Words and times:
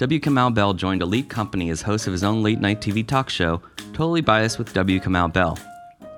W. 0.00 0.18
Kamau 0.18 0.54
Bell 0.54 0.72
joined 0.72 1.02
Elite 1.02 1.28
Company 1.28 1.68
as 1.68 1.82
host 1.82 2.06
of 2.06 2.14
his 2.14 2.24
own 2.24 2.42
late 2.42 2.58
night 2.58 2.80
TV 2.80 3.06
talk 3.06 3.28
show, 3.28 3.60
Totally 3.92 4.22
Biased 4.22 4.58
with 4.58 4.72
W. 4.72 4.98
Kamau 4.98 5.30
Bell. 5.30 5.58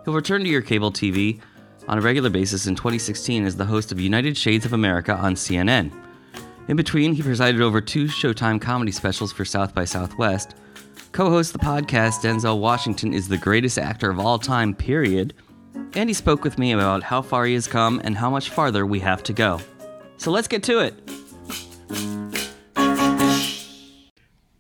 He'll 0.05 0.15
return 0.15 0.45
to 0.45 0.49
your 0.49 0.63
cable 0.63 0.93
TV 0.93 1.41
on 1.89 1.99
a 1.99 2.01
regular 2.01 2.31
basis 2.31 2.69
in 2.69 2.77
2016 2.77 3.45
as 3.45 3.57
the 3.57 3.65
host 3.65 3.91
of 3.91 3.99
United 3.99 4.37
Shades 4.37 4.65
of 4.65 4.73
America 4.73 5.17
on 5.17 5.35
CNN. 5.35 5.93
In 6.69 6.77
between, 6.77 7.13
he 7.13 7.23
presided 7.23 7.61
over 7.61 7.81
two 7.81 8.05
Showtime 8.05 8.61
comedy 8.61 8.93
specials 8.93 9.33
for 9.33 9.45
South 9.45 9.75
by 9.75 9.85
Southwest. 9.85 10.55
Co 11.11 11.29
host 11.29 11.53
the 11.53 11.59
podcast, 11.59 12.23
Denzel 12.23 12.61
Washington 12.61 13.13
is 13.13 13.27
the 13.27 13.37
greatest 13.37 13.79
actor 13.79 14.11
of 14.11 14.21
all 14.21 14.39
time, 14.39 14.77
period. 14.77 15.35
And 15.95 16.09
he 16.09 16.15
spoke 16.15 16.45
with 16.45 16.57
me 16.57 16.71
about 16.71 17.03
how 17.03 17.21
far 17.21 17.47
he 17.47 17.55
has 17.55 17.67
come 17.67 18.01
and 18.05 18.17
how 18.17 18.31
much 18.31 18.51
farther 18.51 18.87
we 18.87 19.01
have 19.01 19.25
to 19.25 19.33
go. 19.33 19.59
So 20.19 20.31
let's 20.31 20.47
get 20.47 20.63
to 20.63 20.79
it. 20.79 21.22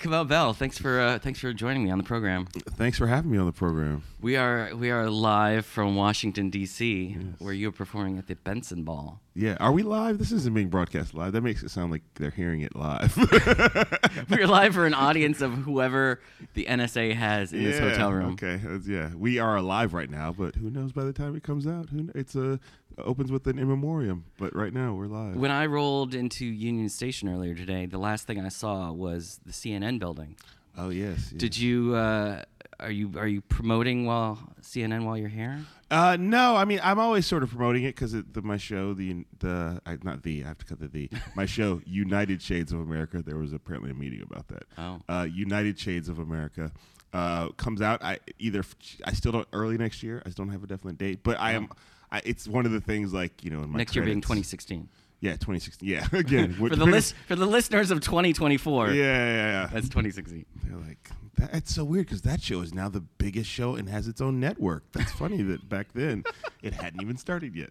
Kamau 0.02 0.26
Bell, 0.26 0.52
thanks 0.52 0.78
for 0.78 0.98
uh, 0.98 1.20
thanks 1.20 1.38
for 1.38 1.52
joining 1.52 1.84
me 1.84 1.90
on 1.92 1.96
the 1.96 2.02
program. 2.02 2.46
Thanks 2.46 2.98
for 2.98 3.06
having 3.06 3.30
me 3.30 3.38
on 3.38 3.46
the 3.46 3.52
program. 3.52 4.02
We 4.20 4.36
are 4.36 4.74
we 4.74 4.90
are 4.90 5.08
live 5.08 5.64
from 5.64 5.94
Washington 5.94 6.50
D.C., 6.50 7.16
where 7.38 7.52
you're 7.52 7.70
performing 7.70 8.18
at 8.18 8.26
the 8.26 8.34
Bentzen 8.34 8.84
Ball. 8.84 9.20
Yeah, 9.34 9.56
are 9.60 9.70
we 9.70 9.84
live? 9.84 10.18
This 10.18 10.32
isn't 10.32 10.54
being 10.54 10.70
broadcast 10.70 11.14
live. 11.14 11.32
That 11.32 11.42
makes 11.42 11.62
it 11.62 11.70
sound 11.70 11.92
like 11.92 12.02
they're 12.16 12.30
hearing 12.30 12.62
it 12.62 12.74
live. 12.74 13.16
We're 14.28 14.48
live 14.48 14.74
for 14.74 14.86
an 14.86 14.94
audience 14.94 15.40
of 15.40 15.52
whoever 15.52 16.20
the 16.54 16.64
NSA 16.64 17.14
has 17.14 17.52
in 17.52 17.62
this 17.62 17.78
hotel 17.78 18.12
room. 18.12 18.32
Okay, 18.32 18.60
yeah, 18.84 19.14
we 19.14 19.38
are 19.38 19.54
alive 19.56 19.94
right 19.94 20.10
now, 20.10 20.34
but 20.36 20.56
who 20.56 20.68
knows 20.68 20.90
by 20.90 21.04
the 21.04 21.12
time 21.12 21.36
it 21.36 21.44
comes 21.44 21.64
out? 21.64 21.90
Who 21.90 22.10
it's 22.16 22.34
a 22.34 22.58
opens 23.04 23.30
with 23.32 23.46
an 23.46 23.58
in 23.58 23.68
memoriam, 23.68 24.24
but 24.38 24.54
right 24.54 24.72
now 24.72 24.94
we're 24.94 25.06
live. 25.06 25.36
When 25.36 25.50
I 25.50 25.66
rolled 25.66 26.14
into 26.14 26.44
Union 26.44 26.88
Station 26.88 27.28
earlier 27.28 27.54
today, 27.54 27.86
the 27.86 27.98
last 27.98 28.26
thing 28.26 28.40
I 28.40 28.48
saw 28.48 28.92
was 28.92 29.40
the 29.44 29.52
CNN 29.52 29.98
building. 29.98 30.36
oh 30.76 30.90
yes. 30.90 31.30
yeah. 31.32 31.38
Did 31.38 31.56
you 31.58 31.94
uh, 31.94 32.42
are 32.80 32.90
you 32.90 33.12
are 33.16 33.28
you 33.28 33.40
promoting 33.42 34.06
while 34.06 34.38
CNN 34.60 35.04
while 35.04 35.16
you're 35.16 35.28
here? 35.28 35.60
Uh, 35.90 36.16
no, 36.18 36.56
I 36.56 36.64
mean 36.64 36.80
I'm 36.82 36.98
always 36.98 37.26
sort 37.26 37.42
of 37.42 37.50
promoting 37.50 37.84
it 37.84 37.94
because 37.94 38.12
the 38.12 38.42
my 38.42 38.56
show, 38.56 38.94
the 38.94 39.24
the 39.38 39.80
I, 39.86 39.98
not 40.02 40.22
the 40.22 40.44
I 40.44 40.48
have 40.48 40.58
to 40.58 40.64
cut 40.64 40.80
the 40.80 40.88
the 40.88 41.10
my 41.36 41.46
show, 41.46 41.80
United 41.84 42.42
Shades 42.42 42.72
of 42.72 42.80
America. 42.80 43.22
There 43.22 43.36
was 43.36 43.52
apparently 43.52 43.90
a 43.90 43.94
meeting 43.94 44.22
about 44.22 44.48
that. 44.48 44.64
Oh. 44.78 45.00
Uh, 45.08 45.24
United 45.30 45.78
Shades 45.78 46.08
of 46.08 46.18
America 46.18 46.72
uh, 47.12 47.48
comes 47.50 47.82
out. 47.82 48.02
I 48.02 48.18
either 48.38 48.64
I 49.04 49.12
still 49.12 49.32
don't 49.32 49.48
early 49.52 49.76
next 49.76 50.02
year. 50.02 50.22
I 50.24 50.30
still 50.30 50.44
don't 50.44 50.52
have 50.52 50.64
a 50.64 50.66
definite 50.66 50.98
date, 50.98 51.20
but 51.22 51.38
I 51.38 51.52
am. 51.52 51.68
I, 52.12 52.20
it's 52.24 52.46
one 52.46 52.66
of 52.66 52.72
the 52.72 52.80
things 52.80 53.12
like 53.12 53.42
you 53.42 53.50
know 53.50 53.62
in 53.62 53.70
my 53.70 53.78
Next 53.78 53.96
year 53.96 54.04
being 54.04 54.20
2016. 54.20 54.88
Yeah, 55.20 55.32
2016. 55.32 55.88
Yeah, 55.88 56.06
again 56.12 56.52
For 56.58 56.76
the 56.76 56.84
list 56.84 57.14
for 57.26 57.36
the 57.36 57.46
listeners 57.46 57.90
of 57.90 58.00
2024, 58.00 58.88
Yeah, 58.90 58.94
yeah, 58.94 59.02
yeah. 59.34 59.66
that's 59.72 59.88
2016. 59.88 60.44
They're 60.64 60.76
like, 60.78 61.10
that's 61.36 61.72
so 61.74 61.84
weird 61.84 62.06
because 62.06 62.22
that 62.22 62.42
show 62.42 62.60
is 62.60 62.74
now 62.74 62.88
the 62.88 63.00
biggest 63.00 63.48
show 63.48 63.76
and 63.76 63.88
has 63.88 64.08
its 64.08 64.20
own 64.20 64.38
network. 64.40 64.84
That's 64.92 65.12
funny 65.22 65.42
that 65.42 65.68
back 65.68 65.92
then 65.94 66.24
it 66.62 66.74
hadn't 66.74 67.00
even 67.02 67.16
started 67.16 67.54
yet. 67.56 67.70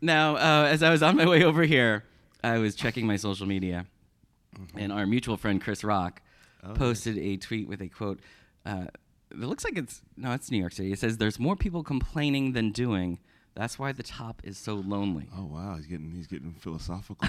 Now, 0.00 0.36
uh, 0.36 0.66
as 0.68 0.82
I 0.82 0.90
was 0.90 1.02
on 1.02 1.16
my 1.16 1.26
way 1.26 1.44
over 1.44 1.64
here, 1.64 2.04
I 2.42 2.58
was 2.58 2.74
checking 2.74 3.06
my 3.06 3.16
social 3.16 3.46
media, 3.46 3.86
and 4.76 4.92
our 4.92 5.04
mutual 5.04 5.36
friend 5.36 5.60
Chris 5.60 5.84
Rock 5.84 6.22
posted 6.74 7.18
a 7.18 7.36
tweet 7.36 7.68
with 7.68 7.80
a 7.82 7.88
quote. 7.88 8.20
Uh, 8.64 8.86
it 9.42 9.46
looks 9.46 9.64
like 9.64 9.76
it's 9.76 10.02
no, 10.16 10.32
it's 10.32 10.50
New 10.50 10.58
York 10.58 10.72
City. 10.72 10.92
It 10.92 10.98
says, 10.98 11.18
"There's 11.18 11.38
more 11.38 11.56
people 11.56 11.82
complaining 11.82 12.52
than 12.52 12.72
doing. 12.72 13.18
That's 13.54 13.78
why 13.78 13.92
the 13.92 14.02
top 14.02 14.42
is 14.44 14.58
so 14.58 14.74
lonely." 14.74 15.28
oh 15.36 15.44
wow, 15.44 15.76
he's 15.76 15.86
getting 15.86 16.12
he's 16.12 16.26
getting 16.26 16.52
philosophical. 16.54 17.28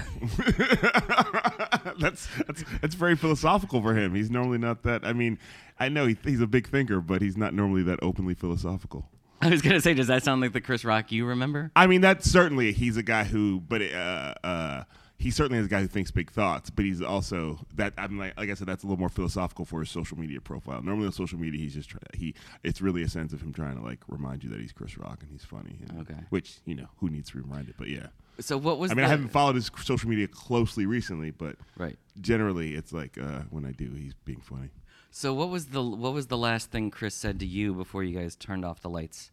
that's 2.00 2.28
that's 2.46 2.64
that's 2.80 2.94
very 2.94 3.16
philosophical 3.16 3.82
for 3.82 3.94
him. 3.94 4.14
He's 4.14 4.30
normally 4.30 4.58
not 4.58 4.82
that. 4.84 5.04
I 5.04 5.12
mean, 5.12 5.38
I 5.78 5.88
know 5.88 6.06
he, 6.06 6.16
he's 6.24 6.40
a 6.40 6.46
big 6.46 6.68
thinker, 6.68 7.00
but 7.00 7.22
he's 7.22 7.36
not 7.36 7.54
normally 7.54 7.82
that 7.84 7.98
openly 8.02 8.34
philosophical. 8.34 9.08
I 9.40 9.50
was 9.50 9.62
gonna 9.62 9.80
say, 9.80 9.94
does 9.94 10.08
that 10.08 10.24
sound 10.24 10.40
like 10.40 10.52
the 10.52 10.60
Chris 10.60 10.84
Rock 10.84 11.12
you 11.12 11.24
remember? 11.26 11.70
I 11.76 11.86
mean, 11.86 12.00
that's 12.00 12.28
certainly 12.28 12.72
he's 12.72 12.96
a 12.96 13.02
guy 13.02 13.24
who, 13.24 13.60
but 13.60 13.82
uh, 13.82 14.34
uh, 14.42 14.84
he 15.18 15.32
certainly 15.32 15.58
is 15.58 15.66
a 15.66 15.68
guy 15.68 15.80
who 15.80 15.88
thinks 15.88 16.10
big 16.10 16.30
thoughts. 16.30 16.70
But 16.70 16.84
he's 16.84 17.02
also 17.02 17.58
that 17.74 17.92
I'm 17.98 18.18
like, 18.18 18.36
like 18.38 18.50
I 18.50 18.54
said, 18.54 18.68
that's 18.68 18.84
a 18.84 18.86
little 18.86 18.98
more 18.98 19.08
philosophical 19.08 19.64
for 19.64 19.80
his 19.80 19.90
social 19.90 20.18
media 20.18 20.40
profile. 20.40 20.80
Normally 20.82 21.06
on 21.06 21.12
social 21.12 21.38
media, 21.38 21.60
he's 21.60 21.74
just 21.74 21.90
try, 21.90 22.00
he. 22.14 22.34
It's 22.62 22.80
really 22.80 23.02
a 23.02 23.08
sense 23.08 23.32
of 23.32 23.42
him 23.42 23.52
trying 23.52 23.76
to 23.76 23.82
like 23.82 23.98
remind 24.08 24.44
you 24.44 24.50
that 24.50 24.60
he's 24.60 24.72
Chris 24.72 24.96
Rock 24.96 25.18
and 25.22 25.30
he's 25.30 25.44
funny. 25.44 25.76
and- 25.88 26.00
Okay. 26.00 26.20
Which 26.30 26.58
you 26.64 26.74
know 26.76 26.86
who 26.98 27.10
needs 27.10 27.30
to 27.30 27.36
be 27.36 27.42
reminded, 27.42 27.74
but 27.76 27.88
yeah. 27.88 28.06
So 28.40 28.56
what 28.56 28.78
was? 28.78 28.92
I 28.92 28.94
mean, 28.94 29.02
the, 29.02 29.08
I 29.08 29.10
haven't 29.10 29.28
followed 29.30 29.56
his 29.56 29.70
social 29.82 30.08
media 30.08 30.28
closely 30.28 30.86
recently, 30.86 31.32
but 31.32 31.56
right. 31.76 31.98
generally, 32.20 32.74
it's 32.74 32.92
like 32.92 33.18
uh, 33.18 33.40
when 33.50 33.64
I 33.64 33.72
do, 33.72 33.90
he's 33.90 34.14
being 34.24 34.40
funny. 34.40 34.70
So 35.10 35.34
what 35.34 35.48
was 35.48 35.66
the 35.66 35.82
what 35.82 36.12
was 36.12 36.28
the 36.28 36.36
last 36.38 36.70
thing 36.70 36.90
Chris 36.92 37.14
said 37.14 37.40
to 37.40 37.46
you 37.46 37.74
before 37.74 38.04
you 38.04 38.16
guys 38.16 38.36
turned 38.36 38.64
off 38.64 38.80
the 38.80 38.90
lights 38.90 39.32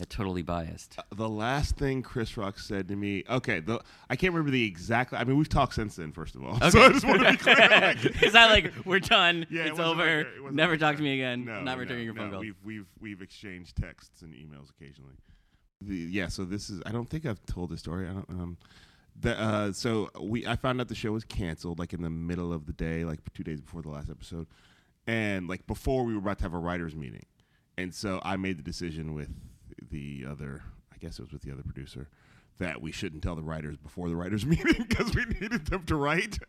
at 0.00 0.10
Totally 0.10 0.42
Biased? 0.42 0.98
The 1.14 1.28
last 1.28 1.76
thing 1.76 2.02
Chris 2.02 2.36
Rock 2.36 2.58
said 2.58 2.88
to 2.88 2.96
me, 2.96 3.24
okay, 3.28 3.60
the, 3.60 3.80
I 4.10 4.16
can't 4.16 4.32
remember 4.32 4.50
the 4.50 4.64
exact. 4.64 5.12
I 5.12 5.22
mean, 5.24 5.36
we've 5.36 5.48
talked 5.48 5.74
since 5.74 5.96
then, 5.96 6.12
first 6.12 6.34
of 6.34 6.44
all. 6.44 6.58
So 6.70 6.80
I 6.82 6.88
just 6.90 7.04
want 7.06 7.22
to 7.22 7.30
be 7.30 7.36
clear. 7.36 7.56
like- 7.70 8.22
Is 8.22 8.32
that 8.32 8.50
like 8.50 8.72
we're 8.84 8.98
done? 9.00 9.46
Yeah, 9.50 9.62
it's 9.62 9.78
wasn't 9.78 10.00
over. 10.00 10.16
like 10.18 10.26
it 10.26 10.52
Never 10.52 10.72
like 10.72 10.80
talk 10.80 10.96
to 10.96 11.02
me 11.02 11.14
again. 11.14 11.44
No, 11.44 11.60
Not 11.60 11.76
no, 11.76 11.76
returning 11.76 12.04
your 12.04 12.14
phone 12.14 12.26
no, 12.26 12.32
call. 12.32 12.40
We've 12.40 12.56
we've 12.64 12.86
we've 13.00 13.22
exchanged 13.22 13.76
texts 13.76 14.22
and 14.22 14.32
emails 14.34 14.70
occasionally. 14.70 15.14
The, 15.80 15.94
yeah, 15.96 16.28
so 16.28 16.44
this 16.44 16.70
is. 16.70 16.80
I 16.86 16.92
don't 16.92 17.08
think 17.08 17.26
I've 17.26 17.44
told 17.46 17.70
this 17.70 17.80
story. 17.80 18.08
I 18.08 18.12
don't. 18.12 18.30
Um, 18.30 18.56
the, 19.20 19.38
uh, 19.40 19.72
so 19.72 20.10
we 20.20 20.46
I 20.46 20.56
found 20.56 20.80
out 20.80 20.88
the 20.88 20.94
show 20.94 21.12
was 21.12 21.24
canceled 21.24 21.78
like 21.78 21.92
in 21.92 22.02
the 22.02 22.10
middle 22.10 22.52
of 22.52 22.66
the 22.66 22.72
day, 22.72 23.04
like 23.04 23.20
two 23.32 23.44
days 23.44 23.60
before 23.60 23.82
the 23.82 23.90
last 23.90 24.10
episode, 24.10 24.46
and 25.06 25.46
like 25.46 25.66
before 25.66 26.04
we 26.04 26.14
were 26.14 26.18
about 26.20 26.38
to 26.38 26.44
have 26.44 26.54
a 26.54 26.58
writers 26.58 26.96
meeting, 26.96 27.24
and 27.76 27.94
so 27.94 28.20
I 28.24 28.36
made 28.36 28.58
the 28.58 28.62
decision 28.62 29.14
with 29.14 29.28
the 29.94 30.26
other. 30.28 30.62
I 30.92 30.96
guess 30.98 31.18
it 31.18 31.22
was 31.22 31.32
with 31.32 31.42
the 31.42 31.52
other 31.52 31.62
producer. 31.62 32.08
That 32.58 32.82
we 32.82 32.92
shouldn't 32.92 33.22
tell 33.22 33.34
the 33.34 33.42
writers 33.42 33.76
before 33.76 34.08
the 34.08 34.16
writers' 34.16 34.44
meeting 34.52 34.84
because 34.88 35.14
we 35.14 35.24
needed 35.24 35.66
them 35.66 35.84
to 35.86 35.96
write. 35.96 36.38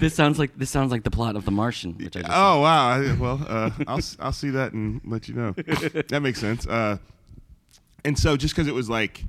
This 0.00 0.14
sounds 0.14 0.38
like 0.38 0.56
this 0.56 0.70
sounds 0.70 0.90
like 0.90 1.02
the 1.04 1.10
plot 1.10 1.36
of 1.36 1.44
The 1.44 1.50
Martian, 1.50 1.92
which 1.98 2.16
I 2.16 2.20
just 2.20 2.32
Oh 2.32 2.60
wow! 2.60 3.16
Well, 3.16 3.44
uh, 3.46 3.70
I'll 3.86 4.00
I'll 4.18 4.32
see 4.32 4.48
that 4.50 4.72
and 4.72 5.00
let 5.04 5.28
you 5.28 5.34
know. 5.34 5.50
that 6.08 6.20
makes 6.22 6.40
sense. 6.40 6.66
Uh, 6.66 6.96
and 8.02 8.18
so 8.18 8.36
just 8.38 8.54
because 8.54 8.66
it 8.66 8.72
was 8.72 8.88
like, 8.88 9.24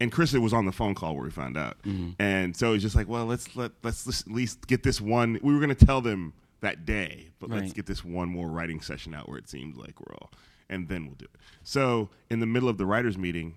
and 0.00 0.10
Chris 0.10 0.32
was 0.32 0.54
on 0.54 0.64
the 0.64 0.72
phone 0.72 0.94
call 0.94 1.14
where 1.14 1.24
we 1.24 1.30
found 1.30 1.58
out, 1.58 1.76
and 2.18 2.56
so 2.56 2.70
it 2.70 2.72
was 2.74 2.82
just 2.82 2.96
like, 2.96 3.06
well, 3.08 3.26
let's 3.26 3.54
let 3.54 3.72
let's, 3.82 4.06
let's 4.06 4.22
at 4.22 4.28
least 4.32 4.66
get 4.66 4.82
this 4.82 4.98
one. 4.98 5.38
We 5.42 5.52
were 5.52 5.60
going 5.60 5.76
to 5.76 5.86
tell 5.86 6.00
them 6.00 6.32
that 6.60 6.86
day, 6.86 7.28
but 7.38 7.50
let's 7.50 7.72
get 7.74 7.84
this 7.86 8.02
one 8.04 8.30
more 8.30 8.48
writing 8.48 8.80
session 8.80 9.14
out 9.14 9.28
where 9.28 9.38
it 9.38 9.48
seems 9.48 9.76
like 9.76 10.00
we're 10.00 10.14
all, 10.14 10.30
and 10.70 10.88
then 10.88 11.06
we'll 11.06 11.14
do 11.14 11.24
it. 11.26 11.40
So 11.62 12.10
in 12.30 12.40
the 12.40 12.46
middle 12.46 12.68
of 12.68 12.78
the 12.78 12.86
writers' 12.86 13.18
meeting, 13.18 13.54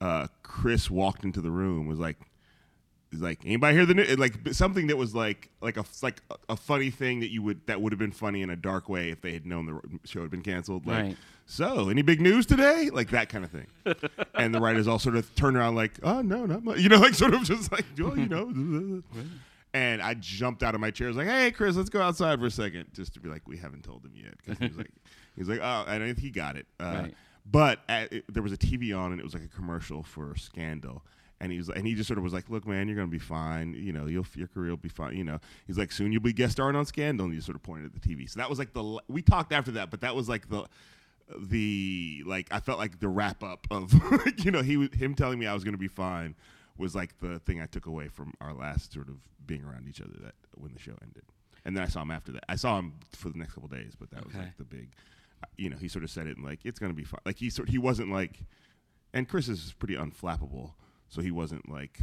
uh, 0.00 0.26
Chris 0.42 0.90
walked 0.90 1.24
into 1.24 1.40
the 1.40 1.50
room, 1.50 1.86
was 1.86 1.98
like, 1.98 2.16
is 3.12 3.20
like 3.20 3.40
anybody 3.44 3.76
hear 3.76 3.86
the 3.86 3.94
news? 3.94 4.18
Like 4.18 4.34
something 4.52 4.88
that 4.88 4.96
was 4.96 5.14
like 5.14 5.48
like 5.60 5.76
a 5.76 5.84
like 6.02 6.20
a, 6.48 6.56
funny 6.56 6.90
thing 6.90 7.20
that 7.20 7.30
you 7.30 7.40
would 7.42 7.64
that 7.66 7.80
would 7.80 7.92
have 7.92 7.98
been 8.00 8.10
funny 8.12 8.42
in 8.42 8.50
a 8.50 8.56
dark 8.56 8.88
way 8.88 9.10
if 9.10 9.20
they 9.20 9.32
had 9.32 9.46
known 9.46 9.66
the 9.66 9.80
show 10.08 10.22
had 10.22 10.30
been 10.30 10.42
canceled. 10.42 10.86
Like, 10.86 11.04
Right. 11.04 11.16
so 11.46 11.88
any 11.88 12.02
big 12.02 12.20
news 12.20 12.46
today? 12.46 12.90
Like 12.92 13.10
that 13.10 13.28
kind 13.28 13.44
of 13.44 13.52
thing. 13.52 13.68
and 14.34 14.52
the 14.52 14.60
writers 14.60 14.88
all 14.88 14.98
sort 14.98 15.14
of 15.16 15.32
turned 15.36 15.56
around 15.56 15.76
like, 15.76 15.92
oh 16.02 16.20
no, 16.20 16.46
not 16.46 16.64
much. 16.64 16.80
You 16.80 16.88
know, 16.88 16.98
like 17.00 17.14
sort 17.14 17.32
of 17.32 17.44
just 17.44 17.70
like, 17.70 17.84
oh, 18.00 18.14
you 18.16 18.26
know. 18.26 19.02
And 19.72 20.00
I 20.00 20.14
jumped 20.14 20.62
out 20.62 20.74
of 20.74 20.80
my 20.80 20.90
chair. 20.90 21.06
I 21.06 21.10
was 21.10 21.16
like, 21.18 21.26
"Hey, 21.26 21.50
Chris, 21.50 21.76
let's 21.76 21.90
go 21.90 22.00
outside 22.00 22.40
for 22.40 22.46
a 22.46 22.50
second, 22.50 22.86
just 22.94 23.12
to 23.14 23.20
be 23.20 23.28
like, 23.28 23.46
we 23.46 23.58
haven't 23.58 23.84
told 23.84 24.04
him 24.04 24.12
yet." 24.14 24.34
Because 24.38 24.58
he 24.58 24.68
was 24.68 24.76
like, 24.78 24.90
he 25.36 25.40
was 25.42 25.48
like, 25.48 25.60
"Oh," 25.62 25.84
and 25.86 26.02
I 26.02 26.06
think 26.06 26.18
he 26.18 26.30
got 26.30 26.56
it. 26.56 26.66
Uh, 26.80 26.84
Right. 27.02 27.14
But 27.48 27.78
at, 27.88 28.12
it, 28.12 28.24
there 28.32 28.42
was 28.42 28.52
a 28.52 28.56
TV 28.56 28.92
on, 28.98 29.12
and 29.12 29.20
it 29.20 29.24
was 29.24 29.32
like 29.32 29.44
a 29.44 29.48
commercial 29.48 30.02
for 30.02 30.34
Scandal. 30.34 31.04
And 31.38 31.52
he 31.52 31.58
was, 31.58 31.68
and 31.68 31.86
he 31.86 31.94
just 31.94 32.08
sort 32.08 32.18
of 32.18 32.24
was 32.24 32.32
like, 32.32 32.50
"Look, 32.50 32.66
man, 32.66 32.88
you're 32.88 32.96
gonna 32.96 33.06
be 33.08 33.18
fine. 33.20 33.72
You 33.74 33.92
know, 33.92 34.06
you'll 34.06 34.26
your 34.34 34.48
career 34.48 34.70
will 34.70 34.76
be 34.78 34.88
fine. 34.88 35.16
You 35.16 35.22
know." 35.24 35.38
He's 35.66 35.78
like, 35.78 35.92
"Soon 35.92 36.10
you'll 36.10 36.22
be 36.22 36.32
guest 36.32 36.52
starring 36.52 36.74
on 36.74 36.86
Scandal." 36.86 37.26
And 37.26 37.32
he 37.34 37.38
just 37.38 37.46
sort 37.46 37.54
of 37.56 37.62
pointed 37.62 37.94
at 37.94 38.02
the 38.02 38.08
TV. 38.08 38.28
So 38.28 38.40
that 38.40 38.50
was 38.50 38.58
like 38.58 38.72
the 38.72 39.00
we 39.06 39.22
talked 39.22 39.52
after 39.52 39.70
that, 39.72 39.90
but 39.90 40.00
that 40.00 40.16
was 40.16 40.28
like 40.28 40.48
the 40.48 40.64
the 41.38 42.22
like 42.26 42.48
I 42.50 42.60
felt 42.60 42.78
like 42.78 43.00
the 43.00 43.08
wrap 43.08 43.42
up 43.42 43.66
of 43.70 43.92
you 44.44 44.50
know 44.50 44.62
he 44.62 44.76
was- 44.76 44.90
him 44.94 45.14
telling 45.14 45.38
me 45.38 45.46
I 45.46 45.54
was 45.54 45.64
gonna 45.64 45.76
be 45.76 45.88
fine 45.88 46.34
was 46.78 46.94
like 46.94 47.18
the 47.20 47.38
thing 47.40 47.60
I 47.60 47.66
took 47.66 47.86
away 47.86 48.08
from 48.08 48.32
our 48.40 48.52
last 48.52 48.92
sort 48.92 49.08
of 49.08 49.16
being 49.46 49.64
around 49.64 49.88
each 49.88 50.00
other 50.00 50.12
that 50.22 50.34
when 50.54 50.72
the 50.72 50.78
show 50.78 50.92
ended. 51.02 51.22
and 51.64 51.76
then 51.76 51.82
I 51.82 51.86
saw 51.88 52.02
him 52.02 52.10
after 52.10 52.32
that. 52.32 52.44
I 52.48 52.56
saw 52.56 52.78
him 52.78 52.94
for 53.12 53.28
the 53.30 53.38
next 53.38 53.54
couple 53.54 53.68
days, 53.68 53.94
but 53.98 54.10
that 54.10 54.24
was 54.24 54.34
like 54.34 54.56
the 54.58 54.64
big. 54.64 54.88
You 55.56 55.70
know, 55.70 55.76
he 55.76 55.88
sort 55.88 56.04
of 56.04 56.10
said 56.10 56.26
it 56.26 56.36
and 56.36 56.44
like 56.44 56.60
it's 56.64 56.78
gonna 56.78 56.94
be 56.94 57.04
fun. 57.04 57.20
Like 57.24 57.36
he 57.38 57.50
sort 57.50 57.68
he 57.68 57.78
wasn't 57.78 58.10
like, 58.10 58.40
and 59.12 59.28
Chris 59.28 59.48
is 59.48 59.74
pretty 59.78 59.94
unflappable, 59.94 60.72
so 61.08 61.20
he 61.22 61.30
wasn't 61.30 61.68
like, 61.68 62.00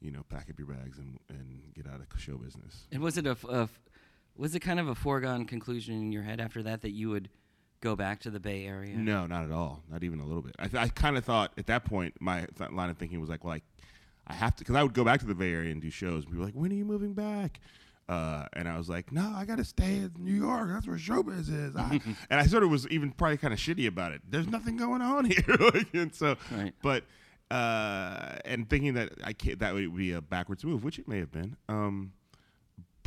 you 0.00 0.10
know, 0.10 0.24
pack 0.28 0.48
up 0.50 0.58
your 0.58 0.68
bags 0.68 0.98
and 0.98 1.18
and 1.28 1.74
get 1.74 1.86
out 1.86 2.00
of 2.00 2.06
show 2.20 2.36
business. 2.36 2.86
And 2.92 3.02
was 3.02 3.16
it 3.18 3.26
a, 3.26 3.30
f- 3.30 3.44
a 3.44 3.60
f- 3.62 3.80
was 4.36 4.54
it 4.54 4.60
kind 4.60 4.78
of 4.80 4.88
a 4.88 4.94
foregone 4.94 5.44
conclusion 5.44 5.94
in 5.94 6.12
your 6.12 6.22
head 6.22 6.40
after 6.40 6.62
that 6.64 6.82
that 6.82 6.90
you 6.90 7.10
would 7.10 7.28
go 7.80 7.94
back 7.96 8.20
to 8.20 8.30
the 8.30 8.40
Bay 8.40 8.66
Area? 8.66 8.96
No, 8.96 9.26
not 9.26 9.44
at 9.44 9.52
all. 9.52 9.82
Not 9.90 10.02
even 10.04 10.20
a 10.20 10.24
little 10.24 10.42
bit. 10.42 10.54
I, 10.58 10.66
th- 10.68 10.82
I 10.82 10.88
kind 10.88 11.16
of 11.16 11.24
thought 11.24 11.52
at 11.58 11.66
that 11.66 11.84
point, 11.84 12.14
my 12.20 12.46
th- 12.56 12.70
line 12.70 12.90
of 12.90 12.98
thinking 12.98 13.20
was 13.20 13.28
like, 13.30 13.44
well, 13.44 13.54
I, 13.54 13.62
I 14.26 14.34
have 14.34 14.54
to, 14.56 14.60
because 14.60 14.74
I 14.76 14.82
would 14.82 14.94
go 14.94 15.04
back 15.04 15.20
to 15.20 15.26
the 15.26 15.34
Bay 15.34 15.52
Area 15.52 15.70
and 15.72 15.80
do 15.82 15.90
shows, 15.90 16.24
and 16.24 16.26
people 16.26 16.40
were 16.40 16.46
like, 16.46 16.54
when 16.54 16.70
are 16.72 16.74
you 16.74 16.84
moving 16.84 17.14
back? 17.14 17.60
Uh, 18.08 18.46
and 18.54 18.66
I 18.68 18.78
was 18.78 18.88
like, 18.88 19.12
no, 19.12 19.32
I 19.36 19.44
got 19.44 19.58
to 19.58 19.64
stay 19.64 19.96
in 19.96 20.12
New 20.18 20.32
York. 20.34 20.70
That's 20.72 20.86
where 20.86 20.96
showbiz 20.96 21.48
is. 21.52 21.76
I, 21.76 22.00
and 22.30 22.40
I 22.40 22.46
sort 22.46 22.62
of 22.62 22.70
was 22.70 22.88
even 22.88 23.10
probably 23.12 23.36
kind 23.36 23.52
of 23.52 23.60
shitty 23.60 23.86
about 23.86 24.12
it. 24.12 24.22
There's 24.28 24.46
nothing 24.48 24.76
going 24.78 25.02
on 25.02 25.24
here. 25.26 25.84
and 25.92 26.14
so, 26.14 26.36
Right. 26.50 26.72
but, 26.82 27.04
uh, 27.50 28.36
and 28.44 28.68
thinking 28.68 28.94
that 28.94 29.10
I 29.24 29.32
can't, 29.32 29.58
that 29.58 29.74
would 29.74 29.94
be 29.96 30.12
a 30.12 30.20
backwards 30.22 30.64
move, 30.64 30.84
which 30.84 30.98
it 30.98 31.06
may 31.08 31.18
have 31.18 31.30
been. 31.32 31.56
Um, 31.68 32.12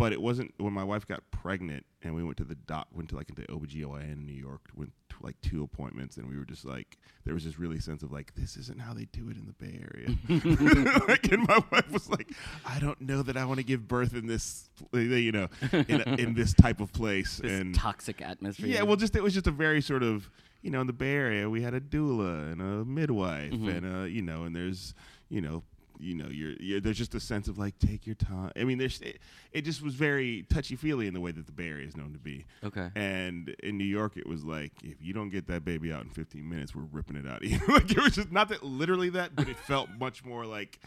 but 0.01 0.11
it 0.13 0.21
wasn't 0.21 0.51
when 0.57 0.73
my 0.73 0.83
wife 0.83 1.07
got 1.07 1.21
pregnant 1.29 1.85
and 2.01 2.15
we 2.15 2.23
went 2.23 2.37
to 2.37 2.43
the 2.43 2.55
doc 2.55 2.87
went 2.91 3.07
to 3.09 3.15
like 3.15 3.29
into 3.29 3.43
OBGYN 3.43 4.11
in 4.13 4.25
New 4.25 4.33
York 4.33 4.61
went 4.75 4.91
to 5.09 5.15
like 5.21 5.39
two 5.41 5.61
appointments 5.63 6.17
and 6.17 6.27
we 6.27 6.35
were 6.37 6.45
just 6.45 6.65
like 6.65 6.97
there 7.25 7.33
was 7.35 7.45
this 7.45 7.59
really 7.59 7.79
sense 7.79 8.01
of 8.01 8.11
like 8.11 8.33
this 8.35 8.57
isn't 8.57 8.81
how 8.81 8.93
they 8.93 9.05
do 9.11 9.29
it 9.29 9.37
in 9.37 9.45
the 9.45 9.53
Bay 9.53 9.79
Area 9.89 10.09
like, 11.07 11.31
and 11.31 11.47
my 11.47 11.63
wife 11.71 11.91
was 11.91 12.09
like 12.09 12.29
I 12.65 12.79
don't 12.79 12.99
know 12.99 13.21
that 13.21 13.37
I 13.37 13.45
want 13.45 13.59
to 13.59 13.63
give 13.65 13.87
birth 13.87 14.15
in 14.15 14.25
this 14.27 14.69
you 14.93 15.31
know 15.31 15.47
in, 15.71 16.01
a, 16.01 16.15
in 16.15 16.33
this 16.41 16.53
type 16.53 16.79
of 16.81 16.91
place 16.91 17.37
This 17.37 17.51
and 17.61 17.75
toxic 17.75 18.21
atmosphere. 18.21 18.67
yeah 18.67 18.81
well 18.81 18.95
just 18.95 19.15
it 19.15 19.21
was 19.23 19.33
just 19.35 19.47
a 19.47 19.51
very 19.51 19.81
sort 19.81 20.01
of 20.03 20.29
you 20.63 20.71
know 20.71 20.81
in 20.81 20.87
the 20.87 20.93
Bay 20.93 21.13
Area 21.13 21.49
we 21.49 21.61
had 21.61 21.73
a 21.75 21.81
doula 21.81 22.51
and 22.51 22.61
a 22.61 22.85
midwife 22.85 23.51
Mhm. 23.53 23.77
and 23.77 23.95
a 24.05 24.09
you 24.09 24.21
know 24.23 24.43
and 24.45 24.55
there's 24.55 24.93
you 25.29 25.41
know 25.41 25.63
you 26.01 26.15
know 26.15 26.27
you're, 26.29 26.53
you're 26.59 26.79
there's 26.79 26.97
just 26.97 27.13
a 27.13 27.19
sense 27.19 27.47
of 27.47 27.57
like 27.59 27.77
take 27.77 28.07
your 28.07 28.15
time 28.15 28.51
i 28.55 28.63
mean 28.63 28.77
there's 28.79 28.99
it, 29.01 29.19
it 29.51 29.61
just 29.61 29.81
was 29.83 29.93
very 29.93 30.43
touchy 30.49 30.75
feely 30.75 31.05
in 31.07 31.13
the 31.13 31.19
way 31.21 31.31
that 31.31 31.45
the 31.45 31.51
bay 31.51 31.67
area 31.67 31.85
is 31.87 31.95
known 31.95 32.11
to 32.11 32.17
be 32.17 32.43
Okay. 32.63 32.89
and 32.95 33.49
in 33.61 33.77
new 33.77 33.83
york 33.85 34.17
it 34.17 34.25
was 34.25 34.43
like 34.43 34.71
if 34.83 35.01
you 35.01 35.13
don't 35.13 35.29
get 35.29 35.45
that 35.47 35.63
baby 35.63 35.93
out 35.93 36.03
in 36.03 36.09
15 36.09 36.47
minutes 36.49 36.73
we're 36.75 36.87
ripping 36.91 37.15
it 37.17 37.27
out 37.27 37.43
of 37.43 37.49
you 37.49 37.59
like 37.67 37.91
it 37.91 38.01
was 38.01 38.15
just 38.15 38.31
not 38.31 38.49
that 38.49 38.63
literally 38.63 39.09
that 39.11 39.35
but 39.35 39.47
it 39.47 39.57
felt 39.57 39.89
much 39.99 40.25
more 40.25 40.45
like 40.45 40.79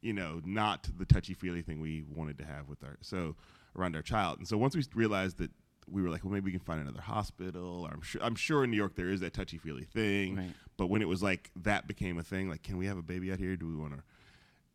you 0.00 0.12
know 0.12 0.40
not 0.44 0.88
the 0.98 1.04
touchy 1.04 1.34
feely 1.34 1.60
thing 1.62 1.80
we 1.80 2.04
wanted 2.14 2.38
to 2.38 2.44
have 2.44 2.68
with 2.68 2.82
our 2.84 2.96
so 3.00 3.34
around 3.76 3.96
our 3.96 4.02
child 4.02 4.38
and 4.38 4.46
so 4.46 4.56
once 4.56 4.76
we 4.76 4.84
realized 4.94 5.38
that 5.38 5.50
we 5.90 6.00
were 6.00 6.08
like 6.10 6.22
well 6.24 6.32
maybe 6.32 6.44
we 6.46 6.50
can 6.52 6.60
find 6.60 6.80
another 6.80 7.00
hospital 7.00 7.88
i'm 7.92 8.00
sure 8.02 8.22
i'm 8.22 8.34
sure 8.36 8.62
in 8.64 8.70
new 8.70 8.76
york 8.76 8.94
there 8.94 9.08
is 9.10 9.20
that 9.20 9.32
touchy 9.34 9.58
feely 9.58 9.84
thing 9.84 10.36
Right. 10.36 10.50
but 10.76 10.86
when 10.86 11.02
it 11.02 11.08
was 11.08 11.22
like 11.22 11.50
that 11.56 11.86
became 11.88 12.18
a 12.18 12.22
thing, 12.22 12.48
like, 12.48 12.62
can 12.62 12.76
we 12.78 12.86
have 12.86 12.96
a 12.98 13.02
baby 13.02 13.30
out 13.32 13.38
here? 13.38 13.54
Do 13.56 13.66
we 13.68 13.76
want 13.76 13.92
to 13.94 14.02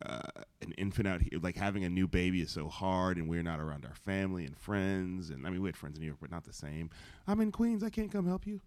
uh, 0.04 0.20
an 0.62 0.72
infant 0.78 1.06
out 1.08 1.20
here? 1.22 1.38
Like 1.40 1.56
having 1.56 1.84
a 1.84 1.88
new 1.90 2.06
baby 2.08 2.40
is 2.40 2.50
so 2.50 2.68
hard, 2.68 3.16
and 3.18 3.28
we're 3.28 3.42
not 3.42 3.60
around 3.60 3.84
our 3.84 3.94
family 3.94 4.44
and 4.44 4.56
friends. 4.56 5.30
And 5.30 5.46
I 5.46 5.50
mean, 5.50 5.62
we 5.62 5.68
had 5.68 5.76
friends 5.76 5.96
in 5.96 6.00
New 6.02 6.06
York, 6.06 6.18
but 6.20 6.30
not 6.30 6.44
the 6.44 6.52
same. 6.52 6.90
I'm 7.26 7.40
in 7.40 7.52
Queens. 7.52 7.82
I 7.84 7.90
can't 7.90 8.10
come 8.10 8.26
help 8.26 8.46
you. 8.46 8.60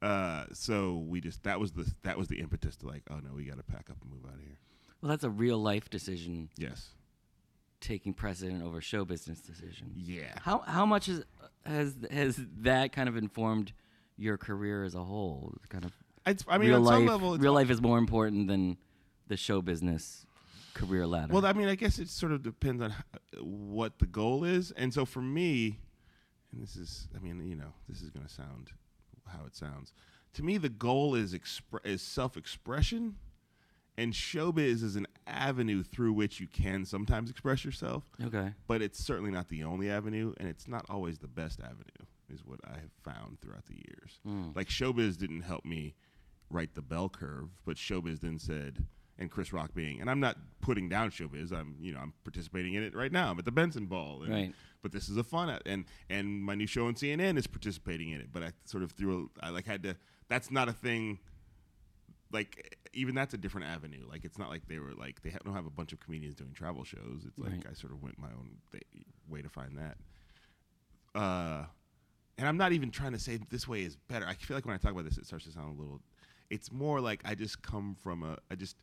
Uh, 0.00 0.46
so 0.52 0.96
we 1.06 1.20
just 1.20 1.42
that 1.44 1.60
was 1.60 1.72
the 1.72 1.88
that 2.02 2.18
was 2.18 2.28
the 2.28 2.40
impetus 2.40 2.76
to 2.76 2.86
like, 2.86 3.02
oh 3.10 3.16
no, 3.20 3.34
we 3.34 3.44
got 3.44 3.56
to 3.58 3.62
pack 3.62 3.88
up 3.90 3.96
and 4.02 4.10
move 4.10 4.24
out 4.26 4.34
of 4.34 4.40
here. 4.40 4.58
Well, 5.00 5.10
that's 5.10 5.24
a 5.24 5.30
real 5.30 5.58
life 5.58 5.88
decision 5.90 6.48
Yes. 6.56 6.90
taking 7.80 8.12
precedent 8.12 8.62
over 8.62 8.80
show 8.80 9.04
business 9.04 9.40
decision. 9.40 9.92
Yeah. 9.96 10.34
How 10.40 10.58
how 10.66 10.86
much 10.86 11.08
is, 11.08 11.24
has 11.64 11.94
has 12.10 12.40
that 12.62 12.92
kind 12.92 13.08
of 13.08 13.16
informed 13.16 13.72
your 14.16 14.36
career 14.38 14.82
as 14.84 14.94
a 14.96 15.02
whole? 15.04 15.54
Kind 15.68 15.84
of 15.84 15.92
It's, 16.26 16.44
I 16.48 16.58
mean, 16.58 16.68
real 16.68 16.78
on 16.78 16.84
life. 16.84 16.96
some 16.96 17.06
level, 17.06 17.34
it's 17.34 17.42
real 17.42 17.52
life 17.52 17.70
is 17.70 17.80
more 17.80 17.98
important 17.98 18.48
than 18.48 18.78
the 19.28 19.36
show 19.36 19.62
business 19.62 20.26
career 20.74 21.06
ladder. 21.06 21.32
Well, 21.32 21.44
I 21.46 21.52
mean, 21.52 21.68
I 21.68 21.74
guess 21.74 21.98
it 21.98 22.08
sort 22.08 22.32
of 22.32 22.42
depends 22.42 22.82
on 22.82 22.94
what 23.40 23.98
the 23.98 24.06
goal 24.06 24.44
is. 24.44 24.70
And 24.72 24.92
so 24.92 25.04
for 25.04 25.22
me, 25.22 25.80
and 26.52 26.62
this 26.62 26.76
is, 26.76 27.08
I 27.16 27.18
mean, 27.18 27.46
you 27.48 27.56
know, 27.56 27.72
this 27.88 28.02
is 28.02 28.10
going 28.10 28.26
to 28.26 28.32
sound 28.32 28.70
how 29.26 29.44
it 29.46 29.54
sounds. 29.56 29.92
To 30.34 30.42
me, 30.42 30.58
the 30.58 30.68
goal 30.68 31.14
is 31.14 31.34
expre- 31.34 31.84
is 31.84 32.02
self 32.02 32.36
expression, 32.36 33.16
and 33.96 34.12
showbiz 34.12 34.82
is 34.82 34.96
an 34.96 35.06
avenue 35.26 35.82
through 35.82 36.12
which 36.14 36.40
you 36.40 36.46
can 36.46 36.84
sometimes 36.84 37.30
express 37.30 37.64
yourself. 37.64 38.04
okay. 38.24 38.52
But 38.66 38.82
it's 38.82 38.98
certainly 38.98 39.30
not 39.30 39.48
the 39.48 39.64
only 39.64 39.90
avenue, 39.90 40.32
and 40.38 40.48
it's 40.48 40.66
not 40.66 40.86
always 40.88 41.18
the 41.18 41.28
best 41.28 41.60
avenue. 41.60 41.82
Is 42.32 42.46
what 42.46 42.60
I 42.64 42.76
have 42.76 42.92
found 43.04 43.40
throughout 43.42 43.66
the 43.66 43.74
years. 43.74 44.18
Mm. 44.26 44.56
Like 44.56 44.68
showbiz 44.68 45.18
didn't 45.18 45.42
help 45.42 45.66
me 45.66 45.94
write 46.48 46.74
the 46.74 46.80
bell 46.80 47.10
curve, 47.10 47.48
but 47.66 47.76
showbiz 47.76 48.20
then 48.20 48.38
said, 48.38 48.86
and 49.18 49.30
Chris 49.30 49.52
Rock 49.52 49.74
being, 49.74 50.00
and 50.00 50.10
I'm 50.10 50.20
not 50.20 50.36
putting 50.60 50.88
down 50.88 51.10
showbiz. 51.10 51.52
I'm, 51.52 51.76
you 51.80 51.92
know, 51.92 52.00
I'm 52.00 52.12
participating 52.24 52.74
in 52.74 52.82
it 52.82 52.94
right 52.94 53.12
now. 53.12 53.30
I'm 53.30 53.38
at 53.38 53.44
the 53.44 53.52
Bentzen 53.52 53.88
Ball, 53.88 54.22
and, 54.22 54.32
Right. 54.32 54.54
But 54.82 54.90
this 54.90 55.08
is 55.08 55.16
a 55.16 55.22
fun, 55.22 55.48
and 55.64 55.84
and 56.10 56.42
my 56.42 56.54
new 56.56 56.66
show 56.66 56.86
on 56.86 56.94
CNN 56.94 57.36
is 57.38 57.46
participating 57.46 58.10
in 58.10 58.20
it. 58.20 58.32
But 58.32 58.42
I 58.42 58.52
sort 58.64 58.82
of 58.82 58.90
threw, 58.90 59.30
a, 59.40 59.46
I 59.46 59.50
like 59.50 59.64
had 59.66 59.82
to. 59.84 59.96
That's 60.28 60.50
not 60.50 60.68
a 60.68 60.72
thing. 60.72 61.18
Like 62.32 62.78
even 62.94 63.14
that's 63.14 63.32
a 63.34 63.36
different 63.38 63.66
avenue. 63.68 64.04
Like 64.10 64.24
it's 64.24 64.38
not 64.38 64.48
like 64.50 64.66
they 64.66 64.78
were 64.78 64.92
like 64.94 65.22
they 65.22 65.30
ha- 65.30 65.38
don't 65.44 65.54
have 65.54 65.66
a 65.66 65.70
bunch 65.70 65.92
of 65.92 66.00
comedians 66.00 66.34
doing 66.34 66.52
travel 66.52 66.82
shows. 66.82 67.24
It's 67.26 67.38
like 67.38 67.52
Right. 67.52 67.66
I 67.70 67.74
sort 67.74 67.92
of 67.92 68.02
went 68.02 68.18
my 68.18 68.28
own 68.28 68.56
th- 68.72 68.82
way 69.28 69.40
to 69.42 69.48
find 69.48 69.78
that. 69.78 69.98
Uh, 71.14 71.64
and 72.38 72.48
I'm 72.48 72.56
not 72.56 72.72
even 72.72 72.90
trying 72.90 73.12
to 73.12 73.18
say 73.18 73.38
this 73.50 73.68
way 73.68 73.82
is 73.82 73.96
better. 73.96 74.26
I 74.26 74.34
feel 74.34 74.56
like 74.56 74.64
when 74.64 74.74
I 74.74 74.78
talk 74.78 74.92
about 74.92 75.04
this, 75.04 75.18
it 75.18 75.26
starts 75.26 75.44
to 75.44 75.52
sound 75.52 75.78
a 75.78 75.80
little. 75.80 76.00
It's 76.50 76.72
more 76.72 77.00
like 77.00 77.20
I 77.24 77.34
just 77.34 77.62
come 77.62 77.96
from 78.02 78.22
a. 78.22 78.38
I 78.50 78.54
just, 78.54 78.76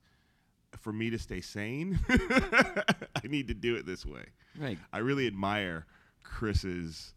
for 0.78 0.94
me 0.94 1.10
to 1.10 1.20
stay 1.20 1.42
sane, 1.42 2.00
I 2.10 3.28
need 3.28 3.48
to 3.48 3.54
do 3.54 3.76
it 3.76 3.86
this 3.86 4.06
way. 4.06 4.26
Right. 4.58 4.78
I 4.94 5.00
really 5.00 5.28
admire 5.28 5.86
Chris's 6.24 7.14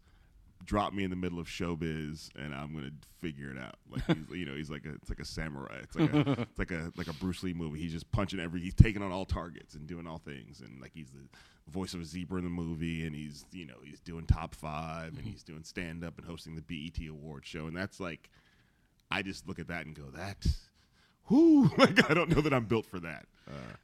drop 0.65 0.93
me 0.93 1.03
in 1.03 1.09
the 1.09 1.15
middle 1.15 1.39
of 1.39 1.47
showbiz 1.47 2.29
and 2.35 2.53
I'm 2.53 2.73
gonna 2.73 2.91
figure 3.19 3.51
it 3.51 3.57
out. 3.57 3.75
Like 3.89 4.05
he's, 4.05 4.37
you 4.37 4.45
know, 4.45 4.55
he's 4.55 4.69
like 4.69 4.85
a 4.85 4.93
it's 4.93 5.09
like 5.09 5.19
a 5.19 5.25
samurai. 5.25 5.79
It's 5.83 5.95
like 5.95 6.13
a 6.13 6.31
it's 6.41 6.59
like 6.59 6.71
a 6.71 6.91
like 6.95 7.07
a 7.07 7.13
Bruce 7.13 7.43
Lee 7.43 7.53
movie. 7.53 7.79
He's 7.79 7.91
just 7.91 8.11
punching 8.11 8.39
every 8.39 8.61
he's 8.61 8.73
taking 8.73 9.01
on 9.01 9.11
all 9.11 9.25
targets 9.25 9.75
and 9.75 9.87
doing 9.87 10.07
all 10.07 10.19
things 10.19 10.61
and 10.61 10.81
like 10.81 10.91
he's 10.93 11.11
the 11.11 11.71
voice 11.71 11.93
of 11.93 12.01
a 12.01 12.05
zebra 12.05 12.39
in 12.39 12.43
the 12.43 12.49
movie 12.49 13.05
and 13.05 13.15
he's 13.15 13.45
you 13.51 13.65
know 13.65 13.75
he's 13.83 13.99
doing 13.99 14.25
top 14.25 14.53
5 14.55 15.07
and 15.07 15.17
mm-hmm. 15.17 15.29
he's 15.29 15.43
doing 15.43 15.63
stand 15.63 16.03
up 16.03 16.17
and 16.17 16.27
hosting 16.27 16.55
the 16.55 16.61
BET 16.61 17.07
award 17.07 17.45
show 17.45 17.67
and 17.67 17.75
that's 17.75 17.99
like 17.99 18.29
I 19.11 19.21
just 19.21 19.47
look 19.47 19.59
at 19.59 19.67
that 19.67 19.85
and 19.85 19.95
go 19.95 20.09
that 20.15 20.45
whoo 21.29 21.69
like 21.77 22.09
I 22.09 22.13
don't 22.13 22.29
know 22.29 22.41
that 22.41 22.53
I'm 22.53 22.65
built 22.65 22.85
for 22.85 22.99
that. 22.99 23.25
Uh, 23.47 23.75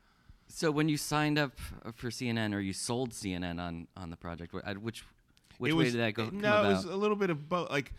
So 0.48 0.72
when 0.72 0.90
you 0.90 0.98
signed 0.98 1.38
up 1.38 1.60
for 1.94 2.10
CNN 2.10 2.54
or 2.56 2.60
you 2.60 2.74
sold 2.74 3.12
CNN 3.12 3.60
on 3.60 3.88
on 3.96 4.10
the 4.10 4.18
project, 4.18 4.54
which 4.82 5.04
which 5.60 5.72
it 5.72 5.74
way 5.74 5.84
was, 5.86 5.94
did 5.94 6.02
that 6.02 6.14
go? 6.14 6.30
No, 6.32 6.64
it 6.66 6.74
was 6.74 6.86
a 6.86 6.96
little 6.96 7.18
bit 7.18 7.30
of 7.30 7.48
both. 7.50 7.70
Like, 7.70 7.94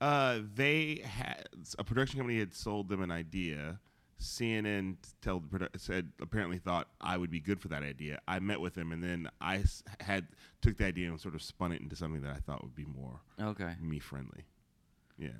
uh, 0.00 0.40
they 0.54 1.02
had 1.04 1.48
a 1.78 1.84
production 1.84 2.18
company 2.18 2.38
had 2.38 2.54
sold 2.54 2.88
them 2.88 3.02
an 3.02 3.10
idea. 3.10 3.80
CNN 4.20 4.96
told 5.20 5.44
said 5.76 6.10
apparently 6.20 6.58
thought 6.58 6.88
I 7.00 7.18
would 7.18 7.30
be 7.30 7.40
good 7.40 7.60
for 7.60 7.68
that 7.68 7.82
idea. 7.82 8.20
I 8.26 8.38
met 8.38 8.60
with 8.60 8.74
them, 8.74 8.92
and 8.92 9.02
then 9.02 9.28
I 9.40 9.62
had 10.00 10.26
took 10.62 10.76
the 10.78 10.86
idea 10.86 11.10
and 11.10 11.20
sort 11.20 11.34
of 11.34 11.42
spun 11.42 11.72
it 11.72 11.82
into 11.82 11.96
something 11.96 12.22
that 12.22 12.34
I 12.34 12.38
thought 12.38 12.62
would 12.62 12.74
be 12.74 12.86
more 12.86 13.20
okay. 13.40 13.74
me 13.80 13.98
friendly. 13.98 14.44
Yeah. 15.18 15.30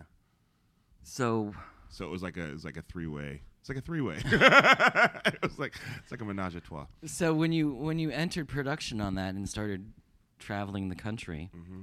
So 1.02 1.54
So 1.90 2.04
it 2.04 2.10
was 2.10 2.22
like 2.22 2.36
a 2.36 2.44
it 2.48 2.52
was 2.52 2.64
like 2.64 2.76
a 2.76 2.82
three 2.82 3.06
way. 3.06 3.40
It's 3.60 3.68
like 3.68 3.78
a 3.78 3.80
three 3.80 4.00
way. 4.00 4.16
it 4.24 5.42
was 5.42 5.58
like 5.58 5.74
it's 6.02 6.10
like 6.10 6.20
a 6.20 6.24
menage 6.24 6.54
a 6.54 6.60
trois. 6.60 6.86
so 7.04 7.34
when 7.34 7.52
you 7.52 7.72
when 7.74 7.98
you 7.98 8.10
entered 8.10 8.48
production 8.48 9.00
on 9.00 9.14
that 9.16 9.34
and 9.34 9.48
started 9.48 9.92
traveling 10.38 10.88
the 10.88 10.94
country, 10.96 11.50
hmm 11.52 11.82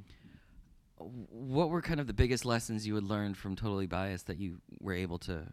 what 0.98 1.70
were 1.70 1.82
kind 1.82 2.00
of 2.00 2.08
the 2.08 2.14
biggest 2.14 2.46
lessons 2.46 2.88
you 2.88 2.96
had 2.96 3.04
learned 3.04 3.36
from 3.36 3.56
Totally 3.58 3.88
Biased 3.88 4.28
that 4.28 4.38
you 4.38 4.62
were 4.80 4.94
able 4.94 5.18
to 5.20 5.52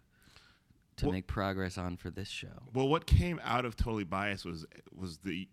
to 0.96 1.06
Well- 1.06 1.12
make 1.12 1.26
progress 1.26 1.78
on 1.78 1.96
for 1.96 2.10
this 2.10 2.28
show? 2.28 2.62
Well, 2.74 2.86
what 2.88 3.06
came 3.06 3.40
out 3.42 3.64
of 3.64 3.74
Totally 3.74 4.04
Biased 4.04 4.44
was 4.44 4.64
was 4.94 5.18
the 5.18 5.48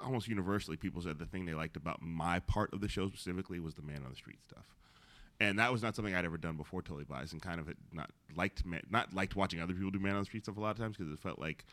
almost 0.00 0.28
universally 0.28 0.76
people 0.76 1.02
said 1.02 1.18
the 1.18 1.26
thing 1.26 1.46
they 1.46 1.54
liked 1.54 1.76
about 1.76 2.00
my 2.02 2.38
part 2.40 2.72
of 2.72 2.80
the 2.80 2.88
show 2.88 3.08
specifically 3.08 3.58
was 3.58 3.74
the 3.74 3.82
man 3.82 4.02
on 4.04 4.10
the 4.10 4.16
street 4.16 4.38
stuff, 4.44 4.66
and 5.40 5.58
that 5.58 5.72
was 5.72 5.82
not 5.82 5.96
something 5.96 6.14
I'd 6.14 6.24
ever 6.24 6.36
done 6.36 6.56
before 6.56 6.82
Totally 6.82 7.04
Biased, 7.04 7.32
and 7.32 7.42
kind 7.42 7.60
of 7.60 7.68
not 7.92 8.10
liked 8.36 8.64
man, 8.64 8.82
not 8.90 9.12
liked 9.14 9.34
watching 9.34 9.60
other 9.60 9.72
people 9.72 9.90
do 9.90 9.98
man 9.98 10.14
on 10.14 10.20
the 10.20 10.26
street 10.26 10.44
stuff 10.44 10.56
a 10.56 10.60
lot 10.60 10.70
of 10.70 10.78
times 10.78 10.96
because 10.96 11.12
it 11.12 11.18
felt 11.18 11.38
like 11.38 11.64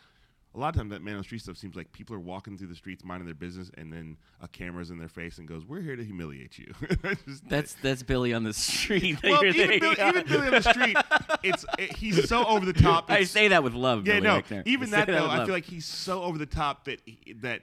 a 0.55 0.59
lot 0.59 0.69
of 0.69 0.75
times 0.75 0.91
that 0.91 1.03
man 1.03 1.15
on 1.15 1.19
the 1.19 1.23
street 1.23 1.41
stuff 1.41 1.57
seems 1.57 1.75
like 1.75 1.91
people 1.91 2.15
are 2.15 2.19
walking 2.19 2.57
through 2.57 2.67
the 2.67 2.75
streets 2.75 3.03
minding 3.03 3.25
their 3.25 3.35
business, 3.35 3.69
and 3.77 3.91
then 3.91 4.17
a 4.41 4.47
camera's 4.47 4.89
in 4.89 4.97
their 4.97 5.09
face 5.09 5.37
and 5.37 5.47
goes, 5.47 5.65
"We're 5.65 5.81
here 5.81 5.95
to 5.95 6.03
humiliate 6.03 6.57
you." 6.57 6.73
That's 7.47 7.75
that's 7.75 8.03
Billy 8.03 8.33
on 8.33 8.43
the 8.43 8.53
street. 8.53 9.19
well, 9.23 9.43
even 9.45 9.79
Billy, 9.79 9.95
even 9.99 10.25
Billy 10.25 10.47
on 10.47 10.51
the 10.53 10.61
street, 10.61 10.97
it's 11.43 11.65
it, 11.77 11.95
he's 11.97 12.27
so 12.27 12.45
over 12.45 12.65
the 12.65 12.73
top. 12.73 13.05
I 13.11 13.25
say 13.25 13.49
that 13.49 13.63
with 13.63 13.73
love. 13.73 14.07
yeah, 14.07 14.19
Billy 14.19 14.43
no. 14.49 14.63
Even 14.65 14.93
I 14.93 15.05
that 15.05 15.07
though, 15.07 15.29
I 15.29 15.45
feel 15.45 15.53
like 15.53 15.65
he's 15.65 15.85
so 15.85 16.23
over 16.23 16.37
the 16.37 16.45
top 16.45 16.85
that 16.85 17.01
he, 17.05 17.33
that 17.41 17.61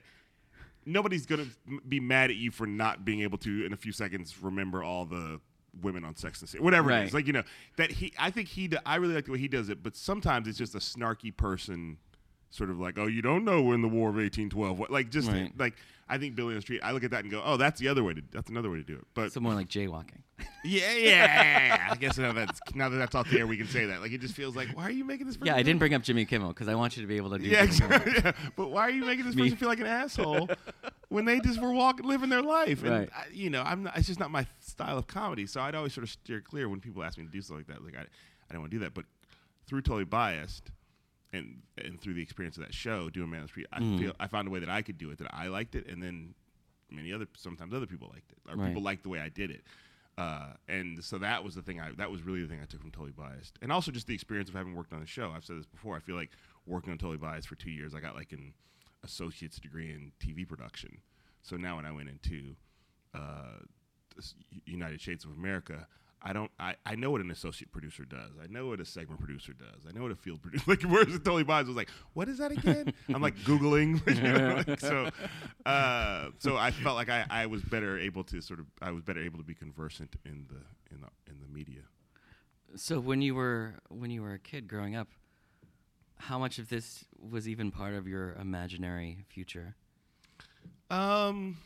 nobody's 0.87 1.27
gonna 1.27 1.47
be 1.89 1.99
mad 1.99 2.31
at 2.31 2.37
you 2.37 2.51
for 2.51 2.67
not 2.67 3.05
being 3.05 3.23
able 3.23 3.39
to 3.39 3.65
in 3.65 3.73
a 3.73 3.77
few 3.77 3.93
seconds 3.93 4.35
remember 4.41 4.83
all 4.83 5.05
the 5.07 5.41
women 5.83 6.05
on 6.05 6.17
Sex 6.17 6.41
and 6.41 6.49
City, 6.49 6.63
whatever 6.63 6.91
it 6.91 6.95
Right. 6.95 7.07
is. 7.09 7.15
Like 7.15 7.27
you 7.27 7.33
know 7.33 7.43
that 7.77 7.91
he. 7.93 8.13
I 8.19 8.31
think 8.31 8.49
he. 8.49 8.71
I 8.87 8.97
really 8.97 9.15
like 9.15 9.27
the 9.27 9.33
way 9.33 9.39
he 9.39 9.49
does 9.49 9.69
it, 9.69 9.83
but 9.83 9.97
sometimes 9.97 10.47
it's 10.49 10.59
just 10.59 10.75
a 10.75 10.79
snarky 10.79 11.35
person. 11.37 11.99
Sort 12.51 12.71
of 12.71 12.79
like, 12.79 12.99
oh, 12.99 13.07
you 13.07 13.21
don't 13.21 13.45
know 13.45 13.63
when 13.63 13.83
the 13.83 13.89
War 13.89 14.11
of 14.11 14.19
eighteen 14.21 14.49
twelve. 14.49 14.81
Like, 14.89 15.11
just 15.11 15.29
Right. 15.29 15.51
like 15.59 15.75
I 16.09 16.19
think 16.19 16.35
Billy 16.37 16.49
on 16.51 16.55
the 16.57 16.61
Street. 16.61 16.81
I 16.83 16.93
look 16.93 17.03
at 17.05 17.11
that 17.13 17.23
and 17.25 17.31
go, 17.31 17.41
oh, 17.45 17.57
that's 17.57 17.81
the 17.81 17.89
other 17.89 18.05
way 18.05 18.13
to. 18.15 18.23
That's 18.31 18.51
another 18.51 18.71
way 18.71 18.77
to 18.77 18.83
do 18.83 18.95
it. 18.97 19.07
But 19.15 19.33
So 19.33 19.41
more 19.41 19.55
like 19.55 19.69
jaywalking. 19.69 20.21
yeah, 20.65 20.93
yeah. 20.93 21.89
I 21.91 21.95
guess 21.95 22.19
now 22.19 22.33
that's 22.33 22.61
now 22.75 22.89
that 22.89 22.97
that's 22.97 23.15
off 23.15 23.31
the 23.31 23.39
air, 23.39 23.47
we 23.47 23.57
can 23.57 23.67
say 23.69 23.87
that. 23.87 24.01
Like, 24.03 24.13
it 24.13 24.21
just 24.21 24.35
feels 24.35 24.55
like, 24.57 24.69
why 24.77 24.83
are 24.85 24.91
you 24.91 25.05
making 25.05 25.27
this? 25.27 25.39
Yeah, 25.43 25.55
I 25.55 25.63
didn't 25.63 25.79
bring 25.79 25.95
up 25.95 26.03
Jimmy 26.03 26.25
Kimmel 26.27 26.49
because 26.49 26.69
I 26.69 26.75
want 26.75 26.97
you 26.97 27.03
to 27.03 27.07
be 27.07 27.17
able 27.17 27.31
to 27.31 27.39
do. 27.39 27.49
yeah, 27.49 27.63
exactly. 27.63 28.13
yeah. 28.25 28.33
But 28.57 28.71
why 28.71 28.83
are 28.83 28.91
you 28.91 29.05
making 29.07 29.25
this 29.25 29.35
Me. 29.35 29.45
person 29.45 29.57
feel 29.57 29.69
like 29.69 29.81
an 29.81 29.87
asshole 29.87 30.49
when 31.09 31.25
they 31.25 31.41
just 31.41 31.61
were 31.63 31.73
walking, 31.73 32.07
living 32.07 32.29
their 32.29 32.43
life? 32.43 32.83
And 32.83 32.91
Right. 32.91 33.11
I, 33.15 33.25
you 33.33 33.49
know, 33.49 33.63
I'm 33.63 33.85
not, 33.85 33.97
it's 33.97 34.07
just 34.09 34.21
not 34.21 34.31
my 34.31 34.47
style 34.61 34.99
of 34.99 35.07
comedy. 35.07 35.47
So 35.47 35.61
I'd 35.61 35.75
always 35.75 35.95
sort 35.95 36.05
of 36.05 36.11
steer 36.11 36.41
clear 36.41 36.69
when 36.69 36.81
people 36.81 37.03
ask 37.05 37.17
me 37.17 37.25
to 37.25 37.31
do 37.31 37.41
something 37.41 37.65
like 37.67 37.79
that. 37.79 37.85
Like 37.85 37.97
I, 37.97 38.03
I 38.03 38.53
don't 38.53 38.61
want 38.61 38.73
to 38.73 38.77
do 38.79 38.85
that. 38.85 38.93
But 38.95 39.05
through 39.67 39.81
totally 39.83 40.05
biased. 40.05 40.71
And, 41.35 41.63
and 41.79 42.01
through 42.01 42.15
the 42.15 42.23
experience 42.23 42.57
of 42.57 42.63
that 42.63 42.73
show, 42.73 43.11
doing 43.11 43.29
Man 43.31 43.41
on 43.41 43.45
the 43.47 43.49
Street, 43.49 43.67
I 43.73 43.81
Mm. 43.81 43.99
feel 43.99 44.13
I 44.21 44.27
found 44.29 44.47
a 44.47 44.51
way 44.51 44.61
that 44.61 44.69
I 44.69 44.83
could 44.83 44.99
do 44.99 45.11
it, 45.11 45.19
that 45.19 45.35
I 45.35 45.49
liked 45.49 45.75
it, 45.75 45.87
and 45.89 46.03
then 46.03 46.35
many 46.91 47.13
other 47.13 47.27
sometimes 47.37 47.75
other 47.75 47.87
people 47.87 48.09
liked 48.13 48.31
it, 48.31 48.39
or 48.49 48.57
Right. 48.57 48.69
people 48.69 48.83
liked 48.83 49.03
the 49.03 49.09
way 49.09 49.19
I 49.21 49.29
did 49.31 49.51
it. 49.51 49.65
Uh, 50.17 50.53
and 50.69 51.03
so 51.05 51.19
that 51.19 51.43
was 51.43 51.57
the 51.57 51.63
thing. 51.63 51.81
I 51.81 51.91
that 51.93 52.09
was 52.11 52.23
really 52.23 52.41
the 52.43 52.47
thing 52.47 52.61
I 52.63 52.67
took 52.67 52.81
from 52.81 52.93
Totally 52.93 53.11
Biased, 53.11 53.59
and 53.63 53.73
also 53.73 53.91
just 53.91 54.07
the 54.07 54.15
experience 54.15 54.49
of 54.49 54.55
having 54.55 54.75
worked 54.75 54.93
on 54.93 55.01
the 55.01 55.07
show. 55.07 55.33
I've 55.33 55.45
said 55.45 55.59
this 55.59 55.67
before. 55.67 55.97
I 55.97 55.99
feel 56.01 56.15
like 56.15 56.31
working 56.67 56.93
on 56.93 56.99
Totally 56.99 57.17
Biased 57.19 57.49
for 57.49 57.57
two 57.57 57.71
years. 57.73 57.95
I 57.97 58.01
got 58.01 58.15
like 58.15 58.31
an 58.33 58.55
associate's 59.03 59.59
degree 59.59 59.91
in 59.93 60.13
TV 60.21 60.47
production. 60.47 60.99
So 61.43 61.57
now 61.57 61.77
when 61.77 61.85
I 61.85 61.91
went 61.91 62.09
into 62.11 62.55
uh, 63.13 63.59
United 64.67 65.01
Shades 65.01 65.25
of 65.25 65.33
America, 65.33 65.89
I 66.27 66.33
don't. 66.33 66.51
I, 66.59 66.75
I 66.87 66.95
know 66.95 67.11
what 67.11 67.21
an 67.21 67.31
associate 67.31 67.71
producer 67.71 68.05
does. 68.07 68.31
I 68.43 68.47
know 68.47 68.69
what 68.69 68.81
a 68.81 68.85
segment 68.87 69.21
producer 69.21 69.53
does. 69.53 69.85
I 69.87 69.93
know 69.93 70.03
what 70.03 70.11
a 70.11 70.17
field 70.17 70.41
producer. 70.41 70.65
Like 70.71 70.83
where's 70.83 71.13
the 71.13 71.19
Totally 71.19 71.45
Biased 71.45 71.69
was 71.69 71.77
like, 71.77 71.91
what 72.15 72.29
is 72.31 72.39
that 72.39 72.51
again? 72.51 72.95
I'm 73.13 73.21
like 73.21 73.37
googling. 73.41 74.01
you 74.17 74.23
know, 74.23 74.63
like, 74.67 74.81
so, 74.81 75.11
uh, 75.67 76.31
so 76.39 76.57
I 76.57 76.71
felt 76.71 76.97
like 76.97 77.11
I, 77.11 77.27
I 77.29 77.47
was 77.47 77.61
better 77.61 77.99
able 77.99 78.25
to 78.25 78.41
sort 78.41 78.59
of. 78.59 78.67
I 78.81 78.91
was 78.91 79.03
better 79.03 79.21
able 79.21 79.37
to 79.39 79.45
be 79.45 79.55
conversant 79.55 80.17
in 80.25 80.47
the 80.49 80.95
in 80.95 81.03
the 81.03 81.09
in 81.31 81.41
the 81.41 81.49
media. 81.53 81.83
So 82.77 83.01
when 83.01 83.21
you 83.21 83.35
were 83.35 83.75
when 83.91 84.11
you 84.11 84.23
were 84.23 84.33
a 84.33 84.39
kid 84.39 84.67
growing 84.67 84.97
up, 84.97 85.09
how 86.17 86.39
much 86.39 86.59
of 86.59 86.71
this 86.71 87.05
was 87.21 87.47
even 87.47 87.71
part 87.71 87.93
of 87.93 88.09
your 88.09 88.33
imaginary 88.41 89.27
future? 89.29 89.77
Um, 90.91 91.59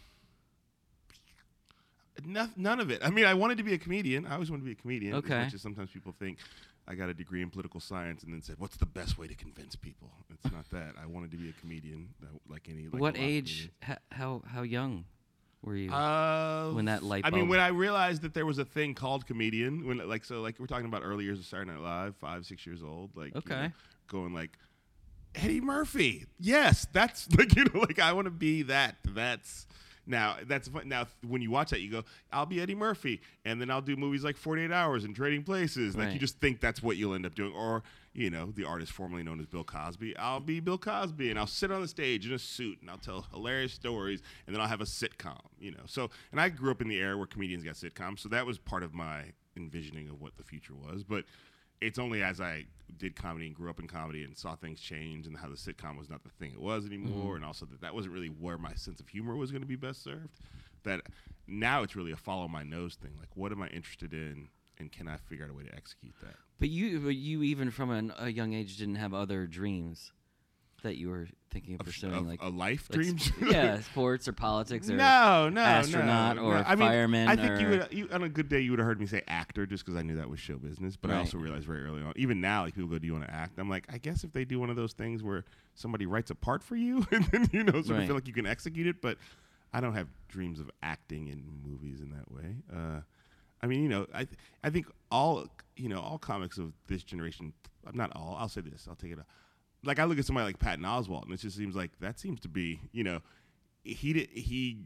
no, 2.24 2.48
none 2.56 2.80
of 2.80 2.90
it. 2.90 3.00
I 3.04 3.10
mean, 3.10 3.24
I 3.24 3.34
wanted 3.34 3.58
to 3.58 3.64
be 3.64 3.74
a 3.74 3.78
comedian. 3.78 4.26
I 4.26 4.34
always 4.34 4.50
wanted 4.50 4.62
to 4.62 4.66
be 4.66 4.72
a 4.72 4.76
comedian. 4.76 5.14
Okay. 5.16 5.34
As 5.34 5.44
much 5.46 5.54
as 5.54 5.62
sometimes 5.62 5.90
people 5.90 6.12
think 6.18 6.38
I 6.86 6.94
got 6.94 7.08
a 7.08 7.14
degree 7.14 7.42
in 7.42 7.50
political 7.50 7.80
science 7.80 8.22
and 8.22 8.32
then 8.32 8.42
said, 8.42 8.56
"What's 8.58 8.76
the 8.76 8.86
best 8.86 9.18
way 9.18 9.26
to 9.26 9.34
convince 9.34 9.76
people?" 9.76 10.10
It's 10.30 10.52
not 10.52 10.68
that. 10.70 10.94
I 11.02 11.06
wanted 11.06 11.30
to 11.32 11.36
be 11.36 11.48
a 11.50 11.52
comedian, 11.52 12.08
like 12.48 12.68
any. 12.68 12.84
Like 12.88 13.00
what 13.00 13.16
age? 13.18 13.70
H- 13.88 13.98
how 14.12 14.42
how 14.46 14.62
young 14.62 15.04
were 15.62 15.76
you? 15.76 15.92
Uh, 15.92 16.70
When 16.72 16.86
that 16.86 17.02
light 17.02 17.24
I 17.26 17.30
mean, 17.30 17.48
when 17.48 17.60
I 17.60 17.68
realized 17.68 18.22
that 18.22 18.32
there 18.34 18.46
was 18.46 18.58
a 18.58 18.64
thing 18.64 18.94
called 18.94 19.26
comedian, 19.26 19.86
when 19.86 19.98
like 20.08 20.24
so, 20.24 20.40
like 20.40 20.58
we're 20.58 20.66
talking 20.66 20.86
about 20.86 21.02
early 21.04 21.24
years 21.24 21.38
of 21.38 21.44
Saturday 21.46 21.70
Night 21.72 21.80
Live, 21.80 22.16
five, 22.16 22.46
six 22.46 22.64
years 22.66 22.82
old, 22.82 23.10
like 23.16 23.34
you 23.34 23.38
Okay. 23.38 23.62
know, 23.64 23.70
going 24.06 24.32
like 24.34 24.56
Eddie 25.34 25.60
Murphy. 25.60 26.24
Yes, 26.40 26.86
that's 26.92 27.28
like 27.38 27.54
you 27.54 27.64
know, 27.64 27.80
like 27.80 27.98
I 27.98 28.12
want 28.12 28.26
to 28.26 28.30
be 28.30 28.62
that. 28.62 28.96
That's 29.04 29.66
now 30.08 30.36
that's 30.46 30.68
fun. 30.68 30.88
now 30.88 31.06
when 31.26 31.42
you 31.42 31.50
watch 31.50 31.70
that, 31.70 31.80
you 31.80 31.90
go, 31.90 32.04
I'll 32.32 32.46
be 32.46 32.60
Eddie 32.60 32.74
Murphy, 32.74 33.20
and 33.44 33.60
then 33.60 33.70
I'll 33.70 33.82
do 33.82 33.96
movies 33.96 34.24
like 34.24 34.36
Forty 34.36 34.62
Eight 34.62 34.72
Hours 34.72 35.04
and 35.04 35.14
Trading 35.14 35.44
Places. 35.44 35.96
Like 35.96 36.12
you 36.12 36.18
just 36.18 36.38
think 36.40 36.60
that's 36.60 36.82
what 36.82 36.96
you'll 36.96 37.14
end 37.14 37.26
up 37.26 37.34
doing, 37.34 37.52
or 37.52 37.82
you 38.14 38.30
know, 38.30 38.50
the 38.56 38.64
artist 38.64 38.90
formerly 38.90 39.22
known 39.22 39.38
as 39.38 39.46
Bill 39.46 39.62
Cosby. 39.62 40.16
I'll 40.16 40.40
be 40.40 40.58
Bill 40.60 40.78
Cosby, 40.78 41.30
and 41.30 41.38
I'll 41.38 41.46
sit 41.46 41.70
on 41.70 41.82
the 41.82 41.88
stage 41.88 42.26
in 42.26 42.32
a 42.32 42.38
suit, 42.38 42.78
and 42.80 42.90
I'll 42.90 42.98
tell 42.98 43.26
hilarious 43.32 43.72
stories, 43.72 44.22
and 44.46 44.56
then 44.56 44.60
I'll 44.60 44.68
have 44.68 44.80
a 44.80 44.84
sitcom. 44.84 45.38
You 45.60 45.72
know, 45.72 45.82
so 45.86 46.10
and 46.32 46.40
I 46.40 46.48
grew 46.48 46.70
up 46.70 46.80
in 46.80 46.88
the 46.88 46.98
era 46.98 47.16
where 47.16 47.26
comedians 47.26 47.62
got 47.62 47.74
sitcoms, 47.74 48.20
so 48.20 48.28
that 48.30 48.46
was 48.46 48.58
part 48.58 48.82
of 48.82 48.94
my 48.94 49.24
envisioning 49.56 50.08
of 50.08 50.20
what 50.20 50.36
the 50.36 50.44
future 50.44 50.74
was, 50.74 51.04
but 51.04 51.24
it's 51.80 51.98
only 51.98 52.22
as 52.22 52.40
I 52.40 52.66
did 52.96 53.14
comedy 53.14 53.46
and 53.46 53.54
grew 53.54 53.70
up 53.70 53.80
in 53.80 53.86
comedy 53.86 54.24
and 54.24 54.36
saw 54.36 54.54
things 54.56 54.80
change 54.80 55.26
and 55.26 55.36
how 55.36 55.48
the 55.48 55.56
sitcom 55.56 55.98
was 55.98 56.08
not 56.08 56.22
the 56.24 56.30
thing 56.30 56.52
it 56.52 56.60
was 56.60 56.86
anymore, 56.86 57.26
mm-hmm. 57.26 57.36
and 57.36 57.44
also 57.44 57.66
that 57.66 57.80
that 57.80 57.94
wasn't 57.94 58.14
really 58.14 58.28
where 58.28 58.58
my 58.58 58.74
sense 58.74 59.00
of 59.00 59.08
humor 59.08 59.36
was 59.36 59.50
going 59.50 59.62
to 59.62 59.68
be 59.68 59.76
best 59.76 60.02
served. 60.02 60.40
That 60.84 61.02
now 61.46 61.82
it's 61.82 61.96
really 61.96 62.12
a 62.12 62.16
follow 62.16 62.48
my 62.48 62.62
nose 62.62 62.94
thing. 62.94 63.12
Like, 63.18 63.30
what 63.34 63.52
am 63.52 63.62
I 63.62 63.68
interested 63.68 64.12
in, 64.12 64.48
and 64.78 64.90
can 64.90 65.08
I 65.08 65.16
figure 65.16 65.44
out 65.44 65.50
a 65.50 65.54
way 65.54 65.64
to 65.64 65.74
execute 65.74 66.14
that? 66.22 66.34
but 66.58 66.68
you 66.68 67.00
but 67.00 67.14
you 67.14 67.42
even 67.42 67.70
from 67.70 67.90
an, 67.90 68.12
a 68.18 68.30
young 68.30 68.52
age 68.52 68.76
didn't 68.76 68.96
have 68.96 69.14
other 69.14 69.46
dreams 69.46 70.12
that 70.82 70.96
you 70.96 71.08
were 71.08 71.28
thinking 71.50 71.74
of, 71.74 71.80
Of- 71.80 71.86
pursuing, 71.86 72.14
of 72.14 72.26
like 72.26 72.42
a 72.42 72.48
life 72.48 72.88
like 72.92 73.52
yeah, 73.52 73.80
sports 73.92 74.28
or 74.28 74.32
politics 74.32 74.88
or 74.88 74.94
no, 74.94 75.48
no, 75.48 75.60
astronaut 75.60 76.36
no, 76.36 76.42
or. 76.42 76.56
I 76.56 76.74
mean, 76.74 76.88
fireman 76.88 77.28
I 77.28 77.36
think 77.36 77.60
you 77.60 77.68
would, 77.68 77.88
you, 77.90 78.08
on 78.12 78.22
a 78.22 78.28
good 78.28 78.48
day, 78.48 78.60
you 78.60 78.70
would 78.70 78.78
have 78.78 78.86
heard 78.86 79.00
me 79.00 79.06
say 79.06 79.22
actor 79.28 79.66
just 79.66 79.84
because 79.84 79.98
I 79.98 80.02
knew 80.02 80.16
that 80.16 80.28
was 80.28 80.40
show 80.40 80.56
business. 80.56 80.96
But 80.96 81.10
I 81.10 81.18
also 81.18 81.38
realized 81.38 81.66
very 81.66 81.84
early 81.84 82.02
on, 82.02 82.12
even 82.16 82.40
now, 82.40 82.64
like 82.64 82.74
people 82.74 82.90
go, 82.90 82.98
"Do 82.98 83.06
you 83.06 83.12
want 83.12 83.26
to 83.26 83.34
act?" 83.34 83.58
I'm 83.58 83.68
like, 83.70 83.86
I 83.92 83.98
guess 83.98 84.24
if 84.24 84.32
they 84.32 84.44
do 84.44 84.58
one 84.58 84.70
of 84.70 84.76
those 84.76 84.92
things 84.92 85.22
where 85.22 85.44
somebody 85.74 86.06
writes 86.06 86.30
a 86.30 86.34
part 86.34 86.62
for 86.62 86.76
you, 86.76 87.06
and 87.12 87.24
then 87.26 87.48
you 87.52 87.64
know, 87.64 87.82
sort 87.82 88.00
of 88.00 88.06
feel 88.06 88.14
like 88.14 88.26
you 88.26 88.34
can 88.34 88.46
execute 88.46 88.86
it. 88.86 89.00
But 89.00 89.18
I 89.72 89.80
don't 89.80 89.94
have 89.94 90.08
dreams 90.28 90.60
of 90.60 90.70
acting 90.82 91.28
in 91.28 91.44
movies 91.64 92.00
in 92.00 92.10
that 92.10 92.30
way. 92.32 92.56
Uh, 92.72 93.00
I 93.62 93.66
mean, 93.66 93.82
you 93.82 93.88
know, 93.88 94.06
I 94.12 94.24
th- 94.24 94.38
I 94.62 94.70
think 94.70 94.86
all 95.10 95.46
you 95.76 95.88
know 95.88 96.00
all 96.00 96.18
comics 96.18 96.58
of 96.58 96.72
this 96.86 97.02
generation, 97.02 97.52
not 97.92 98.12
all. 98.14 98.36
I'll 98.38 98.48
say 98.48 98.60
this. 98.60 98.86
I'll 98.88 98.96
take 98.96 99.12
it. 99.12 99.18
Like 99.88 99.98
I 99.98 100.04
look 100.04 100.18
at 100.18 100.24
somebody 100.26 100.46
like 100.46 100.58
Patton 100.58 100.84
Oswalt, 100.84 101.24
and 101.24 101.32
it 101.34 101.40
just 101.40 101.56
seems 101.56 101.74
like 101.74 101.90
that 102.00 102.20
seems 102.20 102.38
to 102.40 102.48
be, 102.48 102.80
you 102.92 103.02
know, 103.02 103.20
he 103.82 104.12
did, 104.12 104.28
he 104.30 104.78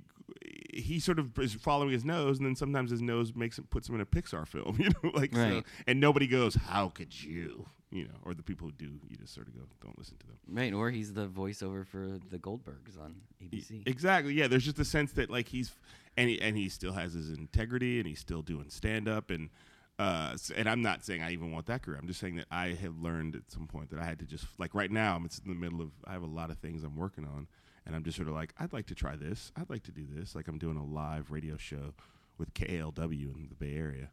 he 0.73 0.99
sort 1.01 1.19
of 1.19 1.39
is 1.39 1.53
following 1.55 1.91
his 1.91 2.05
nose, 2.05 2.39
and 2.39 2.47
then 2.47 2.57
sometimes 2.57 2.91
his 2.91 3.03
nose 3.03 3.35
makes 3.35 3.59
him 3.59 3.67
puts 3.69 3.89
him 3.89 3.97
in 3.97 4.01
a 4.01 4.07
Pixar 4.07 4.47
film, 4.49 4.77
you 4.81 4.89
know, 4.89 5.11
like 5.13 5.35
so, 5.35 5.41
Right. 5.41 5.65
and 5.87 6.01
nobody 6.01 6.27
goes, 6.27 6.55
"How 6.55 6.89
could 6.89 7.13
you?" 7.23 7.67
You 7.91 8.05
know, 8.05 8.15
or 8.25 8.33
the 8.33 8.43
people 8.43 8.69
who 8.69 8.73
do, 8.73 8.99
you 9.11 9.17
just 9.19 9.35
sort 9.35 9.49
of 9.49 9.55
go, 9.55 9.61
"Don't 9.83 9.99
listen 9.99 10.17
to 10.19 10.27
them." 10.27 10.37
right 10.49 10.73
or 10.73 10.91
he's 10.91 11.13
the 11.13 11.27
voiceover 11.29 11.87
for 11.87 12.19
the 12.31 12.39
Goldbergs 12.39 12.99
on 12.99 13.17
ABC. 13.45 13.83
Exactly. 13.87 14.33
Yeah. 14.33 14.47
There's 14.47 14.65
just 14.65 14.79
a 14.79 14.85
sense 14.85 15.13
that 15.13 15.29
like 15.31 15.49
he's 15.49 15.73
and 16.17 16.31
he 16.31 16.41
and 16.41 16.57
he 16.57 16.69
still 16.71 16.93
has 16.95 17.13
his 17.13 17.29
integrity 17.31 17.99
and 17.99 18.07
he's 18.09 18.19
still 18.21 18.41
doing 18.41 18.71
stand 18.71 19.09
up 19.09 19.31
and 19.31 19.51
uh 19.99 20.37
and 20.57 20.69
I'm 20.69 20.83
not 20.83 21.05
saying 21.05 21.23
I 21.23 21.33
even 21.33 21.53
want 21.53 21.67
that 21.67 21.83
career. 21.83 21.99
I'm 22.01 22.07
just 22.07 22.21
saying 22.21 22.37
that 22.37 22.47
I 22.51 22.69
have 22.69 22.99
learned 22.99 23.37
at 23.37 23.51
some 23.51 23.67
point 23.67 23.91
that 23.91 23.99
I 23.99 24.05
had 24.05 24.19
to 24.21 24.25
just 24.25 24.47
like 24.59 24.75
right 24.75 24.91
now 24.91 25.15
I'm 25.17 25.25
in 25.25 25.31
the 25.49 25.55
middle 25.55 25.81
of 25.81 25.91
I 26.05 26.13
have 26.13 26.23
a 26.23 26.27
lot 26.27 26.51
of 26.51 26.59
things 26.59 26.83
I'm 26.85 26.97
working 26.97 27.25
on 27.25 27.47
and 27.87 27.95
I'm 27.95 28.05
just 28.05 28.17
sort 28.17 28.29
of 28.29 28.35
like 28.35 28.55
I'd 28.59 28.73
like 28.73 28.87
to 28.87 28.95
try 28.95 29.17
this. 29.17 29.53
I'd 29.57 29.71
like 29.71 29.83
to 29.85 29.93
do 29.93 30.07
this. 30.09 30.35
Like 30.35 30.49
I'm 30.49 30.59
doing 30.59 30.77
a 30.77 30.85
live 30.85 31.31
radio 31.31 31.57
show 31.57 31.95
with 32.39 32.55
KALW 32.55 33.35
in 33.35 33.49
the 33.49 33.55
Bay 33.55 33.75
Area, 33.77 34.11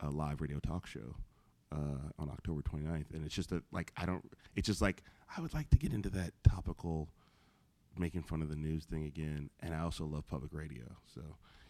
a 0.00 0.10
live 0.10 0.40
radio 0.40 0.58
talk 0.60 0.86
show. 0.86 1.16
Uh, 1.74 2.10
on 2.18 2.28
October 2.28 2.60
29th, 2.60 3.14
and 3.14 3.24
it's 3.24 3.34
just 3.34 3.48
that 3.48 3.62
like 3.72 3.92
I 3.96 4.04
don't. 4.04 4.30
It's 4.54 4.66
just 4.66 4.82
like 4.82 5.02
I 5.34 5.40
would 5.40 5.54
like 5.54 5.70
to 5.70 5.78
get 5.78 5.94
into 5.94 6.10
that 6.10 6.32
topical 6.44 7.08
making 7.96 8.24
fun 8.24 8.42
of 8.42 8.50
the 8.50 8.56
news 8.56 8.84
thing 8.84 9.04
again, 9.04 9.48
and 9.60 9.74
I 9.74 9.80
also 9.80 10.04
love 10.04 10.26
public 10.26 10.52
radio. 10.52 10.84
So 11.14 11.22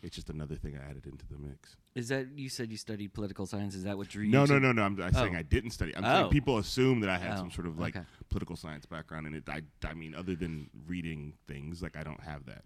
it's 0.02 0.14
just 0.16 0.30
another 0.30 0.56
thing 0.56 0.76
I 0.76 0.90
added 0.90 1.06
into 1.06 1.24
the 1.30 1.38
mix. 1.38 1.76
Is 1.94 2.08
that 2.08 2.26
you 2.36 2.48
said 2.48 2.70
you 2.70 2.76
studied 2.76 3.12
political 3.14 3.46
science? 3.46 3.74
Is 3.74 3.84
that 3.84 3.96
what 3.96 4.08
drew 4.08 4.24
you? 4.24 4.30
No, 4.30 4.44
no, 4.44 4.58
no, 4.58 4.72
no. 4.72 4.82
I'm, 4.82 5.00
I'm 5.00 5.12
saying 5.12 5.34
Oh. 5.36 5.38
I 5.38 5.42
didn't 5.42 5.70
study. 5.70 5.94
I'm 5.96 6.04
Oh. 6.04 6.08
saying 6.22 6.30
people 6.30 6.58
assume 6.58 7.00
that 7.00 7.10
I 7.10 7.18
had 7.18 7.32
Oh, 7.34 7.36
some 7.36 7.50
sort 7.50 7.66
of 7.66 7.78
like 7.78 7.96
okay. 7.96 8.04
political 8.28 8.56
science 8.56 8.86
background, 8.86 9.26
and 9.26 9.36
it. 9.36 9.48
I, 9.48 9.62
I 9.86 9.94
mean, 9.94 10.14
other 10.14 10.34
than 10.34 10.68
reading 10.86 11.34
things, 11.46 11.82
like 11.82 11.96
I 11.96 12.02
don't 12.02 12.20
have 12.22 12.46
that. 12.46 12.64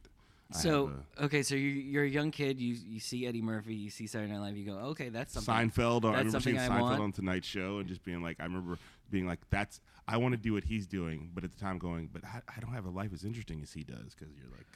I 0.52 0.56
So 0.58 0.86
have 0.86 1.24
okay, 1.26 1.42
so 1.42 1.56
you're, 1.56 1.72
you're 1.74 2.04
a 2.04 2.08
young 2.08 2.30
kid. 2.30 2.60
You 2.60 2.74
you 2.86 3.00
see 3.00 3.26
Eddie 3.26 3.42
Murphy, 3.42 3.74
you 3.74 3.90
see 3.90 4.06
Saturday 4.06 4.32
Night 4.32 4.38
Live. 4.40 4.56
You 4.56 4.64
go, 4.66 4.78
okay, 4.90 5.08
that's 5.08 5.34
a 5.36 5.42
something. 5.42 5.70
Seinfeld. 5.70 6.04
Or 6.04 6.10
I 6.12 6.22
that's 6.22 6.26
remember 6.26 6.40
seeing 6.40 6.56
something 6.58 6.72
I 6.72 6.78
Seinfeld 6.78 6.82
want. 6.90 7.02
on 7.02 7.12
Tonight 7.12 7.44
Show 7.44 7.78
and 7.78 7.88
just 7.88 8.04
being 8.04 8.22
like, 8.22 8.36
I 8.40 8.44
remember 8.44 8.78
being 9.10 9.26
like, 9.26 9.40
that's 9.50 9.80
I 10.08 10.18
want 10.18 10.32
to 10.32 10.38
do 10.38 10.52
what 10.52 10.62
he's 10.64 10.86
doing, 10.86 11.30
but 11.34 11.42
at 11.42 11.50
the 11.52 11.58
time 11.58 11.78
going, 11.78 12.08
but 12.12 12.24
I, 12.24 12.40
I 12.56 12.60
don't 12.60 12.72
have 12.72 12.84
a 12.86 12.90
life 12.90 13.10
as 13.12 13.24
interesting 13.24 13.60
as 13.60 13.72
he 13.72 13.82
does 13.82 14.14
because 14.16 14.32
you're 14.36 14.50
like 14.56 14.66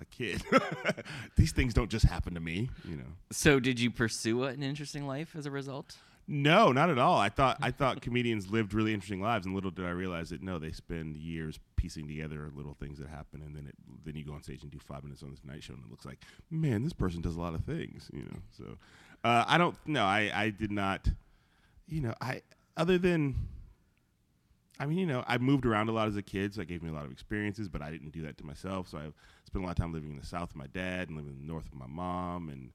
a 0.00 0.04
kid. 0.04 0.42
These 1.36 1.52
things 1.52 1.74
don't 1.74 1.90
just 1.90 2.06
happen 2.06 2.34
to 2.34 2.40
me, 2.40 2.70
you 2.84 2.96
know. 2.96 3.04
So 3.30 3.60
did 3.60 3.80
you 3.80 3.90
pursue 3.90 4.44
an 4.44 4.62
interesting 4.62 5.06
life 5.06 5.34
as 5.36 5.46
a 5.46 5.50
result? 5.50 5.96
No, 6.28 6.72
not 6.72 6.90
at 6.90 6.98
all. 6.98 7.18
I 7.18 7.28
thought 7.28 7.58
I 7.62 7.70
thought 7.70 8.00
comedians 8.02 8.50
lived 8.50 8.74
really 8.74 8.92
interesting 8.92 9.20
lives, 9.20 9.46
and 9.46 9.54
little 9.54 9.70
did 9.70 9.84
I 9.84 9.90
realize 9.90 10.30
that 10.30 10.42
no, 10.42 10.58
they 10.58 10.72
spend 10.72 11.16
years 11.16 11.58
piecing 11.76 12.08
together 12.08 12.50
little 12.54 12.74
things 12.74 12.98
that 12.98 13.08
happen, 13.08 13.42
and 13.42 13.54
then 13.54 13.66
it 13.68 13.74
then 14.04 14.16
you 14.16 14.24
go 14.24 14.32
on 14.32 14.42
stage 14.42 14.62
and 14.62 14.70
do 14.70 14.78
five 14.78 15.04
minutes 15.04 15.22
on 15.22 15.30
this 15.30 15.44
night 15.44 15.62
show, 15.62 15.74
and 15.74 15.84
it 15.84 15.90
looks 15.90 16.04
like, 16.04 16.18
man, 16.50 16.82
this 16.82 16.92
person 16.92 17.20
does 17.20 17.36
a 17.36 17.40
lot 17.40 17.54
of 17.54 17.64
things, 17.64 18.10
you 18.12 18.22
know. 18.22 18.38
So 18.56 18.64
uh, 19.22 19.44
I 19.46 19.56
don't 19.56 19.76
no, 19.86 20.04
I 20.04 20.30
I 20.34 20.50
did 20.50 20.72
not, 20.72 21.08
you 21.88 22.00
know, 22.00 22.14
I 22.20 22.42
other 22.76 22.98
than 22.98 23.36
I 24.78 24.86
mean, 24.86 24.98
you 24.98 25.06
know, 25.06 25.24
I 25.26 25.38
moved 25.38 25.64
around 25.66 25.88
a 25.88 25.92
lot 25.92 26.06
as 26.08 26.16
a 26.16 26.22
kid, 26.22 26.54
so 26.54 26.60
that 26.60 26.66
gave 26.66 26.82
me 26.82 26.90
a 26.90 26.92
lot 26.92 27.04
of 27.06 27.12
experiences. 27.12 27.68
But 27.68 27.82
I 27.82 27.90
didn't 27.90 28.10
do 28.12 28.22
that 28.22 28.36
to 28.38 28.44
myself. 28.44 28.88
So 28.88 28.98
I 28.98 29.02
spent 29.46 29.62
a 29.62 29.66
lot 29.66 29.70
of 29.70 29.76
time 29.76 29.92
living 29.92 30.10
in 30.10 30.18
the 30.18 30.26
South 30.26 30.48
with 30.50 30.56
my 30.56 30.66
dad 30.66 31.08
and 31.08 31.16
living 31.16 31.32
in 31.32 31.40
the 31.40 31.46
North 31.46 31.64
with 31.70 31.78
my 31.78 31.86
mom, 31.86 32.48
and 32.48 32.72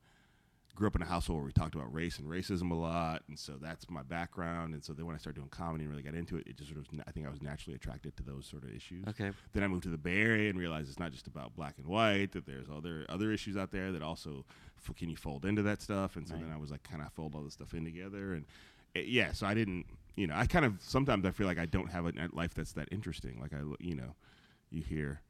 grew 0.74 0.88
up 0.88 0.96
in 0.96 1.02
a 1.02 1.06
household 1.06 1.38
where 1.40 1.46
we 1.46 1.52
talked 1.52 1.76
about 1.76 1.94
race 1.94 2.18
and 2.18 2.28
racism 2.30 2.72
a 2.72 2.74
lot. 2.74 3.22
And 3.28 3.38
so 3.38 3.54
that's 3.62 3.88
my 3.90 4.04
background. 4.04 4.74
And 4.74 4.82
so 4.84 4.94
then 4.94 5.06
when 5.06 5.14
I 5.16 5.20
started 5.20 5.38
doing 5.38 5.50
comedy 5.50 5.84
and 5.84 5.92
really 5.92 6.02
got 6.02 6.16
into 6.16 6.38
it, 6.38 6.48
it 6.48 6.56
just 6.58 6.70
sort 6.72 6.80
of 6.80 6.88
I 7.06 7.12
think 7.12 7.28
I 7.28 7.30
was 7.30 7.42
naturally 7.42 7.76
attracted 7.76 8.16
to 8.18 8.24
those 8.24 8.46
sort 8.48 8.64
of 8.64 8.74
issues. 8.74 9.06
Okay. 9.10 9.32
Then 9.54 9.64
I 9.64 9.68
moved 9.68 9.84
to 9.84 9.90
the 9.90 9.98
Bay 9.98 10.22
Area 10.22 10.50
and 10.50 10.58
realized 10.58 10.90
it's 10.90 10.98
not 10.98 11.12
just 11.12 11.28
about 11.28 11.56
black 11.56 11.76
and 11.78 11.86
white; 11.86 12.32
that 12.32 12.46
there's 12.48 12.68
other 12.74 13.06
other 13.10 13.32
issues 13.32 13.58
out 13.58 13.72
there 13.72 13.92
that 13.92 14.02
also 14.02 14.46
f- 14.80 14.96
can 14.96 15.10
you 15.10 15.18
fold 15.18 15.46
into 15.46 15.62
that 15.64 15.82
stuff. 15.82 16.16
And 16.16 16.26
so 16.28 16.34
Right. 16.36 16.44
then 16.46 16.52
I 16.54 16.58
was 16.58 16.72
like, 16.72 16.84
kind 16.84 17.02
of 17.04 17.12
fold 17.14 17.36
all 17.36 17.44
this 17.44 17.54
stuff 17.54 17.74
in 17.74 17.84
together. 17.84 18.34
And 18.34 18.46
it, 18.96 19.06
yeah, 19.08 19.34
so 19.34 19.46
I 19.48 19.54
didn't, 19.54 19.86
you 20.16 20.28
know, 20.28 20.36
I 20.36 20.46
kind 20.46 20.66
of 20.66 20.76
sometimes 20.80 21.26
I 21.26 21.32
feel 21.32 21.48
like 21.48 21.60
I 21.60 21.66
don't 21.66 21.90
have 21.92 22.06
a, 22.06 22.12
life 22.34 22.54
that's 22.54 22.74
that 22.74 22.90
interesting. 22.92 23.40
Like 23.42 23.54
I, 23.54 23.60
you 23.80 23.96
know, 23.96 24.16
you 24.70 24.82
hear. 24.84 25.22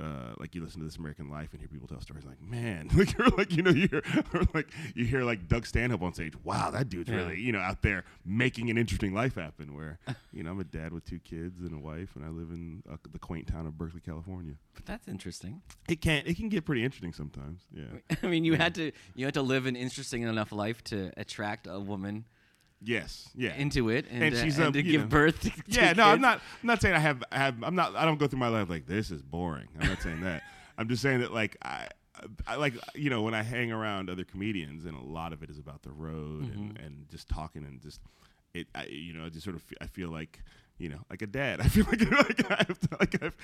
Uh, 0.00 0.32
like 0.38 0.54
you 0.54 0.62
listen 0.62 0.78
to 0.78 0.84
this 0.86 0.96
American 0.96 1.28
Life 1.28 1.48
and 1.50 1.60
hear 1.60 1.66
people 1.66 1.88
tell 1.88 2.00
stories 2.00 2.24
like, 2.24 2.40
man, 2.40 2.88
like 2.94 3.18
you're 3.18 3.26
like 3.30 3.50
you 3.50 3.64
know 3.64 3.72
you 3.72 3.88
hear 3.88 4.02
like 4.54 4.68
you 4.94 5.04
hear 5.04 5.24
like 5.24 5.48
Doug 5.48 5.66
Stanhope 5.66 6.02
on 6.02 6.14
stage. 6.14 6.34
Wow, 6.44 6.70
that 6.70 6.88
dude's 6.88 7.10
Yeah. 7.10 7.16
really 7.16 7.40
you 7.40 7.50
know 7.50 7.58
out 7.58 7.82
there 7.82 8.04
making 8.24 8.70
an 8.70 8.78
interesting 8.78 9.12
life 9.12 9.34
happen. 9.34 9.74
Where 9.74 9.98
you 10.32 10.44
know 10.44 10.52
I'm 10.52 10.60
a 10.60 10.62
dad 10.62 10.92
with 10.92 11.04
two 11.04 11.18
kids 11.18 11.62
and 11.62 11.74
a 11.74 11.78
wife, 11.80 12.14
and 12.14 12.24
I 12.24 12.28
live 12.28 12.50
in 12.50 12.84
uh, 12.88 12.94
the 13.10 13.18
quaint 13.18 13.48
town 13.48 13.66
of 13.66 13.76
Berkeley, 13.76 14.00
California. 14.00 14.54
But 14.72 14.86
that's 14.86 15.08
interesting. 15.08 15.62
It 15.88 16.00
can 16.00 16.22
it 16.26 16.36
can 16.36 16.48
get 16.48 16.64
pretty 16.64 16.84
interesting 16.84 17.12
sometimes. 17.12 17.62
Yeah. 17.72 18.16
I 18.22 18.28
mean, 18.28 18.44
you 18.44 18.54
had 18.54 18.76
to 18.76 18.92
you 19.16 19.24
had 19.24 19.34
to 19.34 19.42
live 19.42 19.66
an 19.66 19.74
interesting 19.74 20.22
enough 20.22 20.52
life 20.52 20.84
to 20.84 21.10
attract 21.16 21.66
a 21.68 21.80
woman 21.80 22.24
Yes. 22.82 23.28
Yeah. 23.34 23.54
into 23.54 23.88
it 23.88 24.06
and, 24.10 24.22
And 24.22 24.34
uh, 24.34 24.42
she's, 24.42 24.56
and 24.58 24.68
um, 24.68 24.72
to 24.72 24.82
give 24.82 25.00
know- 25.02 25.06
birth. 25.08 25.40
To, 25.40 25.50
to 25.50 25.62
yeah. 25.66 25.92
No, 25.94 26.04
I'm 26.04 26.20
not. 26.20 26.40
I'm 26.62 26.66
not 26.66 26.80
saying 26.80 26.94
I 26.94 26.98
have. 27.00 27.24
I 27.32 27.38
have. 27.38 27.62
I'm 27.62 27.74
not. 27.74 27.96
I 27.96 28.04
don't 28.04 28.18
go 28.18 28.26
through 28.26 28.38
my 28.38 28.48
life 28.48 28.68
like 28.70 28.86
this 28.86 29.10
is 29.10 29.20
boring. 29.22 29.68
I'm 29.80 29.88
not 29.88 30.00
saying 30.02 30.20
that. 30.22 30.42
I'm 30.76 30.88
just 30.88 31.02
saying 31.02 31.20
that 31.20 31.32
like 31.32 31.56
I. 31.62 31.88
I 32.48 32.56
like 32.56 32.74
you 32.96 33.10
know 33.10 33.22
when 33.22 33.32
I 33.34 33.42
hang 33.44 33.70
around 33.70 34.10
other 34.10 34.24
comedians 34.24 34.84
and 34.86 34.96
a 34.96 35.00
lot 35.00 35.32
of 35.32 35.44
it 35.44 35.50
is 35.50 35.58
about 35.58 35.82
the 35.82 35.92
road 35.92 36.52
and, 36.52 36.72
Mm-hmm. 36.74 36.84
and 36.84 37.08
just 37.08 37.28
talking 37.28 37.62
and 37.64 37.80
just 37.80 38.00
it 38.54 38.66
I, 38.74 38.86
you 38.86 39.12
know 39.12 39.24
I 39.26 39.28
just 39.28 39.44
sort 39.44 39.54
of 39.54 39.62
I 39.80 39.86
feel 39.86 40.08
like 40.08 40.42
you 40.78 40.88
know 40.88 40.98
like 41.10 41.22
a 41.22 41.28
dad 41.28 41.60
I 41.64 41.68
feel 41.68 41.84
like 41.84 42.00
like 42.10 42.50
I 42.50 42.64
have 42.66 42.80
to, 42.80 42.88
like 42.98 43.22
I've, 43.22 43.36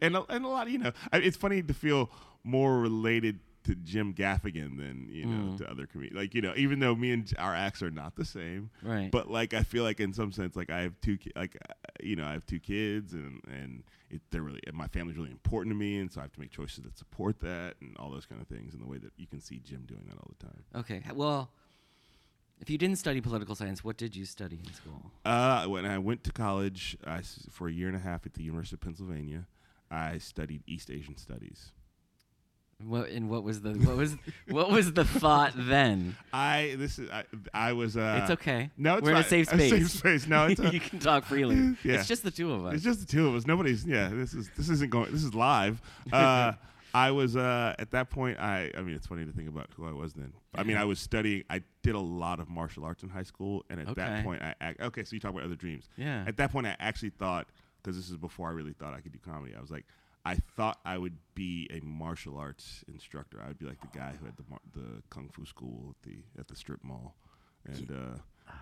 and 0.00 0.16
a, 0.16 0.24
and 0.28 0.44
a 0.44 0.48
lot 0.48 0.68
of, 0.68 0.72
you 0.72 0.78
know 0.78 0.92
I, 1.12 1.16
it's 1.18 1.36
funny 1.36 1.62
to 1.62 1.74
feel 1.74 2.10
more 2.44 2.78
related 2.78 3.40
to 3.64 3.74
Jim 3.74 4.12
Gaffigan 4.14 4.76
than 4.78 5.08
you 5.10 5.26
know 5.26 5.52
Mm. 5.52 5.58
to 5.58 5.70
other 5.70 5.86
comedians 5.86 6.16
like 6.16 6.34
you 6.34 6.40
know 6.42 6.52
even 6.56 6.78
though 6.80 6.94
me 6.94 7.12
and 7.12 7.32
our 7.38 7.54
acts 7.54 7.82
are 7.82 7.90
not 7.90 8.16
the 8.16 8.24
same 8.24 8.70
Right. 8.82 9.10
but 9.10 9.30
like 9.30 9.54
I 9.54 9.62
feel 9.62 9.84
like 9.84 10.00
in 10.00 10.12
some 10.12 10.32
sense 10.32 10.56
like 10.56 10.70
I 10.70 10.80
have 10.82 11.00
two 11.00 11.16
ki- 11.18 11.32
like 11.36 11.56
uh, 11.68 11.72
you 12.02 12.16
know 12.16 12.24
I 12.26 12.32
have 12.32 12.44
two 12.46 12.60
kids 12.60 13.12
and 13.12 13.40
and 13.46 13.82
it, 14.10 14.20
they're 14.30 14.42
really 14.42 14.60
and 14.66 14.76
my 14.76 14.86
family's 14.88 15.16
really 15.16 15.30
important 15.30 15.72
to 15.74 15.78
me 15.78 15.98
and 15.98 16.12
so 16.12 16.20
I 16.20 16.24
have 16.24 16.32
to 16.32 16.40
make 16.40 16.50
choices 16.50 16.84
that 16.84 16.96
support 16.98 17.40
that 17.40 17.74
and 17.80 17.96
all 17.98 18.10
those 18.10 18.26
kind 18.26 18.40
of 18.40 18.48
things 18.48 18.74
in 18.74 18.80
the 18.80 18.86
way 18.86 18.98
that 18.98 19.12
you 19.16 19.26
can 19.26 19.40
see 19.40 19.60
Jim 19.64 19.84
doing 19.86 20.04
that 20.08 20.16
all 20.18 20.30
the 20.38 20.46
time. 20.46 20.62
Okay. 20.76 21.02
Well, 21.14 21.50
if 22.60 22.70
you 22.70 22.78
didn't 22.78 22.96
study 22.96 23.20
political 23.20 23.54
science, 23.54 23.82
what 23.82 23.96
did 23.96 24.14
you 24.14 24.24
study 24.24 24.60
in 24.64 24.72
school? 24.72 25.10
Uh, 25.24 25.66
when 25.66 25.84
I 25.84 25.98
went 25.98 26.22
to 26.24 26.32
college 26.32 26.96
I 27.06 27.22
for 27.50 27.68
a 27.68 27.72
year 27.72 27.88
and 27.88 27.96
a 27.96 28.00
half 28.00 28.24
at 28.26 28.34
the 28.34 28.42
University 28.42 28.76
of 28.76 28.80
Pennsylvania, 28.80 29.46
I 29.90 30.18
studied 30.18 30.62
East 30.66 30.90
Asian 30.90 31.16
studies. 31.16 31.72
What 32.86 33.08
and 33.10 33.28
what 33.30 33.42
was 33.44 33.60
the 33.60 33.72
what 33.74 33.96
was 33.96 34.16
what 34.48 34.70
was 34.70 34.92
the 34.92 35.04
thought 35.04 35.52
then? 35.56 36.16
I 36.32 36.74
this 36.78 36.98
is 36.98 37.10
I, 37.10 37.24
I 37.54 37.72
was 37.72 37.96
uh, 37.96 38.20
it's 38.22 38.30
okay. 38.32 38.70
No, 38.76 38.96
it's 38.96 39.04
we're 39.04 39.12
in 39.12 39.16
a 39.18 39.22
fine. 39.22 39.28
safe 39.44 39.48
A 39.52 39.56
space. 39.56 39.70
safe 39.70 39.90
space. 39.90 40.26
No, 40.26 40.46
it's 40.46 40.60
a- 40.64 40.72
you 40.72 40.80
can 40.80 40.98
talk 40.98 41.24
freely. 41.24 41.76
Yeah. 41.84 41.94
It's 41.94 42.08
just 42.08 42.22
the 42.24 42.30
two 42.30 42.52
of 42.52 42.64
us. 42.66 42.74
It's 42.74 42.84
just 42.84 43.00
the 43.00 43.06
two 43.06 43.28
of 43.28 43.34
us. 43.34 43.46
Nobody's. 43.46 43.84
Yeah, 43.84 44.08
this 44.08 44.34
is 44.34 44.50
this 44.56 44.68
isn't 44.68 44.90
going. 44.90 45.12
This 45.12 45.24
is 45.24 45.34
live. 45.34 45.80
Uh, 46.12 46.52
I 46.94 47.10
was 47.10 47.36
uh, 47.36 47.74
at 47.78 47.90
that 47.92 48.10
point. 48.10 48.38
I. 48.38 48.70
I 48.76 48.82
mean, 48.82 48.94
it's 48.94 49.06
funny 49.06 49.24
to 49.24 49.32
think 49.32 49.48
about 49.48 49.68
who 49.76 49.86
I 49.86 49.92
was 49.92 50.12
then. 50.12 50.32
I 50.54 50.62
mean, 50.62 50.76
I 50.76 50.84
was 50.84 50.98
studying. 51.00 51.44
I 51.48 51.62
did 51.82 51.94
a 51.94 51.98
lot 52.00 52.38
of 52.40 52.48
martial 52.50 52.84
arts 52.84 53.02
in 53.02 53.08
high 53.08 53.22
school, 53.22 53.64
and 53.70 53.80
at 53.80 53.88
Okay. 53.88 54.00
that 54.02 54.24
point, 54.24 54.42
I. 54.42 54.54
ac- 54.60 54.76
Okay, 54.82 55.04
so 55.04 55.14
you 55.14 55.20
talk 55.20 55.30
about 55.32 55.44
other 55.44 55.54
dreams. 55.54 55.88
yeah. 55.96 56.24
At 56.26 56.36
that 56.36 56.52
point, 56.52 56.66
I 56.66 56.76
actually 56.78 57.10
thought 57.10 57.46
because 57.82 57.96
this 57.96 58.10
is 58.10 58.16
before 58.16 58.48
I 58.48 58.52
really 58.52 58.74
thought 58.74 58.92
I 58.94 59.00
could 59.00 59.12
do 59.12 59.18
comedy. 59.24 59.54
I 59.56 59.60
was 59.60 59.70
like, 59.70 59.86
I 60.24 60.36
thought 60.36 60.78
I 60.84 60.98
would 60.98 61.16
be 61.34 61.68
a 61.72 61.84
martial 61.84 62.36
arts 62.38 62.84
instructor. 62.86 63.40
I 63.42 63.48
would 63.48 63.58
be 63.58 63.66
like 63.66 63.80
the 63.80 63.98
guy 63.98 64.12
who 64.18 64.26
had 64.26 64.36
the 64.36 64.44
mar- 64.48 64.60
the 64.72 65.02
kung 65.10 65.28
fu 65.28 65.44
school 65.44 65.96
at 65.96 66.08
the 66.08 66.18
at 66.38 66.48
the 66.48 66.56
strip 66.56 66.84
mall, 66.84 67.16
and 67.66 67.90
uh, 67.90 68.18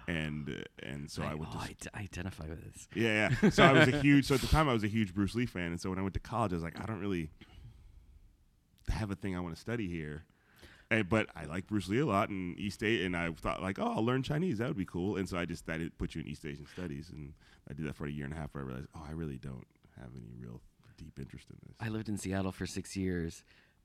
and 0.08 0.48
uh, 0.48 0.86
and 0.86 1.10
so 1.10 1.22
I, 1.22 1.32
I, 1.32 1.34
went 1.34 1.50
oh, 1.54 1.58
to 1.58 1.64
I, 1.64 1.76
d- 1.78 1.88
identify 1.94 2.48
with 2.48 2.64
this. 2.64 2.88
yeah, 2.94 3.30
yeah. 3.42 3.50
So 3.50 3.64
I 3.64 3.72
was 3.72 3.88
a 3.88 4.00
huge. 4.00 4.26
So 4.26 4.34
at 4.36 4.40
the 4.40 4.46
time, 4.46 4.68
I 4.68 4.72
was 4.72 4.84
a 4.84 4.88
huge 4.88 5.14
Bruce 5.14 5.34
Lee 5.34 5.46
fan, 5.46 5.66
and 5.66 5.80
so 5.80 5.90
when 5.90 5.98
I 5.98 6.02
went 6.02 6.14
to 6.14 6.20
college, 6.20 6.52
I 6.52 6.56
was 6.56 6.64
like, 6.64 6.80
I 6.80 6.86
don't 6.86 7.00
really 7.00 7.30
have 8.88 9.10
a 9.10 9.14
thing 9.14 9.36
I 9.36 9.40
want 9.40 9.54
to 9.54 9.60
study 9.60 9.88
here. 9.88 10.24
And, 10.90 11.08
but 11.08 11.28
I 11.36 11.44
like 11.44 11.68
Bruce 11.68 11.88
Lee 11.88 12.00
a 12.00 12.06
lot, 12.06 12.30
in 12.30 12.56
East 12.58 12.82
A, 12.82 13.04
and 13.04 13.16
I 13.16 13.30
thought 13.30 13.62
like, 13.62 13.78
oh, 13.78 13.92
I'll 13.96 14.04
learn 14.04 14.22
Chinese. 14.22 14.58
That 14.58 14.68
would 14.68 14.76
be 14.76 14.84
cool. 14.84 15.16
And 15.16 15.28
so 15.28 15.38
I 15.38 15.44
just 15.44 15.66
to 15.66 15.90
put 15.98 16.14
you 16.14 16.22
in 16.22 16.26
East 16.26 16.44
Asian 16.44 16.66
studies, 16.66 17.10
and 17.10 17.34
I 17.70 17.74
did 17.74 17.86
that 17.86 17.94
for 17.94 18.06
a 18.06 18.10
year 18.10 18.24
and 18.24 18.34
a 18.34 18.36
half. 18.36 18.54
Where 18.54 18.64
I 18.64 18.66
realized, 18.66 18.88
oh, 18.96 19.06
I 19.08 19.12
really 19.12 19.38
don't 19.38 19.66
have 20.00 20.10
any 20.16 20.32
real 20.40 20.60
deep 21.00 21.18
interest 21.18 21.46
in 21.50 21.56
this. 21.66 21.74
I 21.80 21.88
lived 21.88 22.08
in 22.08 22.16
Seattle 22.18 22.52
for 22.52 22.66
six 22.66 22.96
years, 22.96 23.42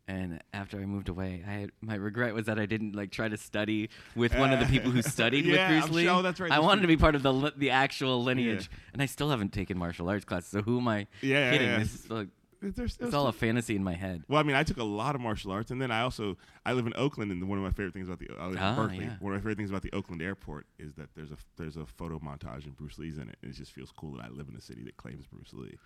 and 0.08 0.40
after 0.54 0.78
I 0.80 0.86
moved 0.86 1.10
away, 1.10 1.44
I 1.48 1.52
had, 1.52 1.72
my 1.82 1.96
regret 1.96 2.34
was 2.36 2.46
that 2.46 2.60
I 2.60 2.66
didn't 2.68 2.96
like 2.96 3.12
try 3.12 3.28
to 3.28 3.38
study 3.38 3.90
with 4.16 4.36
one 4.38 4.54
of 4.54 4.60
the 4.60 4.66
people 4.68 4.92
who 4.92 5.02
studied 5.18 5.46
Yeah, 5.46 5.70
with 5.72 5.82
Bruce 5.88 5.96
Lee. 5.96 6.04
sure- 6.04 6.14
oh, 6.16 6.22
that's 6.22 6.40
right, 6.40 6.52
I 6.52 6.60
wanted 6.60 6.82
to 6.82 6.88
be 6.88 6.98
part 6.98 7.16
of 7.16 7.24
the 7.24 7.54
the 7.58 7.72
actual 7.72 8.24
lineage, 8.24 8.70
and 8.94 9.02
I 9.02 9.06
still 9.08 9.30
haven't 9.30 9.54
taken 9.54 9.78
martial 9.78 10.08
arts 10.10 10.26
classes. 10.26 10.50
So 10.52 10.62
who 10.62 10.80
am 10.80 10.88
I 10.88 11.08
Yeah, 11.22 11.38
yeah, 11.40 11.52
kidding? 11.52 11.68
yeah. 11.70 11.80
This 11.80 11.94
is 11.96 12.10
like, 12.10 12.28
There's, 12.62 12.78
it's 12.80 12.96
there's 12.98 13.14
all 13.14 13.28
a 13.28 13.34
fantasy 13.34 13.76
in 13.76 13.84
my 13.84 13.94
head. 13.94 14.24
Well, 14.28 14.40
I 14.40 14.44
mean, 14.44 14.56
I 14.56 14.64
took 14.64 14.78
a 14.78 14.84
lot 14.84 15.14
of 15.16 15.22
martial 15.22 15.52
arts, 15.52 15.72
and 15.72 15.80
then 15.82 15.92
I 15.92 16.02
also 16.02 16.38
I 16.66 16.74
live 16.74 16.86
in 16.88 16.94
Oakland, 16.96 17.32
and 17.32 17.48
one 17.50 17.58
of 17.58 17.64
my 17.64 17.70
favorite 17.72 17.94
things 17.94 18.08
about 18.08 18.20
the 18.20 18.30
I 18.40 18.48
live 18.48 18.58
Ah, 18.60 18.70
in 18.70 18.76
Berkeley. 18.76 19.06
yeah. 19.06 19.16
One 19.20 19.34
of 19.34 19.38
my 19.38 19.42
favorite 19.42 19.58
things 19.58 19.70
about 19.72 19.82
the 19.84 19.92
Oakland 19.94 20.22
airport 20.22 20.66
is 20.80 20.94
that 20.96 21.10
there's 21.16 21.32
a 21.32 21.38
there's 21.58 21.78
a 21.78 21.86
photo 21.86 22.18
montage 22.20 22.66
and 22.66 22.76
Bruce 22.76 22.98
Lee's 23.00 23.18
in 23.18 23.30
it, 23.30 23.38
and 23.42 23.52
it 23.52 23.56
just 23.56 23.72
feels 23.72 23.92
cool 23.92 24.14
that 24.18 24.26
I 24.26 24.30
live 24.30 24.48
in 24.50 24.56
a 24.56 24.62
city 24.62 24.84
that 24.84 24.98
claims 24.98 25.26
Bruce 25.26 25.54
Lee. 25.54 25.78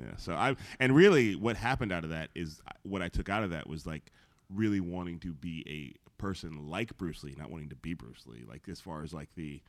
Yeah. 0.00 0.16
So 0.16 0.34
I 0.34 0.56
and 0.80 0.94
really 0.94 1.36
what 1.36 1.56
happened 1.56 1.92
out 1.92 2.04
of 2.04 2.10
that 2.10 2.30
is 2.34 2.60
what 2.82 3.02
I 3.02 3.08
took 3.08 3.28
out 3.28 3.44
of 3.44 3.50
that 3.50 3.68
was 3.68 3.86
like 3.86 4.10
really 4.52 4.80
wanting 4.80 5.20
to 5.20 5.32
be 5.32 5.64
a 5.68 6.20
person 6.20 6.68
like 6.68 6.96
Bruce 6.96 7.22
Lee, 7.22 7.34
not 7.36 7.50
wanting 7.50 7.68
to 7.70 7.76
be 7.76 7.94
Bruce 7.94 8.24
Lee. 8.26 8.44
Like 8.48 8.68
as 8.68 8.80
far 8.80 9.02
as 9.02 9.12
like 9.14 9.28
the, 9.36 9.60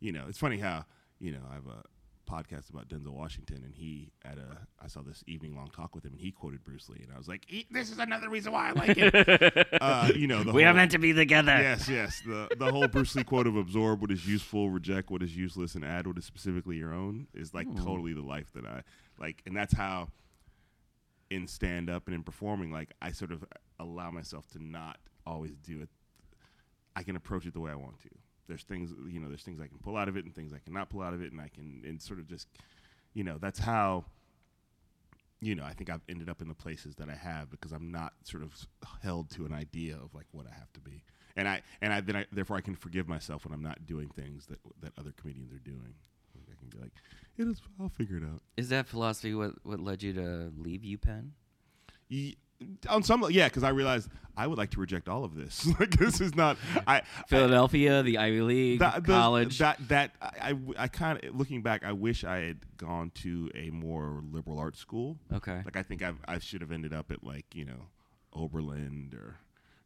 you 0.00 0.12
know, 0.12 0.24
it's 0.28 0.38
funny 0.38 0.58
how 0.58 0.84
you 1.20 1.32
know 1.32 1.40
I 1.50 1.54
have 1.54 1.66
a 1.66 1.82
podcast 2.30 2.70
about 2.70 2.88
Denzel 2.88 3.12
Washington, 3.12 3.62
and 3.64 3.74
he 3.74 4.10
at 4.24 4.38
a 4.38 4.56
I 4.82 4.86
saw 4.86 5.02
this 5.02 5.22
evening 5.26 5.54
long 5.54 5.68
talk 5.68 5.94
with 5.94 6.06
him, 6.06 6.12
and 6.12 6.20
he 6.20 6.30
quoted 6.32 6.64
Bruce 6.64 6.88
Lee, 6.88 7.00
and 7.02 7.12
I 7.14 7.18
was 7.18 7.28
like, 7.28 7.44
"E- 7.52 7.66
this 7.70 7.90
is 7.90 7.98
another 7.98 8.30
reason 8.30 8.52
why 8.52 8.70
I 8.70 8.72
like 8.72 8.96
it. 8.96 9.68
uh, 9.82 10.10
you 10.16 10.26
know, 10.26 10.42
the 10.42 10.52
we 10.52 10.62
whole, 10.62 10.70
are 10.70 10.74
meant 10.74 10.92
to 10.92 10.98
be 10.98 11.12
together. 11.12 11.52
Yes, 11.52 11.86
yes. 11.86 12.22
The 12.26 12.48
the 12.58 12.70
whole 12.72 12.88
Bruce 12.88 13.14
Lee 13.14 13.24
quote 13.24 13.46
of 13.46 13.56
absorb 13.56 14.00
what 14.00 14.10
is 14.10 14.26
useful, 14.26 14.70
reject 14.70 15.10
what 15.10 15.22
is 15.22 15.36
useless, 15.36 15.74
and 15.74 15.84
add 15.84 16.06
what 16.06 16.16
is 16.16 16.24
specifically 16.24 16.76
your 16.76 16.94
own 16.94 17.26
is 17.34 17.52
like 17.52 17.66
Hmm. 17.66 17.84
totally 17.84 18.14
the 18.14 18.22
life 18.22 18.50
that 18.54 18.64
I 18.64 18.82
like, 19.18 19.42
and 19.46 19.56
that's 19.56 19.74
how 19.74 20.08
in 21.30 21.46
stand 21.46 21.90
up 21.90 22.06
and 22.06 22.14
in 22.14 22.22
performing, 22.22 22.70
like 22.70 22.92
I 23.00 23.12
sort 23.12 23.32
of 23.32 23.44
allow 23.78 24.10
myself 24.10 24.46
to 24.52 24.62
not 24.62 24.98
always 25.26 25.56
do 25.56 25.80
it. 25.80 25.88
I 26.96 27.02
can 27.02 27.16
approach 27.16 27.46
it 27.46 27.54
the 27.54 27.60
way 27.60 27.72
I 27.72 27.76
want 27.76 28.00
to. 28.02 28.10
There's 28.46 28.62
things, 28.62 28.92
you 29.10 29.20
know, 29.20 29.28
there's 29.28 29.42
things 29.42 29.60
I 29.60 29.66
can 29.66 29.78
pull 29.78 29.96
out 29.96 30.08
of 30.08 30.16
it 30.16 30.24
and 30.24 30.34
things 30.34 30.52
I 30.52 30.58
cannot 30.58 30.90
pull 30.90 31.02
out 31.02 31.14
of 31.14 31.22
it, 31.22 31.32
and 31.32 31.40
I 31.40 31.48
can 31.48 31.82
and 31.84 32.00
sort 32.00 32.20
of 32.20 32.28
just, 32.28 32.48
you 33.14 33.24
know, 33.24 33.38
that's 33.38 33.58
how. 33.58 34.04
You 35.40 35.54
know, 35.54 35.64
I 35.64 35.74
think 35.74 35.90
I've 35.90 36.00
ended 36.08 36.30
up 36.30 36.40
in 36.40 36.48
the 36.48 36.54
places 36.54 36.94
that 36.94 37.10
I 37.10 37.14
have 37.14 37.50
because 37.50 37.70
I'm 37.70 37.92
not 37.92 38.14
sort 38.22 38.42
of 38.42 38.66
held 39.02 39.28
to 39.30 39.44
an 39.44 39.52
idea 39.52 39.94
of 39.94 40.14
like 40.14 40.24
what 40.32 40.46
I 40.46 40.54
have 40.54 40.72
to 40.72 40.80
be, 40.80 41.04
and 41.36 41.46
I 41.46 41.60
and 41.82 41.92
I 41.92 42.00
then 42.00 42.16
I 42.16 42.26
therefore 42.32 42.56
I 42.56 42.62
can 42.62 42.74
forgive 42.74 43.08
myself 43.08 43.44
when 43.44 43.52
I'm 43.52 43.62
not 43.62 43.84
doing 43.84 44.08
things 44.08 44.46
that 44.46 44.58
that 44.80 44.92
other 44.96 45.12
comedians 45.20 45.52
are 45.52 45.58
doing. 45.58 45.96
Like 46.64 46.74
be 46.74 46.78
like, 46.82 46.92
it 47.36 47.48
is, 47.50 47.60
I'll 47.80 47.88
figure 47.88 48.16
it 48.16 48.22
out. 48.24 48.42
Is 48.56 48.68
that 48.70 48.86
philosophy 48.86 49.34
what 49.34 49.54
what 49.64 49.80
led 49.80 50.02
you 50.02 50.12
to 50.14 50.52
leave 50.56 50.80
UPenn? 50.82 51.30
Ye- 52.08 52.36
on 52.88 53.02
some, 53.02 53.26
yeah, 53.30 53.48
because 53.48 53.62
I 53.64 53.70
realized 53.70 54.08
I 54.36 54.46
would 54.46 54.56
like 54.56 54.70
to 54.70 54.80
reject 54.80 55.08
all 55.08 55.24
of 55.24 55.34
this. 55.34 55.66
like 55.80 55.90
this 55.98 56.20
is 56.20 56.34
not. 56.34 56.56
I 56.86 57.02
Philadelphia, 57.28 58.02
the 58.02 58.16
Ivy 58.18 58.40
League, 58.40 58.78
that, 58.78 59.04
those- 59.04 59.14
college. 59.16 59.58
That 59.58 59.88
that 59.88 60.12
I 60.22 60.56
I, 60.78 60.88
kind 60.88 61.22
of 61.22 61.34
looking 61.34 61.62
back, 61.62 61.84
I 61.84 61.92
wish 61.92 62.24
I 62.24 62.38
had 62.38 62.58
gone 62.76 63.10
to 63.16 63.50
a 63.54 63.70
more 63.70 64.22
liberal 64.30 64.58
arts 64.58 64.78
school. 64.78 65.18
okay. 65.32 65.60
Like 65.64 65.76
I 65.76 65.82
think 65.82 66.02
I've, 66.02 66.18
I 66.26 66.38
should 66.38 66.60
have 66.60 66.70
ended 66.72 66.94
up 66.94 67.10
at 67.10 67.24
like 67.24 67.46
you 67.54 67.64
know 67.64 67.86
Oberlin 68.32 69.12
or 69.14 69.36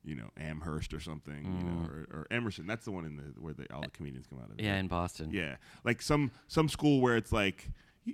you 0.05 0.15
know 0.15 0.31
Amherst 0.39 0.95
or 0.95 1.01
something, 1.01 1.45
you 1.45 1.65
know, 1.65 1.83
Mm. 1.83 1.89
or, 1.91 2.19
or 2.21 2.27
Emerson. 2.31 2.67
That's 2.67 2.85
the 2.85 2.93
one 2.93 3.05
in 3.05 3.17
the 3.17 3.23
where 3.41 3.53
the, 3.55 3.67
all 3.75 3.83
the 3.83 3.91
comedians 3.91 4.27
come 4.27 4.39
out 4.39 4.51
of. 4.51 4.61
yeah, 4.61 4.77
in 4.77 4.87
Boston. 4.89 5.31
yeah, 5.33 5.57
like 5.85 6.01
some 6.03 6.31
some 6.47 6.69
school 6.69 7.01
where 7.01 7.17
it's 7.17 7.33
like 7.33 7.71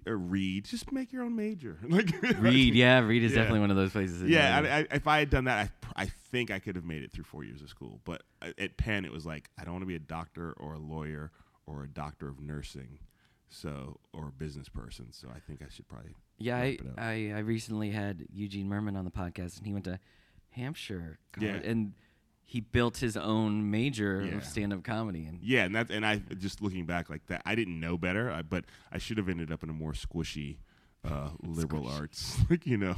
or 0.08 0.16
Reed, 0.16 0.64
just 0.64 0.90
make 0.90 1.12
your 1.12 1.22
own 1.22 1.36
major. 1.36 1.78
like 1.88 2.10
Reed, 2.40 2.74
yeah, 2.74 2.98
Reed 2.98 3.22
is 3.22 3.30
Yeah. 3.32 3.36
definitely 3.38 3.60
one 3.60 3.70
of 3.70 3.76
those 3.76 3.92
places. 3.92 4.22
Yeah, 4.22 4.58
I, 4.58 4.78
I, 4.80 4.86
if 4.90 5.06
I 5.06 5.18
had 5.20 5.30
done 5.30 5.44
that, 5.44 5.70
I, 5.94 6.02
I 6.02 6.06
think 6.06 6.50
I 6.50 6.58
could 6.58 6.74
have 6.74 6.84
made 6.84 7.04
it 7.04 7.12
through 7.12 7.24
four 7.24 7.44
years 7.44 7.62
of 7.62 7.68
school. 7.68 8.00
But 8.04 8.22
uh, 8.42 8.50
at 8.58 8.76
Penn, 8.76 9.04
it 9.04 9.12
was 9.12 9.24
like 9.24 9.50
I 9.56 9.62
don't 9.64 9.74
want 9.74 9.82
to 9.82 9.86
be 9.86 9.94
a 9.94 10.00
doctor 10.00 10.52
or 10.54 10.74
a 10.74 10.78
lawyer 10.80 11.30
or 11.66 11.84
a 11.84 11.88
doctor 11.88 12.26
of 12.28 12.40
nursing. 12.40 12.98
So 13.50 14.00
or 14.12 14.28
a 14.28 14.32
business 14.32 14.68
person. 14.68 15.12
So 15.12 15.28
I 15.34 15.38
think 15.38 15.62
I 15.62 15.66
should 15.70 15.86
probably 15.86 16.14
Yeah, 16.38 16.56
I. 16.56 16.78
I 16.98 17.32
I 17.36 17.38
recently 17.40 17.90
had 17.90 18.24
Eugene 18.32 18.68
Mirman 18.68 18.96
on 18.96 19.04
the 19.04 19.12
podcast, 19.12 19.58
and 19.58 19.66
he 19.66 19.72
went 19.72 19.84
to 19.84 20.00
Hampshire, 20.54 21.18
Yeah. 21.38 21.54
And 21.56 21.94
he 22.46 22.60
built 22.60 22.98
his 22.98 23.16
own 23.16 23.70
major 23.70 24.24
Yeah. 24.24 24.36
of 24.36 24.44
stand-up 24.44 24.84
comedy. 24.84 25.24
And 25.26 25.42
Yeah, 25.42 25.64
and 25.64 25.74
that 25.74 25.90
and 25.90 26.04
I 26.06 26.18
just 26.18 26.60
looking 26.62 26.86
back 26.86 27.08
like 27.10 27.26
that, 27.26 27.42
I 27.44 27.54
didn't 27.54 27.80
know 27.80 27.96
better, 27.98 28.30
I, 28.30 28.42
but 28.42 28.64
I 28.92 28.98
should 28.98 29.18
have 29.18 29.28
ended 29.28 29.50
up 29.50 29.62
in 29.62 29.70
a 29.70 29.72
more 29.72 29.92
squishy 29.92 30.58
uh, 31.04 31.30
liberal 31.42 31.86
arts. 31.88 32.38
like 32.50 32.66
you 32.66 32.76
know, 32.78 32.94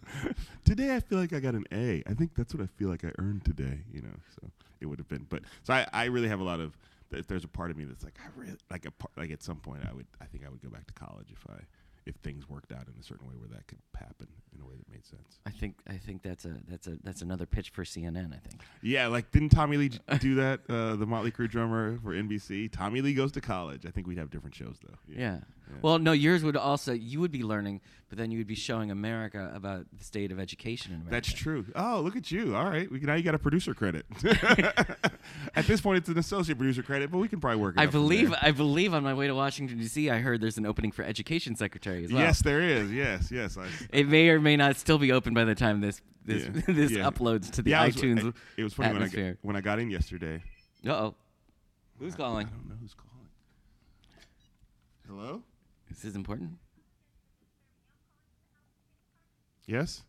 today 0.64 0.94
I 0.94 1.00
feel 1.00 1.18
like 1.18 1.32
I 1.32 1.40
got 1.40 1.54
an 1.54 1.64
A. 1.72 2.02
I 2.06 2.14
think 2.14 2.34
that's 2.34 2.54
what 2.54 2.62
I 2.62 2.66
feel 2.66 2.88
like 2.88 3.04
I 3.04 3.12
earned 3.18 3.44
today. 3.44 3.80
You 3.92 4.02
know, 4.02 4.14
so 4.40 4.50
it 4.80 4.86
would 4.86 4.98
have 4.98 5.08
been. 5.08 5.26
But 5.28 5.42
so 5.62 5.74
I, 5.74 5.86
I 5.92 6.04
really 6.06 6.28
have 6.28 6.40
a 6.40 6.44
lot 6.44 6.60
of. 6.60 6.76
If 7.12 7.26
there's 7.26 7.42
a 7.42 7.48
part 7.48 7.72
of 7.72 7.76
me 7.76 7.84
that's 7.84 8.04
like 8.04 8.14
I 8.24 8.28
really 8.38 8.56
like 8.70 8.86
a 8.86 8.92
par- 8.92 9.10
like 9.16 9.32
at 9.32 9.42
some 9.42 9.56
point 9.56 9.82
I 9.88 9.92
would 9.92 10.06
I 10.20 10.26
think 10.26 10.44
I 10.46 10.48
would 10.48 10.62
go 10.62 10.68
back 10.68 10.86
to 10.86 10.92
college 10.94 11.32
if 11.32 11.44
I 11.50 11.58
if 12.06 12.14
things 12.22 12.48
worked 12.48 12.70
out 12.70 12.86
in 12.86 12.94
a 13.00 13.02
certain 13.02 13.26
way 13.26 13.34
where 13.36 13.48
that 13.48 13.66
could 13.66 13.80
happen 13.96 14.28
in 14.54 14.62
a 14.62 14.66
way 14.66 14.74
that 14.76 14.90
made 14.90 15.04
sense. 15.06 15.38
I 15.46 15.50
think 15.50 15.76
I 15.88 15.94
think 15.94 16.22
that's 16.22 16.44
a 16.44 16.56
that's 16.68 16.86
a 16.86 16.98
that's 17.02 17.22
another 17.22 17.46
pitch 17.46 17.70
for 17.70 17.84
CNN. 17.84 18.34
I 18.34 18.38
think. 18.38 18.60
Yeah, 18.82 19.06
like 19.08 19.30
didn't 19.30 19.50
Tommy 19.50 19.76
Lee 19.76 19.90
do 20.18 20.34
that? 20.36 20.60
Uh, 20.68 20.96
the 20.96 21.06
Motley 21.06 21.30
Crue 21.30 21.48
drummer 21.50 21.98
for 22.02 22.12
NBC. 22.12 22.70
Tommy 22.70 23.00
Lee 23.00 23.14
goes 23.14 23.32
to 23.32 23.40
college. 23.40 23.86
I 23.86 23.90
think 23.90 24.06
we'd 24.06 24.18
have 24.18 24.30
different 24.30 24.54
shows 24.54 24.76
though. 24.82 24.96
Yeah. 25.08 25.38
Yeah. 25.70 25.76
Well, 25.82 25.98
no, 25.98 26.12
yours 26.12 26.42
would 26.42 26.56
also 26.56 26.92
you 26.92 27.20
would 27.20 27.30
be 27.30 27.42
learning, 27.42 27.80
but 28.08 28.18
then 28.18 28.30
you 28.30 28.38
would 28.38 28.46
be 28.46 28.54
showing 28.54 28.90
America 28.90 29.52
about 29.54 29.86
the 29.96 30.04
state 30.04 30.32
of 30.32 30.40
education 30.40 30.92
in 30.92 31.00
America. 31.00 31.14
That's 31.14 31.32
true. 31.32 31.64
Oh, 31.74 32.00
look 32.00 32.16
at 32.16 32.30
you. 32.30 32.56
All 32.56 32.64
right, 32.64 32.90
we 32.90 33.00
now 33.00 33.14
you 33.14 33.22
got 33.22 33.34
a 33.34 33.38
producer 33.38 33.72
credit. 33.72 34.04
At 35.54 35.66
this 35.66 35.80
point, 35.80 35.98
it's 35.98 36.08
an 36.08 36.18
associate 36.18 36.58
producer 36.58 36.82
credit, 36.82 37.10
but 37.10 37.18
we 37.18 37.28
can 37.28 37.40
probably 37.40 37.60
work. 37.60 37.76
It 37.76 37.80
I 37.80 37.84
out 37.84 37.92
believe. 37.92 38.34
I 38.40 38.50
believe 38.50 38.94
on 38.94 39.02
my 39.02 39.14
way 39.14 39.26
to 39.26 39.34
Washington 39.34 39.78
D.C. 39.78 40.10
I 40.10 40.18
heard 40.18 40.40
there's 40.40 40.58
an 40.58 40.66
opening 40.66 40.92
for 40.92 41.04
education 41.04 41.54
secretary 41.56 42.04
as 42.04 42.12
well. 42.12 42.22
Yes, 42.22 42.42
there 42.42 42.60
is. 42.60 42.90
Yes, 42.92 43.30
yes. 43.30 43.56
I, 43.56 43.66
It 43.92 44.08
may 44.08 44.28
or 44.28 44.39
may 44.40 44.56
not 44.56 44.76
still 44.76 44.98
be 44.98 45.12
open 45.12 45.34
by 45.34 45.44
the 45.44 45.54
time 45.54 45.80
this 45.80 46.00
this 46.24 46.44
Yeah. 46.44 46.62
this 46.74 46.90
Yeah. 46.92 47.04
uploads 47.10 47.50
to 47.52 47.62
the 47.62 47.70
yeah, 47.70 47.84
it 47.84 47.86
was- 47.94 47.96
iTunes. 47.96 48.34
It, 48.56 48.62
was 48.64 48.74
funny 48.74 48.88
when 48.88 48.96
I, 49.02 49.04
atmosphere. 49.06 49.32
got, 49.34 49.38
when 49.46 49.56
I 49.56 49.60
got 49.60 49.78
in 49.78 49.90
yesterday. 49.90 50.42
Uh 50.86 50.90
oh. 50.92 51.14
Who's 51.98 52.14
calling? 52.14 52.46
I 52.46 52.50
don't 52.50 52.68
know 52.68 52.76
who's 52.80 52.94
calling. 52.94 53.10
Hello. 55.06 55.42
This 55.88 56.04
is 56.04 56.16
important. 56.16 56.52
Yes. 59.66 60.02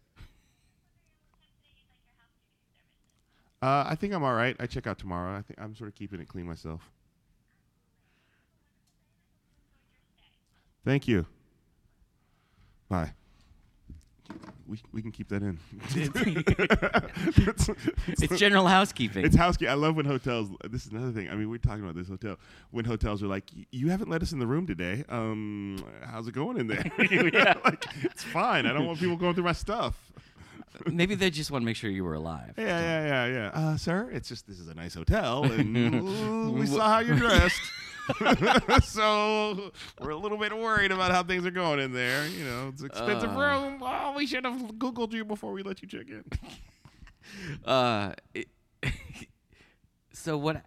Uh, 3.61 3.83
I 3.87 3.95
think 3.95 4.13
I'm 4.13 4.23
all 4.23 4.33
right. 4.33 4.55
I 4.59 4.65
check 4.65 4.87
out 4.87 4.97
tomorrow. 4.97 5.37
I 5.37 5.41
think 5.43 5.59
I'm 5.61 5.75
sort 5.75 5.87
of 5.89 5.95
keeping 5.95 6.19
it 6.19 6.27
clean 6.27 6.47
myself. 6.47 6.89
Thank 10.83 11.07
you. 11.07 11.27
Bye. 12.89 13.13
We 14.67 14.81
we 14.93 15.01
can 15.01 15.11
keep 15.11 15.27
that 15.29 15.41
in. 15.43 15.59
It's 18.07 18.37
general 18.39 18.67
housekeeping. 18.67 19.25
It's 19.25 19.35
housekeeping. 19.35 19.71
I 19.71 19.75
love 19.75 19.95
when 19.95 20.05
hotels. 20.05 20.49
This 20.69 20.85
is 20.85 20.91
another 20.91 21.11
thing. 21.11 21.29
I 21.29 21.35
mean, 21.35 21.49
we're 21.49 21.57
talking 21.57 21.83
about 21.83 21.95
this 21.95 22.07
hotel. 22.07 22.37
When 22.71 22.85
hotels 22.85 23.23
are 23.23 23.27
like, 23.27 23.45
"Y- 23.55 23.65
"You 23.71 23.89
haven't 23.89 24.09
let 24.09 24.21
us 24.21 24.31
in 24.31 24.39
the 24.39 24.47
room 24.47 24.67
today. 24.67 25.03
Um, 25.09 25.77
how's 26.03 26.27
it 26.27 26.33
going 26.33 26.57
in 26.57 26.67
there?" 26.67 26.83
like, 27.65 27.85
it's 28.03 28.23
fine. 28.23 28.65
I 28.65 28.73
don't 28.73 28.85
want 28.85 28.99
people 28.99 29.17
going 29.17 29.33
through 29.33 29.43
my 29.43 29.51
stuff. 29.53 29.95
Maybe 30.85 31.15
they 31.15 31.29
just 31.29 31.51
want 31.51 31.61
to 31.63 31.65
make 31.65 31.75
sure 31.75 31.89
you 31.89 32.03
were 32.03 32.13
alive. 32.13 32.53
Yeah, 32.57 32.65
yeah, 32.79 33.05
yeah, 33.05 33.25
yeah. 33.33 33.47
Uh, 33.53 33.77
sir, 33.77 34.09
it's 34.11 34.29
just 34.29 34.47
this 34.47 34.59
is 34.59 34.67
a 34.67 34.73
nice 34.73 34.93
hotel, 34.93 35.43
and 35.51 35.75
ooh, 35.95 36.51
we 36.51 36.65
saw 36.65 36.87
how 36.89 36.99
you're 36.99 37.17
dressed. 37.17 37.59
so 38.83 39.71
we're 40.01 40.09
a 40.11 40.15
little 40.17 40.37
bit 40.37 40.57
worried 40.57 40.91
about 40.91 41.11
how 41.11 41.23
things 41.23 41.45
are 41.45 41.51
going 41.51 41.79
in 41.79 41.93
there. 41.93 42.27
You 42.27 42.43
know, 42.45 42.69
it's 42.69 42.81
an 42.81 42.87
expensive 42.87 43.31
Uh. 43.35 43.39
room. 43.39 43.77
Oh, 43.81 44.13
we 44.17 44.25
should 44.25 44.43
have 44.45 44.59
Googled 44.77 45.13
you 45.13 45.23
before 45.25 45.51
we 45.51 45.63
let 45.63 45.81
you 45.81 45.87
check 45.87 46.07
in. 46.09 46.23
Uh, 47.63 48.13
it, 48.33 48.47
so 50.11 50.37
what? 50.37 50.63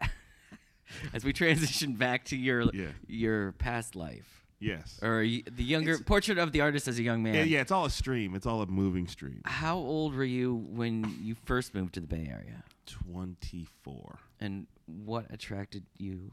As 1.12 1.24
we 1.24 1.32
transition 1.32 1.94
back 1.94 2.24
to 2.26 2.36
your 2.36 2.62
Yeah. 2.72 2.86
your 3.06 3.52
past 3.52 3.96
life, 3.96 4.43
Yes. 4.64 4.98
or 5.02 5.18
y- 5.22 5.42
the 5.50 5.62
younger 5.64 5.92
It's- 5.92 6.06
portrait 6.06 6.38
of 6.38 6.52
the 6.52 6.60
artist 6.62 6.88
as 6.88 6.98
a 6.98 7.02
young 7.02 7.22
man. 7.22 7.34
Yeah, 7.34 7.42
yeah. 7.44 7.60
It's 7.60 7.72
all 7.72 7.84
a 7.84 7.90
stream. 7.90 8.34
It's 8.34 8.46
all 8.46 8.62
a 8.62 8.66
moving 8.66 9.06
stream. 9.06 9.42
How 9.44 9.76
old 9.76 10.14
were 10.14 10.24
you 10.24 10.54
when 10.54 11.18
you 11.22 11.34
first 11.34 11.74
moved 11.74 11.94
to 11.94 12.00
the 12.00 12.06
Bay 12.06 12.26
Area, 12.30 12.64
Twenty-four. 12.86 14.18
and 14.40 14.66
what 14.86 15.26
attracted 15.30 15.84
you? 15.98 16.32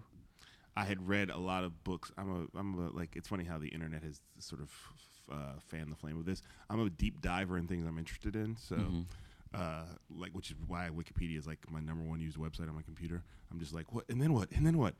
I 0.76 0.86
had 0.86 1.08
read 1.08 1.30
a 1.30 1.38
lot 1.38 1.64
of 1.64 1.84
books. 1.84 2.12
I'm 2.18 2.30
a, 2.56 2.58
I'm 2.60 2.80
a, 2.80 2.90
like, 2.90 3.16
it's 3.16 3.28
funny 3.28 3.44
how 3.44 3.58
the 3.58 3.68
internet 3.68 4.04
has 4.04 4.22
sort 4.40 4.62
of 4.62 4.70
uh, 5.32 5.60
fanned 5.68 5.92
the 5.92 5.96
flame 5.96 6.18
of 6.18 6.26
this. 6.26 6.42
I'm 6.70 6.80
a 6.80 6.90
deep 6.90 7.22
diver 7.22 7.58
in 7.58 7.68
things 7.68 7.86
I'm 7.86 7.98
interested 7.98 8.36
in. 8.36 8.56
So, 8.58 8.76
Mm-hmm. 8.76 9.02
uh, 9.54 9.84
like, 10.18 10.32
which 10.32 10.50
is 10.50 10.56
why 10.68 10.90
Wikipedia 10.94 11.38
is 11.38 11.46
like 11.46 11.60
my 11.70 11.82
number 11.82 12.04
one 12.04 12.20
used 12.22 12.38
website 12.38 12.70
on 12.70 12.76
my 12.76 12.82
computer. 12.84 13.22
I'm 13.52 13.60
just 13.60 13.74
like, 13.74 13.94
what, 13.94 14.06
and 14.10 14.22
then 14.22 14.34
what, 14.34 14.50
and 14.54 14.66
then 14.66 14.78
what? 14.78 14.96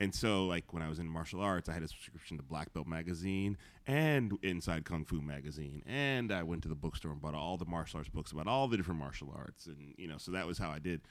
And 0.00 0.12
so, 0.12 0.46
like, 0.46 0.72
when 0.72 0.82
I 0.82 0.88
was 0.88 0.98
in 0.98 1.08
martial 1.08 1.40
arts, 1.40 1.68
I 1.68 1.72
had 1.72 1.82
a 1.82 1.88
subscription 1.88 2.36
to 2.36 2.42
Black 2.42 2.72
Belt 2.72 2.86
magazine 2.86 3.56
and 3.86 4.36
Inside 4.42 4.84
Kung 4.84 5.04
Fu 5.04 5.22
magazine, 5.22 5.82
and 5.86 6.32
I 6.32 6.42
went 6.42 6.62
to 6.62 6.68
the 6.68 6.74
bookstore 6.74 7.12
and 7.12 7.20
bought 7.20 7.34
all 7.34 7.56
the 7.56 7.64
martial 7.64 7.98
arts 7.98 8.08
books 8.08 8.32
about 8.32 8.48
all 8.48 8.66
the 8.66 8.76
different 8.76 8.98
martial 8.98 9.32
arts, 9.36 9.66
and 9.66 9.94
you 9.96 10.08
know, 10.08 10.18
so 10.18 10.32
that 10.32 10.46
was 10.46 10.58
how 10.58 10.70
I 10.70 10.80
did. 10.80 11.02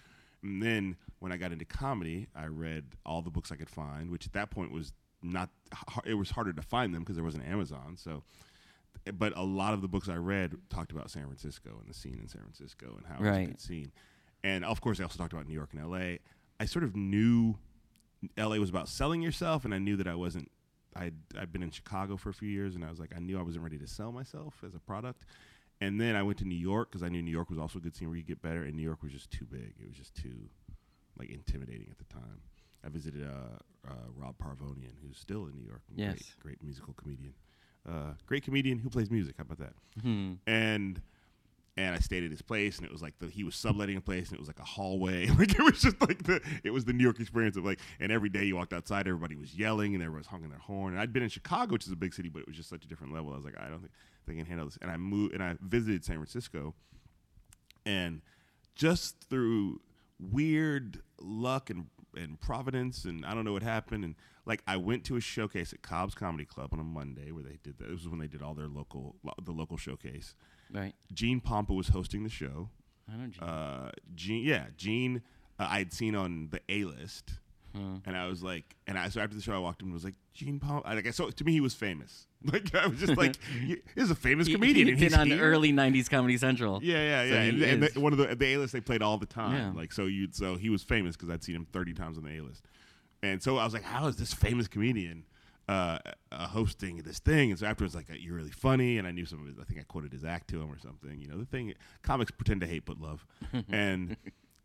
And 0.43 0.61
then 0.61 0.97
when 1.19 1.31
I 1.31 1.37
got 1.37 1.53
into 1.53 1.63
comedy, 1.63 2.27
I 2.35 2.47
read 2.47 2.83
all 3.05 3.21
the 3.21 3.29
books 3.29 3.51
I 3.51 3.55
could 3.55 3.69
find, 3.69 4.11
which 4.11 4.25
at 4.25 4.33
that 4.33 4.51
point 4.51 4.71
was 4.71 4.91
not 5.21 5.49
it 6.05 6.15
was 6.15 6.31
harder 6.31 6.51
to 6.51 6.61
find 6.61 6.93
them 6.93 7.03
because 7.03 7.15
there 7.15 7.23
wasn't 7.23 7.47
Amazon. 7.47 7.95
So, 7.97 8.23
but 9.13 9.35
a 9.37 9.43
lot 9.43 9.73
of 9.73 9.81
the 9.81 9.87
books 9.87 10.09
I 10.09 10.17
read 10.17 10.55
talked 10.69 10.91
about 10.91 11.09
San 11.09 11.23
Francisco 11.23 11.77
and 11.79 11.89
the 11.89 11.93
scene 11.93 12.19
in 12.21 12.27
San 12.27 12.41
Francisco 12.41 12.95
and 12.97 13.05
how 13.07 13.15
it 13.15 13.29
was 13.29 13.37
a 13.37 13.45
good 13.45 13.61
scene. 13.61 13.91
And 14.43 14.65
of 14.65 14.81
course, 14.81 14.97
they 14.97 15.05
also 15.05 15.17
talked 15.17 15.31
about 15.31 15.47
New 15.47 15.53
York 15.53 15.69
and 15.71 15.81
L.A. 15.81 16.19
I 16.59 16.65
sort 16.65 16.83
of 16.83 16.97
knew 16.97 17.55
L.A. 18.37 18.59
was 18.59 18.69
about 18.69 18.87
selling 18.89 19.21
yourself, 19.21 19.65
and 19.65 19.73
I 19.73 19.79
knew 19.79 19.95
that 19.97 20.07
I 20.07 20.15
wasn't. 20.15 20.49
I'd 20.95 21.15
I'd 21.39 21.51
been 21.51 21.63
in 21.63 21.71
Chicago 21.71 22.17
for 22.17 22.29
a 22.29 22.33
few 22.33 22.49
years, 22.49 22.75
and 22.75 22.85
I 22.85 22.89
was 22.89 22.99
like, 22.99 23.13
I 23.15 23.19
knew 23.19 23.39
I 23.39 23.41
wasn't 23.41 23.63
ready 23.63 23.79
to 23.79 23.87
sell 23.87 24.11
myself 24.11 24.63
as 24.65 24.75
a 24.75 24.79
product. 24.79 25.25
And 25.81 25.99
then 25.99 26.15
I 26.15 26.23
went 26.23 26.37
to 26.37 26.45
New 26.45 26.55
York 26.55 26.91
because 26.91 27.03
I 27.03 27.09
knew 27.09 27.21
New 27.21 27.31
York 27.31 27.49
was 27.49 27.59
also 27.59 27.79
a 27.79 27.81
good 27.81 27.95
scene 27.95 28.07
where 28.07 28.17
you 28.17 28.23
get 28.23 28.41
better, 28.41 28.63
and 28.63 28.75
New 28.75 28.83
York 28.83 29.01
was 29.01 29.11
just 29.11 29.31
too 29.31 29.45
big. 29.45 29.73
It 29.79 29.87
was 29.87 29.97
just 29.97 30.15
too 30.15 30.49
like 31.17 31.29
intimidating 31.29 31.87
at 31.91 31.97
the 31.97 32.13
time. 32.13 32.41
I 32.85 32.89
visited 32.89 33.23
uh, 33.23 33.89
uh, 33.89 33.93
Rob 34.15 34.35
Paravonian, 34.37 34.93
who's 35.05 35.17
still 35.17 35.45
in 35.45 35.55
New 35.55 35.65
York. 35.65 35.81
Yes. 35.95 36.13
great, 36.13 36.59
great 36.59 36.63
musical 36.63 36.93
comedian, 36.93 37.33
uh, 37.89 38.13
great 38.25 38.43
comedian 38.43 38.79
who 38.79 38.89
plays 38.89 39.09
music. 39.09 39.35
How 39.37 39.43
about 39.43 39.59
that? 39.59 39.73
Hmm. 40.01 40.33
and 40.47 41.01
and 41.75 41.95
I 41.95 41.99
stayed 41.99 42.23
at 42.23 42.29
his 42.31 42.41
place, 42.41 42.77
and 42.77 42.85
it 42.85 42.91
was 42.91 43.01
like 43.01 43.17
the, 43.19 43.27
he 43.27 43.43
was 43.43 43.55
subletting 43.55 43.97
a 43.97 44.01
place, 44.01 44.29
and 44.29 44.35
it 44.35 44.39
was 44.39 44.47
like 44.47 44.59
a 44.59 44.63
hallway, 44.65 45.27
like 45.39 45.57
it 45.57 45.61
was 45.61 45.81
just 45.81 45.99
like 46.01 46.23
the 46.23 46.41
it 46.63 46.69
was 46.71 46.85
the 46.85 46.93
New 46.93 47.03
York 47.03 47.19
experience 47.19 47.57
of 47.57 47.65
like, 47.65 47.79
and 47.99 48.11
every 48.11 48.29
day 48.29 48.43
you 48.43 48.55
walked 48.55 48.73
outside, 48.73 49.07
everybody 49.07 49.35
was 49.35 49.55
yelling, 49.55 49.95
and 49.95 50.03
everybody 50.03 50.19
was 50.19 50.27
honking 50.27 50.49
their 50.49 50.59
horn. 50.59 50.93
And 50.93 51.01
I'd 51.01 51.13
been 51.13 51.23
in 51.23 51.29
Chicago, 51.29 51.73
which 51.73 51.85
is 51.85 51.91
a 51.91 51.95
big 51.95 52.13
city, 52.13 52.29
but 52.29 52.39
it 52.39 52.47
was 52.47 52.55
just 52.55 52.69
such 52.69 52.85
a 52.85 52.87
different 52.87 53.13
level. 53.13 53.33
I 53.33 53.35
was 53.35 53.45
like, 53.45 53.57
I 53.57 53.69
don't 53.69 53.79
think 53.79 53.91
they 54.27 54.35
can 54.35 54.45
handle 54.45 54.65
this. 54.65 54.77
And 54.81 54.91
I 54.91 54.97
moved, 54.97 55.33
and 55.33 55.43
I 55.43 55.55
visited 55.61 56.05
San 56.05 56.17
Francisco, 56.17 56.75
and 57.85 58.21
just 58.75 59.23
through 59.29 59.81
weird 60.19 61.01
luck 61.19 61.69
and 61.69 61.87
and 62.15 62.39
providence 62.39 63.05
and 63.05 63.25
I 63.25 63.33
don't 63.33 63.43
know 63.43 63.53
what 63.53 63.63
happened 63.63 64.03
and 64.03 64.15
like 64.45 64.61
I 64.67 64.77
went 64.77 65.03
to 65.05 65.15
a 65.15 65.21
showcase 65.21 65.73
at 65.73 65.81
Cobb's 65.81 66.13
Comedy 66.13 66.45
Club 66.45 66.69
on 66.73 66.79
a 66.79 66.83
Monday 66.83 67.31
where 67.31 67.43
they 67.43 67.57
did 67.63 67.77
that. 67.79 67.89
This 67.89 67.99
was 68.01 68.09
when 68.09 68.19
they 68.19 68.27
did 68.27 68.41
all 68.41 68.53
their 68.53 68.67
local 68.67 69.15
lo- 69.23 69.33
the 69.41 69.51
local 69.51 69.77
showcase. 69.77 70.35
Right. 70.73 70.93
Gene 71.13 71.39
Pompa 71.39 71.75
was 71.75 71.89
hosting 71.89 72.23
the 72.23 72.29
show. 72.29 72.69
I 73.07 73.17
don't. 73.17 73.39
know. 73.41 73.47
Uh, 73.47 73.91
Gene, 74.15 74.43
yeah, 74.43 74.65
Gene, 74.77 75.21
uh, 75.59 75.67
I'd 75.69 75.93
seen 75.93 76.15
on 76.15 76.49
the 76.51 76.61
A 76.69 76.85
list, 76.85 77.33
Hmm. 77.75 77.95
and 78.05 78.15
I 78.15 78.27
was 78.27 78.41
like, 78.43 78.75
and 78.87 78.97
I 78.99 79.09
so 79.09 79.19
after 79.21 79.35
the 79.35 79.41
show, 79.41 79.53
I 79.53 79.57
walked 79.59 79.81
in 79.81 79.87
and 79.87 79.93
was 79.93 80.03
like, 80.03 80.13
Gene 80.33 80.59
Pompa. 80.59 80.81
I, 80.85 80.93
like, 80.95 81.07
I 81.07 81.11
so 81.11 81.29
to 81.29 81.43
me, 81.43 81.51
he 81.53 81.61
was 81.61 81.73
famous. 81.73 82.27
Like 82.51 82.75
I 82.75 82.87
was 82.87 82.99
just 82.99 83.15
like, 83.15 83.37
he, 83.65 83.77
he's 83.95 84.11
a 84.11 84.15
famous 84.15 84.47
He- 84.47 84.53
comedian. 84.53 84.89
He, 84.89 84.95
he's 84.95 85.13
on 85.17 85.27
here. 85.27 85.39
early 85.41 85.71
'90s 85.71 86.09
Comedy 86.09 86.35
Central. 86.37 86.83
Yeah, 86.83 86.97
yeah, 86.97 87.23
yeah. 87.23 87.43
he 87.43 87.49
and 87.49 87.61
and 87.63 87.83
the, 87.83 87.99
one 88.01 88.11
of 88.11 88.19
the 88.19 88.35
the 88.35 88.45
A 88.55 88.57
list 88.57 88.73
they 88.73 88.81
played 88.81 89.01
all 89.01 89.17
the 89.17 89.25
time. 89.25 89.53
Yeah. 89.55 89.71
Like 89.79 89.93
so, 89.93 90.07
you 90.07 90.27
so 90.31 90.55
he 90.57 90.69
was 90.69 90.83
famous 90.83 91.15
because 91.15 91.29
I'd 91.29 91.41
seen 91.43 91.55
him 91.55 91.65
thirty 91.71 91.93
times 91.93 92.17
on 92.17 92.25
the 92.25 92.37
A 92.37 92.41
list, 92.41 92.65
and 93.21 93.41
so 93.41 93.57
I 93.57 93.63
was 93.63 93.73
like, 93.73 93.83
how 93.83 94.07
is 94.07 94.17
this 94.17 94.33
famous 94.33 94.67
comedian 94.67 95.23
uh, 95.67 95.99
uh, 96.31 96.47
hosting 96.47 96.97
this 96.97 97.19
thing? 97.19 97.51
And 97.51 97.59
so 97.59 97.65
afterwards, 97.65 97.95
like, 97.95 98.07
you're 98.19 98.35
really 98.35 98.51
funny, 98.51 98.97
and 98.97 99.07
I 99.07 99.11
knew 99.11 99.25
some 99.25 99.41
of 99.41 99.47
his. 99.47 99.57
I 99.59 99.63
think 99.63 99.79
I 99.79 99.83
quoted 99.83 100.11
his 100.11 100.23
act 100.23 100.49
to 100.49 100.61
him 100.61 100.71
or 100.71 100.77
something. 100.79 101.19
You 101.19 101.27
know, 101.27 101.37
the 101.37 101.45
thing 101.45 101.73
comics 102.01 102.31
pretend 102.31 102.61
to 102.61 102.67
hate 102.67 102.85
but 102.85 102.99
love, 102.99 103.25
and 103.69 104.15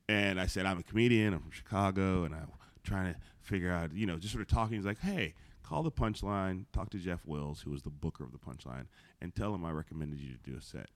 and 0.08 0.40
I 0.40 0.46
said 0.46 0.66
I'm 0.66 0.78
a 0.78 0.82
comedian. 0.82 1.34
I'm 1.34 1.40
from 1.40 1.50
Chicago, 1.50 2.24
and 2.24 2.34
I'm 2.34 2.50
trying 2.84 3.12
to 3.14 3.20
figure 3.40 3.72
out, 3.72 3.92
you 3.92 4.06
know, 4.06 4.18
just 4.18 4.32
sort 4.32 4.42
of 4.42 4.48
talking. 4.48 4.76
He's 4.76 4.87
like, 4.87 5.00
hey. 5.00 5.34
Call 5.64 5.82
the 5.82 5.90
punchline. 5.90 6.64
Talk 6.72 6.88
to 6.92 6.96
Jeff 6.96 7.20
Wills, 7.26 7.61
who 7.61 7.70
was 7.72 7.82
the 7.82 7.90
booker 7.90 8.24
of 8.24 8.32
the 8.32 8.38
punchline, 8.38 8.87
and 9.20 9.34
tell 9.34 9.54
him 9.54 9.66
I 9.66 9.70
recommended 9.70 10.18
you 10.18 10.30
to 10.32 10.50
do 10.50 10.56
a 10.56 10.62
set 10.62 10.88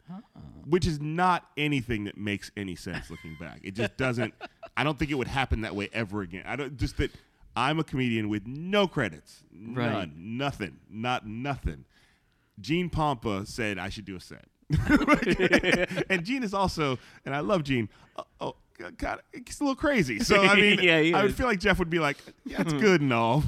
which 0.64 0.86
is 0.86 0.98
not 0.98 1.50
anything 1.58 2.04
that 2.04 2.16
makes 2.16 2.50
any 2.56 2.74
sense 2.74 3.10
looking 3.10 3.36
back. 3.38 3.60
It 3.62 3.74
just 3.74 3.98
doesn't. 3.98 4.32
I 4.74 4.84
don't 4.84 4.98
think 4.98 5.10
it 5.10 5.14
would 5.14 5.28
happen 5.28 5.60
that 5.62 5.74
way 5.74 5.90
ever 5.92 6.22
again. 6.22 6.44
I 6.46 6.56
don't 6.56 6.76
just 6.78 6.96
that. 6.96 7.10
I'm 7.56 7.78
a 7.78 7.84
comedian 7.84 8.28
with 8.28 8.46
no 8.46 8.86
credits, 8.88 9.44
Right. 9.52 9.90
none, 9.92 10.12
nothing, 10.38 10.78
not 10.90 11.26
nothing. 11.26 11.84
Gene 12.60 12.88
Pompa 12.90 13.46
said 13.46 13.78
I 13.78 13.88
should 13.88 14.04
do 14.04 14.16
a 14.16 14.20
set, 14.20 14.46
and 16.10 16.24
Gene 16.24 16.42
is 16.42 16.54
also, 16.54 16.98
and 17.24 17.34
I 17.34 17.40
love 17.40 17.64
Gene. 17.64 17.88
Uh, 18.16 18.22
oh, 18.40 18.56
oh 18.82 18.90
God, 18.96 19.20
he's 19.32 19.60
a 19.60 19.64
little 19.64 19.76
crazy. 19.76 20.20
So 20.20 20.40
I 20.42 20.54
mean, 20.56 20.78
Yeah, 20.82 21.16
I 21.18 21.22
would 21.22 21.34
feel 21.34 21.46
like 21.46 21.60
Jeff 21.60 21.78
would 21.78 21.90
be 21.90 21.98
like, 21.98 22.16
"Yeah, 22.44 22.60
it's 22.62 22.72
good 22.86 23.00
and 23.00 23.12
all," 23.12 23.42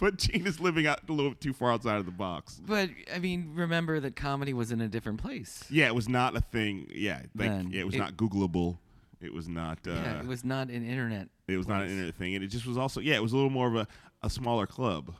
but 0.00 0.16
Gene 0.18 0.46
is 0.46 0.60
living 0.60 0.86
out 0.86 1.00
a 1.08 1.12
little 1.12 1.34
too 1.34 1.52
far 1.52 1.72
outside 1.72 1.96
of 1.96 2.06
the 2.06 2.12
box. 2.12 2.60
But 2.64 2.90
I 3.14 3.18
mean, 3.18 3.52
remember 3.54 4.00
that 4.00 4.16
comedy 4.16 4.52
was 4.54 4.70
in 4.72 4.80
a 4.80 4.88
different 4.88 5.20
place. 5.20 5.64
Yeah, 5.70 5.86
it 5.86 5.94
was 5.94 6.08
not 6.08 6.36
a 6.36 6.40
thing. 6.40 6.86
Yeah, 6.94 7.16
like 7.34 7.48
Then 7.50 7.70
it 7.72 7.84
was 7.84 7.94
it- 7.94 7.98
not 7.98 8.16
Googleable. 8.16 8.78
It 9.20 9.32
was 9.32 9.48
not. 9.48 9.78
Uh, 9.86 9.92
yeah, 9.92 10.20
it 10.20 10.26
was 10.26 10.44
not 10.44 10.68
an 10.68 10.86
internet. 10.86 11.28
It 11.48 11.56
was 11.56 11.66
not 11.66 11.82
an 11.82 11.90
internet 11.90 12.14
thing, 12.14 12.34
and 12.34 12.44
it 12.44 12.48
just 12.48 12.66
was 12.66 12.78
also 12.78 13.00
yeah, 13.00 13.16
it 13.16 13.22
was 13.22 13.32
a 13.32 13.36
little 13.36 13.50
more 13.50 13.66
of 13.68 13.74
a, 13.74 13.86
a 14.22 14.30
smaller 14.30 14.66
club, 14.66 15.14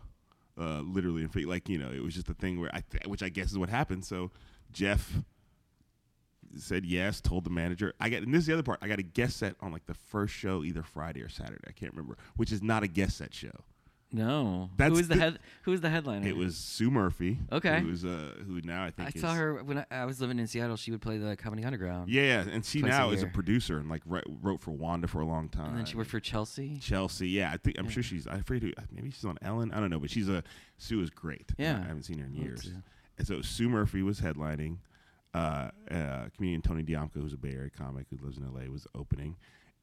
uh, 0.58 0.80
literally. 0.80 1.22
In 1.22 1.28
fact, 1.28 1.46
like 1.46 1.68
you 1.68 1.78
know, 1.78 1.90
it 1.90 2.02
was 2.02 2.14
just 2.14 2.28
a 2.28 2.34
thing 2.34 2.60
where 2.60 2.70
I, 2.72 2.82
th- 2.90 3.06
which 3.06 3.22
I 3.22 3.28
guess 3.28 3.50
is 3.50 3.58
what 3.58 3.68
happened. 3.68 4.04
So 4.04 4.30
Jeff 4.72 5.12
said 6.56 6.84
yes, 6.86 7.20
told 7.20 7.44
the 7.44 7.50
manager. 7.50 7.92
I 8.00 8.08
got, 8.08 8.22
and 8.22 8.32
this 8.32 8.40
is 8.40 8.46
the 8.46 8.52
other 8.54 8.62
part. 8.62 8.78
I 8.82 8.88
got 8.88 8.98
a 8.98 9.02
guest 9.04 9.36
set 9.36 9.56
on 9.60 9.72
like 9.72 9.86
the 9.86 9.94
first 9.94 10.32
show, 10.34 10.62
either 10.64 10.82
Friday 10.82 11.22
or 11.22 11.28
Saturday. 11.28 11.64
I 11.66 11.72
can't 11.72 11.92
remember, 11.92 12.16
which 12.36 12.52
is 12.52 12.62
not 12.62 12.82
a 12.82 12.88
guest 12.88 13.18
set 13.18 13.34
show. 13.34 13.50
No, 14.10 14.70
That's 14.78 14.88
who 14.90 14.96
was 14.96 15.08
the, 15.08 15.14
the- 15.16 15.20
head? 15.20 15.38
Who 15.64 15.70
was 15.72 15.82
the 15.82 15.90
headliner? 15.90 16.26
It 16.26 16.34
was 16.36 16.56
Sue 16.56 16.90
Murphy. 16.90 17.38
Okay. 17.52 17.80
who 17.80 17.88
was 17.88 18.06
uh, 18.06 18.32
who 18.46 18.60
now 18.62 18.82
I 18.84 18.90
think 18.90 19.08
I 19.08 19.12
is, 19.14 19.20
saw 19.20 19.34
her 19.34 19.62
when 19.62 19.78
I, 19.78 19.84
I 19.90 20.04
was 20.06 20.18
living 20.18 20.38
in 20.38 20.46
Seattle. 20.46 20.76
She 20.76 20.90
would 20.90 21.02
play 21.02 21.18
the 21.18 21.36
Comedy 21.36 21.62
Underground. 21.64 22.08
Yeah, 22.08 22.22
yeah. 22.22 22.44
and 22.50 22.64
she 22.64 22.80
Twice 22.80 22.94
a 22.94 22.96
now 22.96 23.10
is 23.10 23.22
a 23.22 23.26
producer 23.26 23.78
and 23.78 23.90
like 23.90 24.02
wrote 24.06 24.62
for 24.62 24.70
Wanda 24.70 25.08
for 25.08 25.20
a 25.20 25.26
long 25.26 25.50
time. 25.50 25.70
and 25.70 25.78
then 25.78 25.84
she 25.84 25.96
worked 25.98 26.10
for 26.10 26.20
Chelsea. 26.20 26.78
Chelsea. 26.80 27.28
Yeah, 27.28 27.50
I 27.52 27.58
think 27.58 27.78
I'm 27.78 27.84
Yeah. 27.84 27.90
sure 27.90 28.02
she's. 28.02 28.26
I'm 28.26 28.40
afraid 28.40 28.62
who, 28.62 28.72
maybe 28.90 29.10
she's 29.10 29.26
on 29.26 29.36
Ellen. 29.42 29.72
I 29.72 29.80
don't 29.80 29.90
know, 29.90 30.00
but 30.00 30.10
she's 30.10 30.28
a 30.30 30.42
Sue 30.78 31.02
is 31.02 31.10
great. 31.10 31.50
Yeah. 31.58 31.76
I 31.84 31.88
haven't 31.88 32.04
seen 32.04 32.18
her 32.18 32.24
in 32.26 32.34
years. 32.34 32.70
And 33.18 33.26
so 33.26 33.42
Sue 33.42 33.68
Murphy 33.68 34.02
was 34.02 34.20
headlining. 34.20 34.78
Uh, 35.34 35.68
uh, 35.90 36.28
comedian 36.34 36.62
Tony 36.62 36.82
Diamco, 36.82 37.14
who's 37.16 37.34
a 37.34 37.36
Bay 37.36 37.52
Area 37.52 37.68
comic 37.68 38.06
who 38.10 38.16
lives 38.24 38.38
in 38.38 38.44
LA, 38.50 38.70
was 38.72 38.86
opening, 38.94 39.36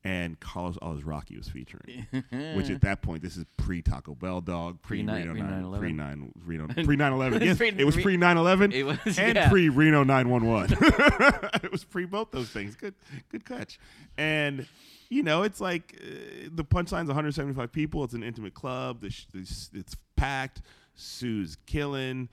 and 0.06 0.39
Carlos 0.39 0.78
Alazraqui 0.78 1.36
was 1.36 1.50
featuring. 1.50 2.06
Which 2.56 2.70
at 2.70 2.82
that 2.82 3.02
point, 3.02 3.24
this 3.24 3.36
is 3.36 3.46
pre 3.58 3.82
Taco 3.82 4.13
Bell 4.13 4.39
dog, 4.39 4.80
pre 4.84 5.00
Reno 5.00 5.34
pre-9/11. 5.34 5.80
pre 5.80 5.91
nine 5.91 6.32
Reno 6.46 6.68
pre 6.68 6.96
9/11. 6.96 7.44
Yes, 7.44 7.60
it 7.60 7.84
was 7.84 7.96
pre- 7.96 8.04
pre 8.04 8.18
9/11 8.18 8.72
It 8.72 8.84
was 8.84 9.00
and 9.18 9.36
yeah. 9.36 9.50
pre 9.50 9.68
Reno 9.70 10.04
911. 10.04 10.78
it 11.63 11.72
was 11.72 11.84
pre 11.84 12.06
both 12.06 12.30
those 12.30 12.50
things. 12.50 12.76
Good, 12.76 12.94
good 13.30 13.46
catch. 13.46 13.80
And 14.15 14.68
you 15.10 15.24
know, 15.24 15.41
it's 15.41 15.60
like 15.60 16.00
uh, 16.00 16.50
the 16.52 16.63
punchline's 16.63 17.08
175 17.08 17.72
people. 17.72 18.04
It's 18.04 18.13
an 18.13 18.24
intimate 18.24 18.54
club. 18.54 19.02
The 19.02 19.10
sh- 19.10 19.26
it's, 19.34 19.72
it's 19.74 19.96
packed. 20.15 20.62
Sue's 20.94 21.58
killing. 21.65 22.30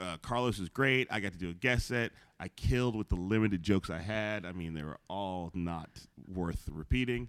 Uh, 0.00 0.18
Carlos 0.22 0.60
is 0.60 0.68
great. 0.68 1.08
I 1.10 1.18
got 1.18 1.32
to 1.32 1.38
do 1.38 1.50
a 1.50 1.54
guest 1.54 1.88
set. 1.88 2.12
I 2.40 2.48
killed 2.48 2.94
with 2.94 3.08
the 3.08 3.16
limited 3.16 3.62
jokes 3.62 3.90
I 3.90 3.98
had. 3.98 4.46
I 4.46 4.52
mean, 4.52 4.74
they 4.74 4.82
were 4.84 4.98
all 5.08 5.50
not 5.54 5.90
worth 6.32 6.68
repeating. 6.70 7.28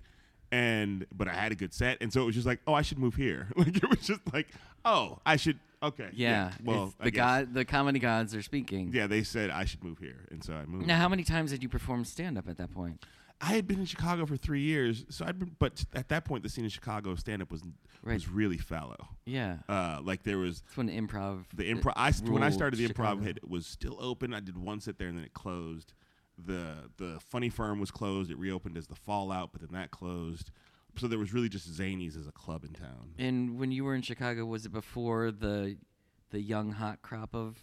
And 0.52 1.06
but 1.16 1.28
I 1.28 1.34
had 1.34 1.52
a 1.52 1.56
good 1.56 1.74
set, 1.76 2.00
and 2.02 2.12
so 2.12 2.24
it 2.24 2.26
was 2.26 2.34
just 2.36 2.48
like, 2.48 2.60
oh, 2.66 2.74
I 2.74 2.82
should 2.82 2.98
move 2.98 3.16
here. 3.16 3.48
Like 3.58 3.76
it 3.78 3.88
was 3.90 4.00
just 4.00 4.22
like, 4.34 4.48
oh, 4.84 5.20
I 5.26 5.36
should. 5.36 5.60
Okay, 5.82 6.10
Yeah. 6.12 6.52
well, 6.64 6.86
it's 6.88 6.96
the 7.04 7.12
god, 7.12 7.54
the 7.54 7.64
comedy 7.64 8.00
gods 8.00 8.36
are 8.36 8.42
speaking. 8.42 8.90
Yeah, 8.92 9.08
they 9.08 9.24
said 9.24 9.50
I 9.52 9.66
should 9.66 9.84
move 9.84 10.00
here, 10.00 10.26
and 10.32 10.44
so 10.44 10.54
I 10.54 10.66
moved. 10.66 10.88
Now, 10.88 10.98
how 10.98 11.08
many 11.08 11.24
times 11.24 11.52
did 11.52 11.62
you 11.64 11.70
perform 11.70 12.04
stand 12.04 12.38
up 12.38 12.50
at 12.50 12.58
that 12.58 12.72
point? 12.74 13.02
I 13.42 13.54
had 13.54 13.68
been 13.68 13.80
in 13.80 13.86
Chicago 13.86 14.26
for 14.26 14.36
three 14.36 14.62
years, 14.62 15.06
so 15.10 15.26
I'd 15.26 15.40
been, 15.40 15.56
but 15.60 15.86
at 15.94 16.10
that 16.10 16.26
point, 16.26 16.44
the 16.44 16.50
scene 16.50 16.66
in 16.66 16.70
Chicago 16.70 17.16
stand 17.16 17.42
up 17.42 17.52
was 17.52 17.64
Right. 18.04 18.14
was 18.14 18.30
really 18.30 18.58
fallow. 18.58 19.10
Yeah. 19.26 19.60
Uh, 19.68 20.00
like 20.04 20.24
there 20.24 20.38
was 20.38 20.62
That's 20.62 20.78
when 20.78 20.90
improv. 20.90 21.46
the 21.54 21.64
improv. 21.74 21.94
I 21.96 22.12
st- 22.12 22.30
when 22.32 22.44
I 22.44 22.50
started 22.50 22.78
the 22.78 22.86
improv, 22.88 23.20
Chicago. 23.20 23.26
it 23.30 23.50
was 23.50 23.66
still 23.66 23.98
open. 24.00 24.34
I 24.34 24.40
did 24.42 24.58
one 24.58 24.80
set 24.82 24.98
there, 24.98 25.08
and 25.08 25.18
then 25.18 25.26
it 25.26 25.34
closed. 25.34 25.94
the 26.38 26.90
The 26.98 27.20
Funny 27.20 27.50
Firm 27.50 27.80
was 27.82 27.92
closed. 27.92 28.32
It 28.32 28.38
reopened 28.38 28.78
as 28.78 28.88
the 28.88 28.96
Fallout, 28.96 29.52
but 29.52 29.60
then 29.62 29.72
that 29.74 29.92
closed. 29.92 30.52
So 30.98 31.08
there 31.08 31.20
was 31.20 31.34
really 31.34 31.50
just 31.50 31.70
Zanies 31.72 32.18
as 32.18 32.28
a 32.28 32.32
club 32.32 32.64
in 32.64 32.72
town. 32.74 33.14
And 33.18 33.60
when 33.60 33.72
you 33.72 33.84
were 33.84 33.94
in 33.96 34.02
Chicago, 34.02 34.46
was 34.46 34.66
it 34.66 34.72
before 34.72 35.32
the 35.32 35.78
the 36.32 36.40
young 36.42 36.72
hot 36.74 37.02
crop 37.02 37.34
of 37.36 37.58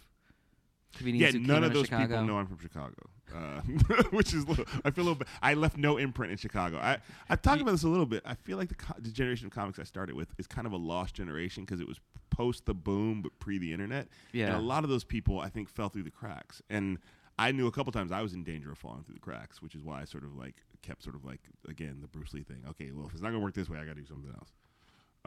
comedians? 0.95 1.33
Yeah, 1.35 1.41
none 1.41 1.63
of 1.63 1.73
those 1.73 1.85
Chicago? 1.85 2.07
people 2.07 2.23
know 2.25 2.37
I'm 2.37 2.47
from 2.47 2.59
Chicago, 2.59 2.95
uh, 3.35 3.61
which 4.11 4.33
is 4.33 4.43
a 4.43 4.47
little, 4.47 4.65
I 4.85 4.91
feel 4.91 5.03
a 5.03 5.07
little 5.07 5.15
bit. 5.15 5.27
I 5.41 5.53
left 5.53 5.77
no 5.77 5.97
imprint 5.97 6.31
in 6.31 6.37
Chicago. 6.37 6.77
I 6.77 6.97
I've 7.29 7.41
talked 7.41 7.61
about 7.61 7.71
this 7.71 7.83
a 7.83 7.87
little 7.89 8.05
bit. 8.05 8.23
I 8.25 8.35
feel 8.35 8.57
like 8.57 8.69
the, 8.69 8.75
co- 8.75 8.95
the 8.99 9.11
generation 9.11 9.47
of 9.47 9.53
comics 9.53 9.79
I 9.79 9.83
started 9.83 10.15
with 10.15 10.29
is 10.37 10.47
kind 10.47 10.67
of 10.67 10.73
a 10.73 10.77
lost 10.77 11.15
generation 11.15 11.63
because 11.65 11.79
it 11.79 11.87
was 11.87 11.99
post 12.29 12.65
the 12.65 12.73
boom 12.73 13.21
but 13.21 13.37
pre 13.39 13.57
the 13.57 13.73
internet. 13.73 14.07
Yeah. 14.31 14.47
and 14.47 14.55
a 14.55 14.59
lot 14.61 14.83
of 14.83 14.89
those 14.89 15.03
people 15.03 15.39
I 15.39 15.49
think 15.49 15.69
fell 15.69 15.89
through 15.89 16.03
the 16.03 16.11
cracks. 16.11 16.61
And 16.69 16.99
I 17.39 17.51
knew 17.51 17.67
a 17.67 17.71
couple 17.71 17.91
times 17.91 18.11
I 18.11 18.21
was 18.21 18.33
in 18.33 18.43
danger 18.43 18.71
of 18.71 18.77
falling 18.77 19.03
through 19.03 19.15
the 19.15 19.21
cracks, 19.21 19.61
which 19.61 19.75
is 19.75 19.83
why 19.83 20.01
I 20.01 20.05
sort 20.05 20.23
of 20.23 20.35
like 20.35 20.55
kept 20.81 21.03
sort 21.03 21.15
of 21.15 21.25
like 21.25 21.41
again 21.67 21.99
the 22.01 22.07
Bruce 22.07 22.33
Lee 22.33 22.43
thing. 22.43 22.63
Okay, 22.69 22.91
well 22.91 23.07
if 23.07 23.13
it's 23.13 23.21
not 23.21 23.29
gonna 23.29 23.43
work 23.43 23.53
this 23.53 23.69
way, 23.69 23.77
I 23.77 23.85
got 23.85 23.95
to 23.95 24.01
do 24.01 24.07
something 24.07 24.31
else. 24.31 24.51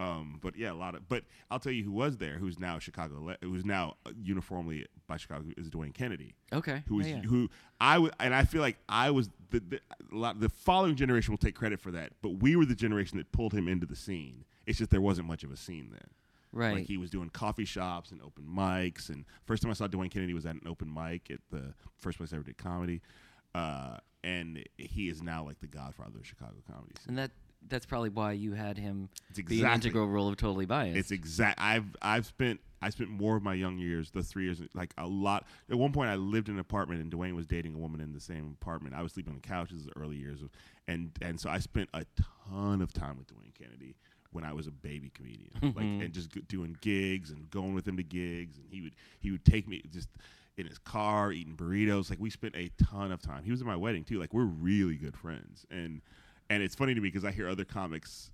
Um, 0.00 0.38
but 0.40 0.56
yeah, 0.56 0.72
a 0.72 0.74
lot 0.74 0.94
of. 0.94 1.08
But 1.08 1.24
I'll 1.50 1.58
tell 1.58 1.72
you 1.72 1.84
who 1.84 1.92
was 1.92 2.16
there, 2.16 2.38
who's 2.38 2.58
now 2.58 2.78
Chicago, 2.78 3.34
who's 3.42 3.64
now 3.64 3.96
uh, 4.06 4.12
uniformly 4.22 4.86
by 5.06 5.16
Chicago, 5.18 5.44
is 5.58 5.68
Dwayne 5.68 5.92
Kennedy 5.92 6.34
Okay. 6.52 6.82
who 6.88 6.96
was 6.96 7.06
yeah, 7.08 7.16
yeah. 7.16 7.22
who 7.22 7.50
I 7.80 7.94
w- 7.94 8.12
and 8.18 8.34
I 8.34 8.44
feel 8.44 8.62
like 8.62 8.78
I 8.88 9.10
was 9.10 9.28
the 9.50 9.60
the, 9.60 9.80
a 10.12 10.16
lot, 10.16 10.40
the 10.40 10.48
following 10.48 10.96
generation 10.96 11.32
will 11.32 11.38
take 11.38 11.54
credit 11.54 11.80
for 11.80 11.90
that, 11.90 12.12
but 12.22 12.40
we 12.40 12.56
were 12.56 12.64
the 12.64 12.74
generation 12.74 13.18
that 13.18 13.30
pulled 13.32 13.52
him 13.52 13.68
into 13.68 13.84
the 13.86 13.96
scene. 13.96 14.44
It's 14.66 14.78
just 14.78 14.90
there 14.90 15.00
wasn't 15.00 15.26
much 15.28 15.42
of 15.44 15.50
a 15.52 15.56
scene 15.56 15.88
then. 15.90 16.08
Right. 16.52 16.74
Like 16.78 16.86
he 16.86 16.96
was 16.96 17.10
doing 17.10 17.28
coffee 17.30 17.64
shops 17.64 18.10
and 18.10 18.20
open 18.22 18.44
mics, 18.44 19.08
and 19.10 19.24
first 19.44 19.62
time 19.62 19.70
I 19.70 19.74
saw 19.74 19.86
Dwayne 19.86 20.10
Kennedy 20.10 20.34
was 20.34 20.46
at 20.46 20.54
an 20.54 20.62
open 20.66 20.92
mic 20.92 21.30
at 21.30 21.40
the 21.50 21.74
first 21.98 22.18
place 22.18 22.32
I 22.32 22.36
ever 22.36 22.44
did 22.44 22.56
comedy, 22.58 23.02
uh, 23.54 23.98
and 24.24 24.64
he 24.76 25.08
is 25.08 25.22
now 25.22 25.44
like 25.44 25.60
the 25.60 25.66
godfather 25.66 26.18
of 26.18 26.26
Chicago 26.26 26.54
comedy 26.66 26.92
scene. 26.98 27.08
and 27.08 27.18
that 27.18 27.30
that's 27.68 27.86
probably 27.86 28.10
why 28.10 28.32
you 28.32 28.52
had 28.52 28.78
him 28.78 29.08
It's 29.28 29.38
be 29.38 29.42
an 29.42 29.52
exactly 29.52 29.74
integral 29.74 30.08
role 30.08 30.28
of 30.28 30.36
Totally 30.36 30.66
Biased. 30.66 30.96
It's 30.96 31.10
exact. 31.10 31.60
I've 31.60 31.86
I've 32.02 32.26
spent 32.26 32.60
I 32.82 32.90
spent 32.90 33.10
more 33.10 33.36
of 33.36 33.42
my 33.42 33.54
young 33.54 33.78
years, 33.78 34.10
the 34.10 34.22
three 34.22 34.44
years, 34.44 34.62
like 34.74 34.94
a 34.96 35.06
lot. 35.06 35.46
At 35.70 35.76
one 35.76 35.92
point, 35.92 36.08
I 36.10 36.14
lived 36.14 36.48
in 36.48 36.54
an 36.54 36.60
apartment, 36.60 37.02
and 37.02 37.12
Dwayne 37.12 37.36
was 37.36 37.46
dating 37.46 37.74
a 37.74 37.78
woman 37.78 38.00
in 38.00 38.12
the 38.12 38.20
same 38.20 38.56
apartment. 38.60 38.94
I 38.94 39.02
was 39.02 39.12
sleeping 39.12 39.32
on 39.32 39.40
the 39.40 39.46
couch. 39.46 39.70
This 39.70 39.80
is 39.80 39.86
the 39.86 39.96
early 39.96 40.16
years, 40.16 40.40
of, 40.42 40.50
and 40.88 41.10
and 41.20 41.38
so 41.38 41.50
I 41.50 41.58
spent 41.58 41.90
a 41.92 42.04
ton 42.50 42.80
of 42.80 42.92
time 42.92 43.18
with 43.18 43.26
Dwayne 43.26 43.54
Kennedy 43.54 43.96
when 44.32 44.44
I 44.44 44.52
was 44.52 44.66
a 44.66 44.70
baby 44.70 45.10
comedian, 45.10 45.50
like 45.62 45.74
mm-hmm. 45.74 46.02
and 46.02 46.12
just 46.12 46.30
g- 46.30 46.42
doing 46.48 46.76
gigs 46.80 47.30
and 47.30 47.50
going 47.50 47.74
with 47.74 47.86
him 47.86 47.96
to 47.96 48.02
gigs, 48.02 48.58
and 48.58 48.66
he 48.70 48.80
would 48.80 48.94
he 49.20 49.30
would 49.30 49.44
take 49.44 49.68
me 49.68 49.82
just 49.90 50.08
in 50.56 50.66
his 50.66 50.78
car 50.78 51.32
eating 51.32 51.56
burritos. 51.56 52.08
Like 52.08 52.20
we 52.20 52.30
spent 52.30 52.56
a 52.56 52.70
ton 52.82 53.12
of 53.12 53.20
time. 53.20 53.44
He 53.44 53.50
was 53.50 53.60
at 53.60 53.66
my 53.66 53.76
wedding 53.76 54.04
too. 54.04 54.18
Like 54.18 54.32
we're 54.32 54.44
really 54.44 54.96
good 54.96 55.16
friends, 55.16 55.66
and 55.70 56.00
and 56.50 56.62
it's 56.62 56.74
funny 56.74 56.94
to 56.94 57.00
me 57.00 57.08
because 57.08 57.24
I 57.24 57.30
hear 57.30 57.48
other 57.48 57.64
comics 57.64 58.30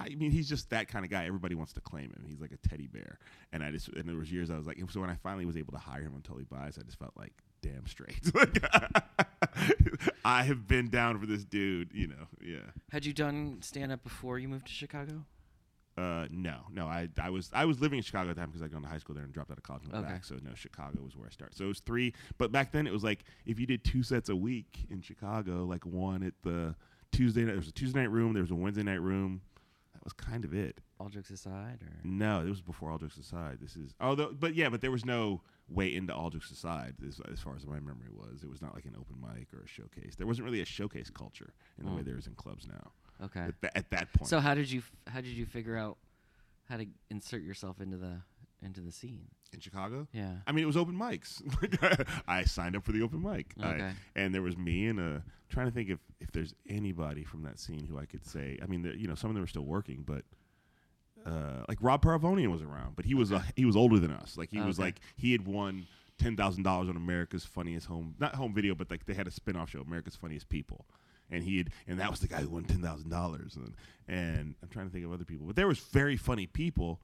I 0.00 0.14
mean, 0.14 0.30
he's 0.30 0.48
just 0.48 0.70
that 0.70 0.88
kind 0.88 1.04
of 1.04 1.10
guy. 1.10 1.26
Everybody 1.26 1.54
wants 1.54 1.74
to 1.74 1.80
claim 1.82 2.04
him. 2.06 2.24
He's 2.26 2.40
like 2.40 2.52
a 2.52 2.68
teddy 2.68 2.86
bear. 2.86 3.18
And 3.52 3.62
I 3.62 3.70
just, 3.70 3.88
and 3.88 4.08
there 4.08 4.16
was 4.16 4.32
years 4.32 4.50
I 4.50 4.56
was 4.56 4.66
like, 4.66 4.78
so 4.88 4.98
when 4.98 5.10
I 5.10 5.16
finally 5.16 5.44
was 5.44 5.58
able 5.58 5.72
to 5.74 5.78
hire 5.78 6.00
him 6.00 6.14
on 6.14 6.22
Totally 6.22 6.44
Biased, 6.44 6.78
I 6.78 6.82
just 6.82 6.98
felt 6.98 7.12
like, 7.18 7.34
damn 7.60 7.86
straight. 7.86 8.18
I 10.24 10.44
have 10.44 10.66
been 10.66 10.88
down 10.88 11.18
for 11.20 11.26
this 11.26 11.44
dude, 11.44 11.90
you 11.92 12.06
know. 12.06 12.28
Yeah. 12.40 12.60
Had 12.90 13.04
you 13.04 13.12
done 13.12 13.58
stand 13.60 13.92
up 13.92 14.02
before 14.02 14.38
you 14.38 14.48
moved 14.48 14.68
to 14.68 14.72
Chicago? 14.72 15.26
Uh, 15.98 16.28
no, 16.30 16.60
no. 16.72 16.86
I, 16.86 17.08
I 17.20 17.28
was, 17.28 17.50
I 17.52 17.66
was 17.66 17.80
living 17.80 17.98
in 17.98 18.02
Chicago 18.02 18.30
at 18.30 18.36
the 18.36 18.40
time 18.40 18.48
because 18.48 18.62
I'd 18.62 18.72
gone 18.72 18.82
to 18.82 18.88
high 18.88 18.96
school 18.98 19.14
there 19.14 19.24
and 19.24 19.34
dropped 19.34 19.50
out 19.50 19.58
of 19.58 19.64
college 19.64 19.82
and 19.84 19.92
went 19.92 20.06
Okay. 20.06 20.14
back. 20.14 20.24
So 20.24 20.36
no, 20.42 20.54
Chicago 20.54 21.02
was 21.02 21.14
where 21.14 21.26
I 21.26 21.30
started. 21.30 21.58
So 21.58 21.64
it 21.64 21.68
was 21.68 21.80
three. 21.80 22.14
But 22.38 22.52
back 22.52 22.72
then 22.72 22.86
it 22.86 22.92
was 22.92 23.04
like 23.04 23.24
if 23.44 23.60
you 23.60 23.66
did 23.66 23.84
two 23.84 24.02
sets 24.02 24.30
a 24.30 24.36
week 24.36 24.86
in 24.88 25.02
Chicago, 25.02 25.64
like 25.64 25.84
one 25.84 26.22
at 26.22 26.32
the 26.42 26.74
Tuesday 27.12 27.40
night, 27.42 27.48
there 27.52 27.56
was 27.56 27.68
a 27.68 27.72
Tuesday 27.72 28.00
night 28.00 28.10
room, 28.10 28.32
there 28.32 28.42
was 28.42 28.50
a 28.50 28.54
Wednesday 28.54 28.82
night 28.82 29.00
room. 29.00 29.40
That 29.94 30.04
was 30.04 30.12
kind 30.14 30.44
of 30.44 30.54
it. 30.54 30.78
All 30.98 31.08
jokes 31.08 31.30
aside, 31.30 31.80
or 31.82 31.92
No, 32.04 32.40
it 32.40 32.48
was 32.48 32.60
before 32.62 32.90
All 32.90 32.98
Jokes 32.98 33.16
Aside. 33.18 33.58
This 33.60 33.74
is 33.76 33.94
although, 34.00 34.32
but 34.38 34.54
yeah, 34.54 34.68
but 34.68 34.80
there 34.82 34.90
was 34.90 35.04
no 35.04 35.40
way 35.68 35.94
into 35.94 36.14
All 36.14 36.28
Jokes 36.30 36.50
Aside 36.50 36.94
as, 37.06 37.20
as 37.32 37.40
far 37.40 37.54
as 37.56 37.66
my 37.66 37.80
memory 37.80 38.08
was. 38.14 38.42
It 38.42 38.50
was 38.50 38.60
not 38.62 38.74
like 38.74 38.84
an 38.84 38.94
open 38.98 39.16
mic 39.20 39.48
or 39.54 39.62
a 39.62 39.66
showcase. 39.66 40.14
There 40.16 40.26
wasn't 40.26 40.44
really 40.46 40.60
a 40.60 40.64
showcase 40.66 41.08
culture 41.10 41.52
in 41.78 41.86
the 41.86 41.92
way 41.92 42.02
Mm. 42.02 42.04
there 42.06 42.18
is 42.18 42.26
in 42.26 42.34
clubs 42.34 42.66
now. 42.66 42.92
okay. 43.24 43.40
At, 43.40 43.60
tha- 43.60 43.76
at 43.78 43.90
that 43.90 44.12
point, 44.12 44.28
So 44.28 44.40
how 44.40 44.54
did 44.54 44.70
you 44.70 44.80
f- 44.80 44.92
how 45.12 45.20
did 45.20 45.30
you 45.32 45.46
figure 45.46 45.76
out 45.76 45.96
how 46.68 46.76
to 46.78 46.86
insert 47.10 47.42
yourself 47.42 47.80
into 47.80 47.96
the 47.96 48.20
into 48.62 48.80
the 48.80 48.92
scene? 48.92 49.28
In 49.52 49.60
Chicago, 49.60 50.06
Yeah. 50.12 50.36
I 50.46 50.52
mean, 50.52 50.62
it 50.64 50.66
was 50.66 50.76
open 50.76 50.94
mics. 50.96 51.42
I 52.28 52.44
signed 52.44 52.76
up 52.76 52.84
for 52.84 52.92
the 52.92 53.02
open 53.02 53.22
mic, 53.22 53.54
I- 53.60 53.78
and 54.14 54.34
there 54.34 54.42
was 54.42 54.56
me 54.56 54.86
and 54.86 54.98
a 55.00 55.22
trying 55.48 55.66
to 55.66 55.72
think 55.72 55.90
if 55.90 55.98
if 56.20 56.30
there's 56.32 56.54
anybody 56.68 57.24
from 57.24 57.42
that 57.42 57.58
scene 57.58 57.86
who 57.86 57.98
I 57.98 58.06
could 58.06 58.24
say. 58.24 58.58
I 58.62 58.66
mean, 58.66 58.82
the, 58.82 58.96
you 58.98 59.08
know, 59.08 59.14
some 59.16 59.30
of 59.30 59.34
them 59.34 59.42
are 59.44 59.48
still 59.48 59.64
working, 59.66 60.02
but. 60.06 60.24
Uh, 61.26 61.64
like 61.68 61.76
Rob 61.82 62.02
Paravonian 62.02 62.50
was 62.50 62.62
around, 62.62 62.96
but 62.96 63.04
he 63.04 63.12
was 63.14 63.30
uh, 63.30 63.42
he 63.54 63.66
was 63.66 63.76
older 63.76 63.98
than 63.98 64.10
us. 64.10 64.38
Like 64.38 64.50
he 64.50 64.58
was 64.66 64.78
like 64.78 65.00
he 65.16 65.32
had 65.32 65.46
won 65.46 65.86
ten 66.18 66.34
thousand 66.34 66.62
dollars 66.62 66.88
on 66.88 66.96
America's 66.96 67.44
Funniest 67.44 67.86
Home, 67.88 68.14
not 68.18 68.34
home 68.36 68.54
video, 68.54 68.74
but 68.74 68.90
like 68.90 69.04
they 69.04 69.12
had 69.12 69.26
a 69.26 69.30
spin-off 69.30 69.68
show, 69.68 69.82
America's 69.82 70.16
Funniest 70.16 70.48
People, 70.48 70.86
and 71.30 71.44
he 71.44 71.58
had, 71.58 71.68
and 71.86 72.00
that 72.00 72.10
was 72.10 72.20
the 72.20 72.26
guy 72.26 72.38
who 72.38 72.48
won 72.48 72.64
ten 72.64 72.80
thousand 72.80 73.10
dollars, 73.10 73.54
and 73.56 73.74
and 74.08 74.54
I'm 74.62 74.70
trying 74.70 74.86
to 74.86 74.92
think 74.92 75.04
of 75.04 75.12
other 75.12 75.26
people, 75.26 75.46
but 75.46 75.56
there 75.56 75.68
was 75.68 75.78
very 75.78 76.16
funny 76.16 76.46
people. 76.46 77.02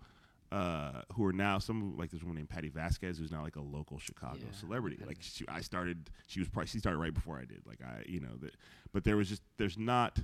Uh, 0.52 1.02
who 1.14 1.24
are 1.24 1.32
now 1.32 1.58
some 1.58 1.96
like 1.96 2.10
this 2.10 2.22
woman 2.22 2.36
named 2.36 2.48
Patty 2.48 2.68
Vasquez, 2.68 3.18
who's 3.18 3.32
now 3.32 3.42
like 3.42 3.56
a 3.56 3.60
local 3.60 3.98
Chicago 3.98 4.38
Yeah, 4.38 4.56
celebrity. 4.56 4.98
Like 5.04 5.18
she, 5.20 5.44
I 5.48 5.60
started, 5.60 6.08
she 6.28 6.38
was 6.38 6.48
probably 6.48 6.68
she 6.68 6.78
started 6.78 6.98
right 6.98 7.12
before 7.12 7.36
I 7.36 7.44
did. 7.44 7.62
Like 7.66 7.80
I, 7.82 8.02
you 8.06 8.20
know, 8.20 8.36
that, 8.40 8.54
but 8.92 9.02
there 9.02 9.16
was 9.16 9.28
just 9.28 9.42
there's 9.58 9.76
not 9.76 10.20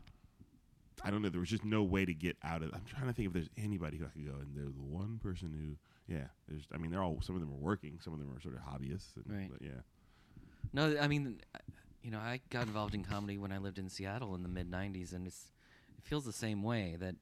I 1.05 1.11
don't 1.11 1.23
know. 1.23 1.29
There 1.29 1.41
was 1.41 1.49
just 1.49 1.65
no 1.65 1.83
way 1.83 2.05
to 2.05 2.15
get 2.15 2.37
out 2.45 2.63
of. 2.63 2.73
I'm 2.73 2.85
trying 2.87 3.07
to 3.07 3.13
think 3.13 3.27
if 3.27 3.33
there's 3.33 3.49
anybody 3.57 3.97
who 3.97 4.05
I 4.05 4.09
could 4.09 4.27
go, 4.27 4.39
and 4.39 4.55
they're 4.55 4.65
the 4.65 4.71
one 4.71 5.19
person 5.23 5.53
who, 5.53 6.15
yeah. 6.15 6.27
There's. 6.49 6.63
I 6.73 6.79
mean, 6.79 6.91
they're 6.91 7.03
all. 7.03 7.21
Some 7.23 7.35
of 7.35 7.41
them 7.41 7.51
are 7.51 7.61
working. 7.61 7.99
Some 8.03 8.13
of 8.13 8.19
them 8.19 8.31
are 8.35 8.41
sort 8.41 8.55
of 8.55 8.61
hobbyists. 8.61 9.17
And, 9.17 9.25
Right. 9.27 9.49
But 9.51 9.63
yeah. 9.63 9.81
No, 10.73 10.97
I 11.01 11.09
mean, 11.09 11.41
you 12.03 12.11
know, 12.11 12.19
I 12.19 12.41
got 12.51 12.67
involved 12.67 12.95
in 12.95 13.05
comedy 13.05 13.39
when 13.39 13.53
I 13.53 13.59
lived 13.59 13.79
in 13.79 13.89
Seattle 13.89 14.35
in 14.35 14.43
the 14.43 14.49
mid 14.49 14.71
'90s, 14.71 15.13
and 15.13 15.27
it's 15.27 15.51
it 15.99 16.05
feels 16.05 16.25
the 16.25 16.33
same 16.33 16.63
way 16.63 16.97
that 17.01 17.17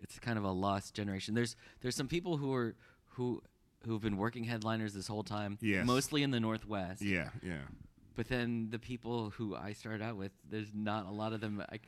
it's 0.00 0.18
kind 0.18 0.38
of 0.38 0.44
a 0.44 0.50
lost 0.50 0.94
generation. 0.94 1.34
There's 1.34 1.56
there's 1.80 1.96
some 1.96 2.08
people 2.08 2.36
who 2.36 2.52
are 2.54 2.74
who 3.10 3.42
who've 3.86 4.00
been 4.02 4.16
working 4.16 4.44
headliners 4.44 4.94
this 4.94 5.06
whole 5.06 5.22
time, 5.22 5.58
Yes. 5.60 5.86
mostly 5.86 6.22
in 6.22 6.30
the 6.30 6.40
Northwest. 6.40 7.02
Yeah. 7.02 7.28
Yeah. 7.42 7.58
But 8.16 8.28
then 8.28 8.68
the 8.70 8.78
people 8.78 9.30
who 9.30 9.54
I 9.54 9.74
started 9.74 10.02
out 10.02 10.16
with, 10.16 10.32
there's 10.50 10.70
not 10.74 11.06
a 11.06 11.10
lot 11.10 11.32
of 11.32 11.40
them. 11.40 11.62
I, 11.70 11.78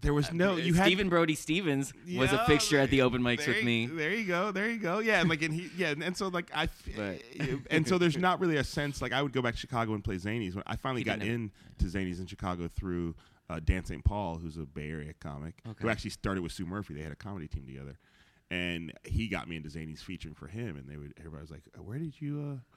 There 0.00 0.12
was 0.14 0.32
no. 0.32 0.54
uh, 0.54 0.56
You 0.56 0.74
had 0.74 0.86
Stephen 0.86 1.08
Brody 1.08 1.34
Stephens 1.34 1.92
was 1.94 2.32
a 2.32 2.36
Yeah, 2.36 2.46
fixture 2.46 2.78
at 2.78 2.90
the 2.90 3.02
open 3.02 3.22
mics 3.22 3.38
there 3.44 3.48
with 3.48 3.58
you- 3.58 3.64
me. 3.64 3.86
There 3.86 4.12
you 4.12 4.24
go. 4.26 4.50
There 4.52 4.68
you 4.70 4.78
go. 4.78 4.98
Yeah, 5.00 5.20
and 5.20 5.28
like 5.28 5.42
and 5.42 5.52
he 5.54 5.70
yeah, 5.76 5.88
and, 5.90 6.02
and 6.02 6.16
so 6.16 6.28
like 6.28 6.50
I, 6.54 6.64
f- 6.64 6.88
But- 6.96 7.22
and 7.70 7.86
so 7.86 7.96
there's 7.98 8.16
not 8.16 8.40
really 8.40 8.56
a 8.56 8.64
sense 8.64 9.00
like 9.02 9.12
I 9.12 9.22
would 9.22 9.32
go 9.32 9.40
back 9.42 9.54
to 9.54 9.60
Chicago 9.60 9.94
and 9.94 10.02
play 10.02 10.16
Zanies. 10.16 10.54
When 10.54 10.64
I 10.66 10.76
finally 10.76 11.02
He 11.02 11.04
got 11.04 11.18
didn't 11.20 11.34
in 11.34 11.50
to 11.78 11.84
Zanies 11.86 12.18
in 12.20 12.26
Chicago 12.26 12.68
through 12.68 13.14
uh, 13.48 13.60
Dan 13.64 13.84
St. 13.84 14.04
Paul, 14.04 14.38
who's 14.38 14.56
a 14.56 14.66
Bay 14.66 14.90
Area 14.90 15.12
comic 15.20 15.60
who 15.80 15.88
actually 15.88 16.10
started 16.10 16.42
with 16.42 16.52
Sue 16.52 16.66
Murphy. 16.66 16.94
They 16.94 17.02
had 17.02 17.12
a 17.12 17.16
comedy 17.16 17.48
team 17.48 17.66
together, 17.66 17.98
and 18.50 18.92
he 19.04 19.28
got 19.28 19.48
me 19.48 19.56
into 19.56 19.68
Zanies 19.68 20.00
featuring 20.00 20.34
for 20.34 20.48
him. 20.48 20.76
And 20.76 20.88
they 20.88 20.96
would 20.96 21.14
everybody 21.18 21.42
was 21.42 21.50
like, 21.50 21.62
"Where 21.78 21.98
did 21.98 22.20
you?" 22.20 22.58
Uh, 22.58 22.75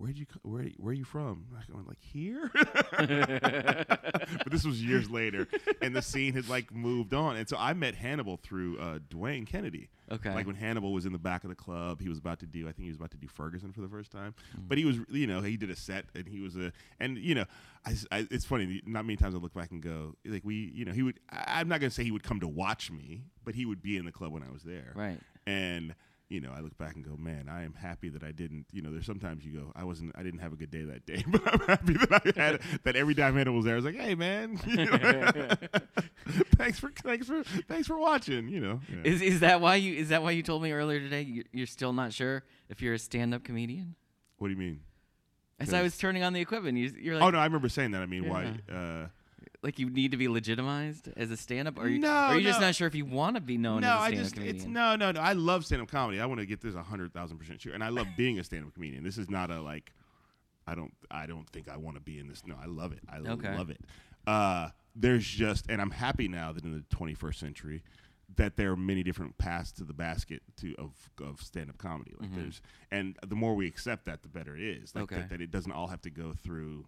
where 0.00 0.08
did 0.08 0.18
you 0.18 0.26
where 0.42 0.64
where 0.78 0.92
are 0.92 0.94
you 0.94 1.04
from? 1.04 1.44
I 1.54 1.60
went 1.74 1.86
like 1.86 2.00
here, 2.00 2.50
but 2.54 4.50
this 4.50 4.64
was 4.64 4.82
years 4.82 5.10
later, 5.10 5.46
and 5.82 5.94
the 5.94 6.00
scene 6.00 6.32
had 6.32 6.48
like 6.48 6.72
moved 6.74 7.12
on, 7.12 7.36
and 7.36 7.46
so 7.46 7.58
I 7.58 7.74
met 7.74 7.94
Hannibal 7.94 8.38
through 8.38 8.78
uh, 8.78 8.98
Dwayne 9.10 9.46
Kennedy. 9.46 9.90
Okay. 10.10 10.34
Like 10.34 10.46
when 10.46 10.56
Hannibal 10.56 10.94
was 10.94 11.04
in 11.04 11.12
the 11.12 11.18
back 11.18 11.44
of 11.44 11.50
the 11.50 11.54
club, 11.54 12.00
he 12.00 12.08
was 12.08 12.16
about 12.16 12.40
to 12.40 12.46
do. 12.46 12.62
I 12.66 12.72
think 12.72 12.84
he 12.84 12.88
was 12.88 12.96
about 12.96 13.10
to 13.10 13.18
do 13.18 13.28
Ferguson 13.28 13.72
for 13.72 13.82
the 13.82 13.88
first 13.88 14.10
time. 14.10 14.34
Mm. 14.56 14.68
But 14.68 14.78
he 14.78 14.86
was, 14.86 14.96
you 15.10 15.26
know, 15.26 15.42
he 15.42 15.58
did 15.58 15.68
a 15.68 15.76
set, 15.76 16.06
and 16.14 16.26
he 16.26 16.40
was 16.40 16.56
a, 16.56 16.72
and 16.98 17.18
you 17.18 17.34
know, 17.34 17.44
I 17.84 18.26
it's 18.30 18.46
funny. 18.46 18.80
Not 18.86 19.04
many 19.04 19.18
times 19.18 19.34
I 19.34 19.38
look 19.38 19.52
back 19.52 19.70
and 19.70 19.82
go, 19.82 20.14
like 20.24 20.46
we, 20.46 20.72
you 20.74 20.86
know, 20.86 20.92
he 20.92 21.02
would. 21.02 21.20
I, 21.30 21.60
I'm 21.60 21.68
not 21.68 21.80
gonna 21.80 21.90
say 21.90 22.04
he 22.04 22.10
would 22.10 22.24
come 22.24 22.40
to 22.40 22.48
watch 22.48 22.90
me, 22.90 23.24
but 23.44 23.54
he 23.54 23.66
would 23.66 23.82
be 23.82 23.98
in 23.98 24.06
the 24.06 24.12
club 24.12 24.32
when 24.32 24.42
I 24.42 24.50
was 24.50 24.62
there. 24.62 24.92
Right. 24.94 25.20
And 25.46 25.94
you 26.30 26.40
know, 26.40 26.52
I 26.56 26.60
look 26.60 26.78
back 26.78 26.94
and 26.94 27.04
go, 27.04 27.16
man, 27.16 27.48
I 27.50 27.64
am 27.64 27.74
happy 27.74 28.08
that 28.08 28.22
I 28.22 28.30
didn't. 28.30 28.66
You 28.72 28.82
know, 28.82 28.92
there's 28.92 29.04
sometimes 29.04 29.44
you 29.44 29.52
go, 29.52 29.72
I 29.74 29.82
wasn't, 29.82 30.12
I 30.16 30.22
didn't 30.22 30.38
have 30.38 30.52
a 30.52 30.56
good 30.56 30.70
day 30.70 30.84
that 30.84 31.04
day, 31.04 31.24
but 31.28 31.42
I'm 31.52 31.60
happy 31.60 31.94
that 31.94 32.12
I 32.36 32.40
had 32.40 32.60
that 32.84 32.94
every 32.94 33.16
time 33.16 33.34
Hannibal 33.34 33.56
was 33.56 33.64
there. 33.64 33.74
I 33.74 33.76
was 33.76 33.84
like, 33.84 33.96
hey, 33.96 34.14
man, 34.14 34.58
you 34.66 34.76
know, 34.76 35.30
thanks 36.56 36.78
for, 36.78 36.90
thanks 37.02 37.26
for, 37.26 37.42
thanks 37.42 37.88
for 37.88 37.98
watching. 37.98 38.48
You 38.48 38.60
know, 38.60 38.80
Yeah. 38.88 39.10
Is 39.10 39.20
is 39.20 39.40
that 39.40 39.60
why 39.60 39.74
you 39.74 39.94
is 39.94 40.10
that 40.10 40.22
why 40.22 40.30
you 40.30 40.44
told 40.44 40.62
me 40.62 40.70
earlier 40.70 41.00
today 41.00 41.44
you're, 41.52 41.66
still 41.66 41.92
not 41.92 42.12
sure 42.12 42.44
if 42.68 42.80
you're 42.80 42.94
a 42.94 42.98
stand-up 42.98 43.42
comedian? 43.44 43.96
what 44.38 44.48
do 44.48 44.52
you 44.54 44.58
mean? 44.58 44.80
As 45.58 45.74
I 45.74 45.82
was 45.82 45.98
turning 45.98 46.22
on 46.22 46.32
the 46.32 46.40
equipment, 46.40 46.78
you, 46.78 46.90
you're 46.98 47.16
like, 47.16 47.24
oh 47.24 47.30
no, 47.30 47.38
I 47.38 47.44
remember 47.44 47.68
saying 47.68 47.90
that. 47.90 48.00
I 48.00 48.06
mean, 48.06 48.26
why? 48.28 48.54
Uh, 48.72 49.08
like 49.62 49.78
you 49.78 49.90
need 49.90 50.10
to 50.12 50.16
be 50.16 50.26
legitimized 50.28 51.08
as 51.16 51.30
a 51.30 51.36
stand-up, 51.36 51.78
or 51.78 51.88
you, 51.88 51.98
No, 51.98 52.08
or 52.08 52.12
are 52.12 52.38
you 52.38 52.42
just 52.46 52.60
not 52.60 52.74
sure 52.74 52.86
if 52.86 52.94
you 52.94 53.04
want 53.04 53.36
to 53.36 53.40
be 53.42 53.58
known 53.58 53.82
no, 53.82 53.88
as 53.88 53.94
a 53.94 53.98
I 54.02 54.06
stand-up 54.08 54.22
just 54.24 54.34
comedian? 54.34 54.56
it's 54.56 54.64
no, 54.66 54.96
no, 54.96 55.12
no. 55.12 55.20
I 55.20 55.32
love 55.34 55.66
stand 55.66 55.82
up 55.82 55.88
comedy. 55.90 56.20
I 56.20 56.26
want 56.26 56.40
to 56.40 56.46
get 56.46 56.60
this 56.60 56.74
a 56.74 56.82
hundred 56.82 57.12
thousand 57.12 57.38
percent 57.38 57.60
sure, 57.60 57.72
and 57.74 57.84
I 57.84 57.88
love 57.90 58.06
being 58.16 58.38
a 58.38 58.44
stand 58.44 58.64
up 58.66 58.74
comedian. 58.74 59.04
This 59.04 59.18
is 59.18 59.28
not 59.30 59.50
a 59.50 59.60
like. 59.60 59.92
I 60.66 60.74
don't. 60.74 60.92
I 61.10 61.26
don't 61.26 61.48
think 61.50 61.68
I 61.68 61.76
want 61.76 61.96
to 61.96 62.00
be 62.02 62.18
in 62.18 62.28
this. 62.28 62.42
No, 62.46 62.54
I 62.60 62.66
love 62.66 62.92
it. 62.92 63.00
I 63.08 63.18
Okay. 63.18 63.54
love 63.54 63.70
it. 63.70 63.80
Uh, 64.26 64.68
there's 64.94 65.26
just, 65.26 65.66
and 65.68 65.80
I'm 65.80 65.90
happy 65.92 66.28
now 66.28 66.52
that 66.52 66.64
in 66.64 66.72
the 66.72 66.96
21st 66.96 67.36
century, 67.36 67.82
that 68.36 68.56
there 68.56 68.70
are 68.72 68.76
many 68.76 69.02
different 69.02 69.38
paths 69.38 69.72
to 69.72 69.84
the 69.84 69.92
basket 69.94 70.42
to 70.58 70.74
of 70.78 70.92
of 71.22 71.40
stand 71.42 71.70
up 71.70 71.78
comedy. 71.78 72.12
Like 72.18 72.34
there's, 72.34 72.60
and 72.90 73.16
the 73.26 73.34
more 73.36 73.54
we 73.54 73.66
accept 73.66 74.04
that, 74.06 74.22
the 74.22 74.28
better 74.28 74.56
it 74.56 74.62
is. 74.62 74.94
Like 74.94 75.04
Okay. 75.04 75.16
that, 75.16 75.30
that 75.30 75.40
it 75.40 75.50
doesn't 75.50 75.72
all 75.72 75.88
have 75.88 76.02
to 76.02 76.10
go 76.10 76.32
through, 76.32 76.86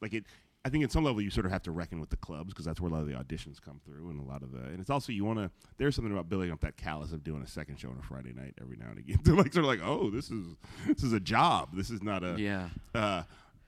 like 0.00 0.14
it. 0.14 0.24
I 0.66 0.68
think 0.68 0.82
at 0.82 0.90
some 0.90 1.04
level 1.04 1.20
you 1.22 1.30
sort 1.30 1.46
of 1.46 1.52
have 1.52 1.62
to 1.62 1.70
reckon 1.70 2.00
with 2.00 2.10
the 2.10 2.16
clubs 2.16 2.52
because 2.52 2.64
that's 2.64 2.80
where 2.80 2.90
a 2.90 2.94
lot 2.94 3.02
of 3.02 3.06
the 3.08 3.14
auditions 3.14 3.60
come 3.60 3.80
through 3.84 4.10
and 4.10 4.18
a 4.20 4.24
lot 4.24 4.42
of 4.42 4.50
the 4.50 4.58
and 4.58 4.80
it's 4.80 4.90
also 4.90 5.12
you 5.12 5.24
want 5.24 5.38
to 5.38 5.50
there's 5.78 5.94
something 5.94 6.12
about 6.12 6.28
building 6.28 6.50
up 6.50 6.60
that 6.60 6.76
callus 6.76 7.12
of 7.12 7.22
doing 7.22 7.40
a 7.42 7.46
second 7.46 7.78
show 7.78 7.88
on 7.88 7.96
a 7.98 8.02
Friday 8.02 8.32
night 8.32 8.54
every 8.60 8.76
now 8.76 8.86
and 8.90 8.98
again 8.98 9.18
to 9.24 9.34
like 9.34 9.52
sort 9.52 9.64
of 9.64 9.68
like 9.70 9.80
oh 9.84 10.10
this 10.10 10.30
is 10.30 10.56
this 10.88 11.02
is 11.04 11.12
a 11.12 11.20
job 11.20 11.68
this 11.74 11.88
is 11.90 12.02
not 12.02 12.24
a 12.24 12.34
Yeah. 12.38 12.68
uh, 12.94 13.22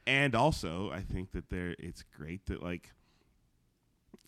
and 0.06 0.34
also 0.34 0.90
I 0.90 1.00
think 1.02 1.32
that 1.32 1.50
there 1.50 1.76
it's 1.78 2.02
great 2.16 2.46
that 2.46 2.62
like 2.62 2.90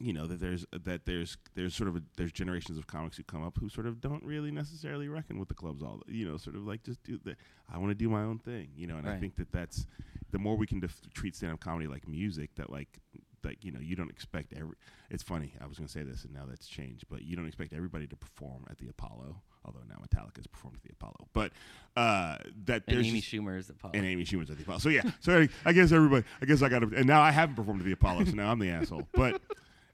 you 0.01 0.13
know 0.13 0.27
that 0.27 0.41
there's 0.41 0.65
that 0.85 1.05
there's 1.05 1.37
there's 1.55 1.75
sort 1.75 1.89
of 1.89 1.97
a, 1.97 2.03
there's 2.17 2.33
generations 2.33 2.79
of 2.79 2.87
comics 2.87 3.17
who 3.17 3.23
come 3.25 3.45
up 3.45 3.59
who 3.59 3.69
sort 3.69 3.87
of 3.87 4.01
don't 4.01 4.23
really 4.25 4.51
necessarily 4.51 5.09
reckon 5.09 5.39
with 5.39 5.49
the 5.49 5.55
clubs 5.55 5.83
all 5.83 6.01
you 6.09 6.27
know 6.27 6.37
sort 6.39 6.57
of 6.57 6.67
like 6.67 6.83
just 6.83 7.03
do 7.05 7.19
the 7.23 7.37
I 7.73 7.77
want 7.79 7.91
to 7.91 7.95
do 7.95 8.09
my 8.09 8.23
own 8.23 8.39
thing 8.39 8.69
you 8.75 8.87
know 8.87 8.97
and 8.97 9.07
I 9.07 9.13
think 9.21 9.37
that 9.37 9.53
that's 9.53 9.87
the 10.31 10.39
more 10.39 10.57
we 10.57 10.67
can 10.67 10.81
def- 10.81 11.13
treat 11.13 11.37
stand 11.37 11.53
up 11.53 11.61
comedy 11.61 11.87
like 11.87 12.09
music 12.09 12.55
that 12.57 12.71
like 12.71 12.99
like 13.45 13.65
you 13.65 13.73
know 13.73 13.81
you 13.81 13.95
don't 13.97 14.11
expect 14.11 14.53
every 14.55 14.75
it's 15.11 15.23
funny 15.23 15.55
I 15.63 15.67
was 15.67 15.77
going 15.79 15.87
to 15.87 15.93
say 15.93 16.03
this 16.03 16.25
and 16.25 16.33
now 16.33 16.45
that's 16.49 16.67
changed 16.67 17.05
but 17.11 17.23
you 17.23 17.37
don't 17.37 17.47
expect 17.47 17.73
everybody 17.73 18.07
to 18.07 18.17
perform 18.17 18.65
at 18.71 18.79
the 18.79 18.89
Apollo 18.89 19.37
although 19.65 19.81
now 19.89 19.97
Metallica's 19.97 20.47
performed 20.47 20.77
at 20.77 20.83
the 20.83 20.93
Apollo 20.93 21.29
but 21.35 21.53
uh 21.97 22.37
that 22.65 22.85
And 22.87 22.97
there's 22.97 23.07
Amy 23.07 23.21
Schumer 23.21 23.59
is 23.59 23.67
the 23.67 23.75
Apollo. 23.75 23.93
and 23.95 24.07
Amy 24.07 24.25
Schumer's 24.25 24.51
at 24.51 24.57
the 24.57 24.63
Apollo. 24.63 24.79
So 24.79 24.89
yeah, 24.89 25.03
so 25.21 25.47
I 25.67 25.73
guess 25.73 25.93
everybody, 25.93 26.25
I 26.41 26.47
guess 26.47 26.63
I 26.63 26.69
got 26.71 26.79
to, 26.81 26.91
and 26.97 27.07
now 27.07 27.21
I 27.21 27.31
haven't 27.31 27.57
performed 27.57 27.81
at 27.81 27.85
the 27.87 27.93
Apollo, 27.93 28.25
so 28.27 28.33
now 28.33 28.51
I'm 28.51 28.59
the 28.59 28.71
asshole. 28.71 29.07
But, 29.15 29.41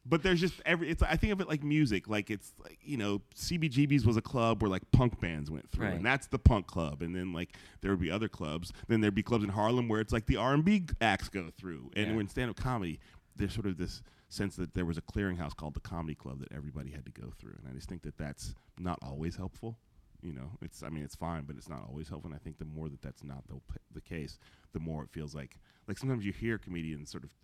but 0.09 0.23
there's 0.23 0.41
just 0.41 0.55
every. 0.65 0.89
It's 0.89 1.03
I 1.03 1.17
think 1.17 1.33
of 1.33 1.41
it 1.41 1.49
like 1.49 1.63
music, 1.65 2.09
like 2.09 2.31
it's 2.31 2.53
like 2.63 2.79
you 2.83 2.97
know, 2.97 3.21
CBGB's 3.35 4.07
was 4.07 4.17
a 4.17 4.23
club 4.23 4.63
where 4.63 4.71
like 4.71 4.83
punk 4.93 5.21
bands 5.21 5.51
went 5.51 5.71
through, 5.71 5.87
Right. 5.87 5.95
and 5.97 6.05
that's 6.07 6.27
the 6.27 6.39
punk 6.39 6.67
club. 6.67 7.03
And 7.03 7.15
then 7.15 7.33
like 7.33 7.57
there 7.81 7.91
would 7.91 8.01
be 8.01 8.11
other 8.11 8.29
clubs. 8.29 8.73
Then 8.89 9.01
there'd 9.01 9.15
be 9.15 9.23
clubs 9.23 9.45
in 9.45 9.51
Harlem 9.51 9.89
where 9.89 10.01
it's 10.01 10.13
like 10.13 10.27
the 10.27 10.37
R 10.37 10.55
and 10.55 10.65
B 10.65 10.85
acts 11.01 11.29
go 11.29 11.51
through, 11.59 11.91
and 11.97 12.09
Yeah. 12.11 12.17
when 12.17 12.29
stand 12.29 12.51
up 12.51 12.57
comedy, 12.57 13.01
there's 13.37 13.53
sort 13.55 13.67
of 13.67 13.77
this 13.77 14.03
sense 14.29 14.57
that 14.57 14.75
there 14.75 14.85
was 14.85 14.99
a 14.99 15.03
clearinghouse 15.03 15.55
called 15.55 15.75
the 15.75 15.81
comedy 15.81 16.15
club 16.15 16.41
that 16.41 16.53
everybody 16.53 16.91
had 16.91 17.05
to 17.07 17.13
go 17.13 17.33
through, 17.39 17.55
and 17.59 17.69
I 17.71 17.73
just 17.75 17.89
think 17.89 18.03
that 18.03 18.17
that's 18.19 18.55
not 18.79 18.99
always 19.03 19.37
helpful 19.37 19.79
you 20.23 20.33
know 20.33 20.51
it's 20.63 20.83
i 20.83 20.89
mean 20.89 21.05
it's 21.05 21.15
fine 21.15 21.45
but 21.45 21.57
it's 21.57 21.69
not 21.69 21.85
always 21.87 22.09
helpful 22.09 22.31
and 22.31 22.35
i 22.35 22.43
think 22.43 22.57
the 22.57 22.65
more 22.65 22.89
that 22.89 23.03
that's 23.03 23.23
not 23.23 23.47
the, 23.49 23.55
the 23.93 24.01
case 24.01 24.39
the 24.73 24.81
more 24.81 25.03
it 25.05 25.11
feels 25.11 25.35
like 25.35 25.59
like 25.87 25.99
sometimes 25.99 26.25
you 26.25 26.33
hear 26.33 26.57
comedians 26.57 27.11
sort 27.11 27.23
of 27.23 27.35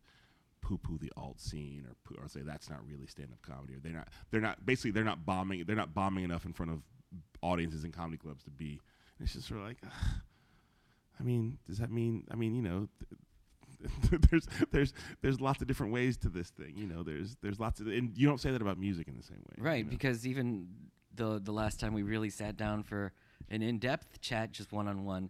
poo-poo 0.62 0.96
the 0.98 1.12
alt 1.16 1.38
scene 1.40 1.84
or 1.88 1.94
poo, 2.04 2.14
or 2.22 2.28
say 2.28 2.40
that's 2.40 2.70
not 2.70 2.78
really 2.86 3.06
stand-up 3.06 3.42
comedy 3.42 3.74
or 3.74 3.80
they're 3.80 3.92
not 3.92 4.08
they're 4.30 4.40
not 4.40 4.64
basically 4.64 4.90
they're 4.92 5.04
not 5.04 5.26
bombing 5.26 5.64
they're 5.66 5.76
not 5.76 5.92
bombing 5.92 6.24
enough 6.24 6.46
in 6.46 6.52
front 6.52 6.72
of 6.72 6.78
audiences 7.42 7.84
in 7.84 7.92
comedy 7.92 8.16
clubs 8.16 8.42
to 8.44 8.50
be 8.50 8.80
and 9.18 9.26
it's 9.26 9.34
just 9.34 9.48
sort 9.48 9.60
of 9.60 9.66
like 9.66 9.76
ugh. 9.84 9.92
i 11.20 11.22
mean 11.22 11.58
does 11.66 11.78
that 11.78 11.90
mean 11.90 12.24
i 12.30 12.36
mean 12.36 12.54
you 12.54 12.62
know 12.62 12.88
th- 14.08 14.22
there's 14.30 14.46
there's 14.70 14.94
there's 15.20 15.40
lots 15.40 15.60
of 15.60 15.66
different 15.66 15.92
ways 15.92 16.16
to 16.16 16.28
this 16.28 16.50
thing 16.50 16.72
you 16.76 16.86
know 16.86 17.02
there's 17.02 17.36
there's 17.42 17.58
lots 17.58 17.80
of 17.80 17.88
and 17.88 18.16
you 18.16 18.26
don't 18.28 18.40
say 18.40 18.50
that 18.52 18.62
about 18.62 18.78
music 18.78 19.08
in 19.08 19.16
the 19.16 19.22
same 19.22 19.38
way 19.38 19.54
Right, 19.58 19.78
you 19.78 19.84
know? 19.84 19.90
because 19.90 20.26
even 20.26 20.68
the 21.14 21.40
the 21.42 21.52
last 21.52 21.80
time 21.80 21.92
we 21.92 22.02
really 22.02 22.30
sat 22.30 22.56
down 22.56 22.82
for 22.84 23.12
an 23.48 23.60
in-depth 23.60 24.20
chat, 24.22 24.52
just 24.52 24.72
one-on-one, 24.72 25.28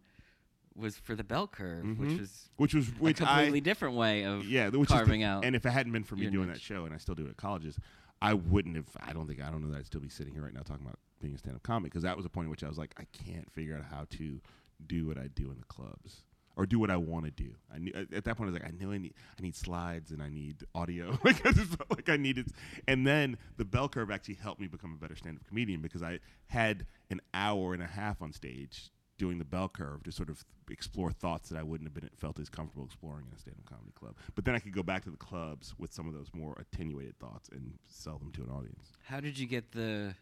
was 0.76 0.96
for 0.96 1.14
the 1.14 1.24
bell 1.24 1.46
curve, 1.46 1.84
which 1.98 2.10
Mhm. 2.10 2.18
was 2.20 2.48
which 2.56 2.74
was 2.74 2.88
a 2.88 2.92
completely 2.92 3.58
I 3.58 3.60
different 3.60 3.94
way 3.96 4.24
of 4.24 4.44
yeah 4.46 4.68
which 4.68 4.88
carving 4.88 5.20
the, 5.20 5.26
out. 5.26 5.44
and 5.44 5.54
if 5.56 5.66
it 5.66 5.70
hadn't 5.70 5.92
been 5.92 6.04
for 6.04 6.16
me 6.16 6.28
doing 6.30 6.48
that 6.48 6.60
show 6.60 6.84
and 6.84 6.94
I 6.94 6.98
still 6.98 7.14
do 7.14 7.26
it 7.26 7.30
at 7.30 7.36
colleges 7.36 7.78
I 8.20 8.34
wouldn't 8.34 8.76
have 8.76 8.86
I 9.00 9.12
don't 9.12 9.26
think 9.26 9.42
I 9.42 9.50
don't 9.50 9.62
know 9.62 9.70
that 9.72 9.78
I'd 9.78 9.86
still 9.86 10.00
be 10.00 10.08
sitting 10.08 10.32
here 10.32 10.42
right 10.42 10.54
now 10.54 10.60
talking 10.62 10.84
about 10.86 10.98
being 11.20 11.34
a 11.34 11.38
stand-up 11.38 11.62
comic 11.62 11.90
because 11.92 12.02
that 12.04 12.16
was 12.16 12.24
a 12.26 12.28
point 12.28 12.46
at 12.46 12.50
which 12.50 12.64
I 12.64 12.68
was 12.68 12.78
like 12.78 12.94
I 12.98 13.04
can't 13.12 13.50
figure 13.52 13.76
out 13.76 13.84
how 13.84 14.06
to 14.10 14.40
do 14.86 15.06
what 15.06 15.18
I 15.18 15.28
do 15.28 15.50
in 15.50 15.58
the 15.58 15.64
clubs 15.66 16.22
or 16.54 16.66
do 16.66 16.78
what 16.78 16.90
I 16.90 16.98
want 16.98 17.24
to 17.24 17.30
do. 17.30 17.54
I 17.72 17.78
knew, 17.78 17.92
at 17.94 18.12
at 18.12 18.24
that 18.24 18.36
point 18.36 18.48
I 18.50 18.52
was 18.52 18.60
like 18.62 18.70
I 18.70 18.74
know 18.78 18.92
I 18.92 18.98
need 18.98 19.14
I 19.38 19.42
need 19.42 19.54
slides 19.56 20.10
and 20.10 20.22
I 20.22 20.28
need 20.28 20.64
audio 20.74 21.18
like 21.24 21.44
I 21.46 21.52
just 21.52 21.76
felt 21.76 21.90
like 21.90 22.08
I 22.08 22.16
needed 22.16 22.48
and 22.88 23.06
then 23.06 23.36
the 23.56 23.64
bell 23.64 23.88
curve 23.88 24.10
actually 24.10 24.34
helped 24.34 24.60
me 24.60 24.68
become 24.68 24.92
a 24.92 24.96
better 24.98 25.16
stand-up 25.16 25.46
comedian 25.46 25.80
because 25.80 26.02
I 26.02 26.20
had 26.46 26.86
an 27.10 27.20
hour 27.34 27.74
and 27.74 27.82
a 27.82 27.86
half 27.86 28.20
on 28.22 28.32
stage 28.32 28.90
doing 29.18 29.38
the 29.38 29.44
bell 29.44 29.68
curve 29.68 30.02
to 30.04 30.12
sort 30.12 30.28
of 30.28 30.44
explore 30.70 31.12
thoughts 31.12 31.48
that 31.48 31.58
I 31.58 31.62
wouldn't 31.62 31.88
have 31.88 31.94
been 31.94 32.10
felt 32.16 32.38
as 32.38 32.48
comfortable 32.48 32.84
exploring 32.84 33.26
in 33.28 33.36
a 33.36 33.38
stand-up 33.38 33.66
comedy 33.66 33.92
club. 33.94 34.16
But 34.34 34.44
then 34.44 34.54
I 34.54 34.58
could 34.58 34.72
go 34.72 34.82
back 34.82 35.04
to 35.04 35.10
the 35.10 35.16
clubs 35.16 35.74
with 35.78 35.92
some 35.92 36.08
of 36.08 36.14
those 36.14 36.28
more 36.34 36.56
attenuated 36.58 37.18
thoughts 37.18 37.48
and 37.50 37.74
sell 37.86 38.18
them 38.18 38.32
to 38.32 38.42
an 38.42 38.50
audience. 38.50 38.92
How 39.04 39.20
did 39.20 39.38
you 39.38 39.46
get 39.46 39.72
the 39.72 40.14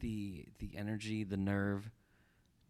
the 0.00 0.44
the 0.58 0.70
energy, 0.76 1.24
the 1.24 1.36
nerve 1.36 1.90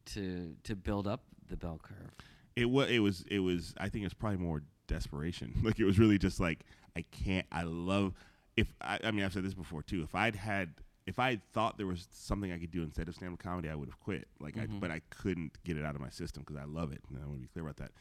to 0.07 0.57
to 0.65 0.77
build 0.77 1.07
up 1.07 1.23
the 1.49 1.57
bell 1.57 1.81
curve? 1.83 2.11
It 2.57 2.71
was 2.71 2.91
it 2.91 2.99
was 2.99 3.25
it 3.31 3.41
was 3.41 3.75
I 3.79 3.89
think 3.89 4.03
it 4.03 4.07
was 4.07 4.15
probably 4.15 4.39
more 4.39 4.63
desperation. 4.87 5.55
Like 5.63 5.79
it 5.79 5.85
was 5.85 5.99
really 5.99 6.19
just 6.19 6.41
like 6.41 6.61
I 6.97 7.05
can't. 7.11 7.47
I 7.53 7.63
love 7.63 8.15
if 8.57 8.73
I, 8.81 8.99
I 9.05 9.11
mean 9.11 9.25
I've 9.25 9.33
said 9.33 9.45
this 9.45 9.55
before 9.55 9.83
too. 9.83 10.03
If 10.03 10.15
I'd 10.15 10.37
had 10.37 10.75
if 11.09 11.19
I 11.19 11.41
thought 11.53 11.79
there 11.79 11.87
was 11.87 12.07
something 12.13 12.53
I 12.53 12.59
could 12.59 12.71
do 12.71 12.83
instead 12.83 13.09
of 13.09 13.15
stand 13.15 13.33
up 13.33 13.39
comedy, 13.39 13.69
I 13.69 13.75
would 13.75 13.89
have 13.89 13.99
quit. 13.99 14.29
Like 14.41 14.55
Mhm. 14.57 14.63
I, 14.63 14.79
but 14.79 14.91
I 14.91 15.01
couldn't 15.11 15.53
get 15.65 15.77
it 15.77 15.85
out 15.85 15.95
of 15.95 16.01
my 16.01 16.11
system 16.11 16.43
because 16.47 16.57
I 16.61 16.65
love 16.65 16.93
it. 16.93 17.03
And 17.09 17.19
I 17.19 17.27
want 17.27 17.39
to 17.39 17.43
be 17.43 17.49
clear 17.49 17.65
about 17.65 17.77
that. 17.79 17.93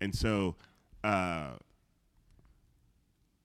And 0.00 0.14
so. 0.14 0.56
uh 1.04 1.56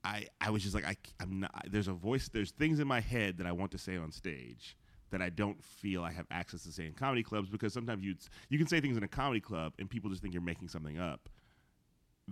I, 0.03 0.27
I 0.39 0.49
was 0.49 0.63
just 0.63 0.73
like 0.73 0.85
I, 0.85 0.95
am 1.21 1.41
not. 1.41 1.51
There's 1.69 1.89
a 1.89 1.93
voice. 1.93 2.29
There's 2.29 2.51
things 2.51 2.79
in 2.79 2.87
my 2.87 3.01
head 3.01 3.37
that 3.37 3.45
I 3.45 3.51
want 3.51 3.71
to 3.71 3.77
say 3.77 3.97
on 3.97 4.11
stage 4.13 4.77
that 5.11 5.21
I 5.21 5.29
don't 5.29 5.61
feel 5.61 6.03
I 6.03 6.11
have 6.13 6.25
access 6.31 6.63
to 6.63 6.71
say 6.71 6.85
in 6.85 6.93
comedy 6.93 7.21
clubs 7.21 7.49
because 7.49 7.73
sometimes 7.73 8.03
you 8.05 8.15
you 8.47 8.57
can 8.57 8.65
say 8.67 8.79
things 8.79 8.95
in 8.95 9.03
a 9.03 9.07
comedy 9.09 9.41
club 9.41 9.73
and 9.77 9.89
people 9.89 10.09
just 10.09 10.21
think 10.21 10.33
you're 10.33 10.41
making 10.41 10.69
something 10.69 10.97
up. 10.97 11.27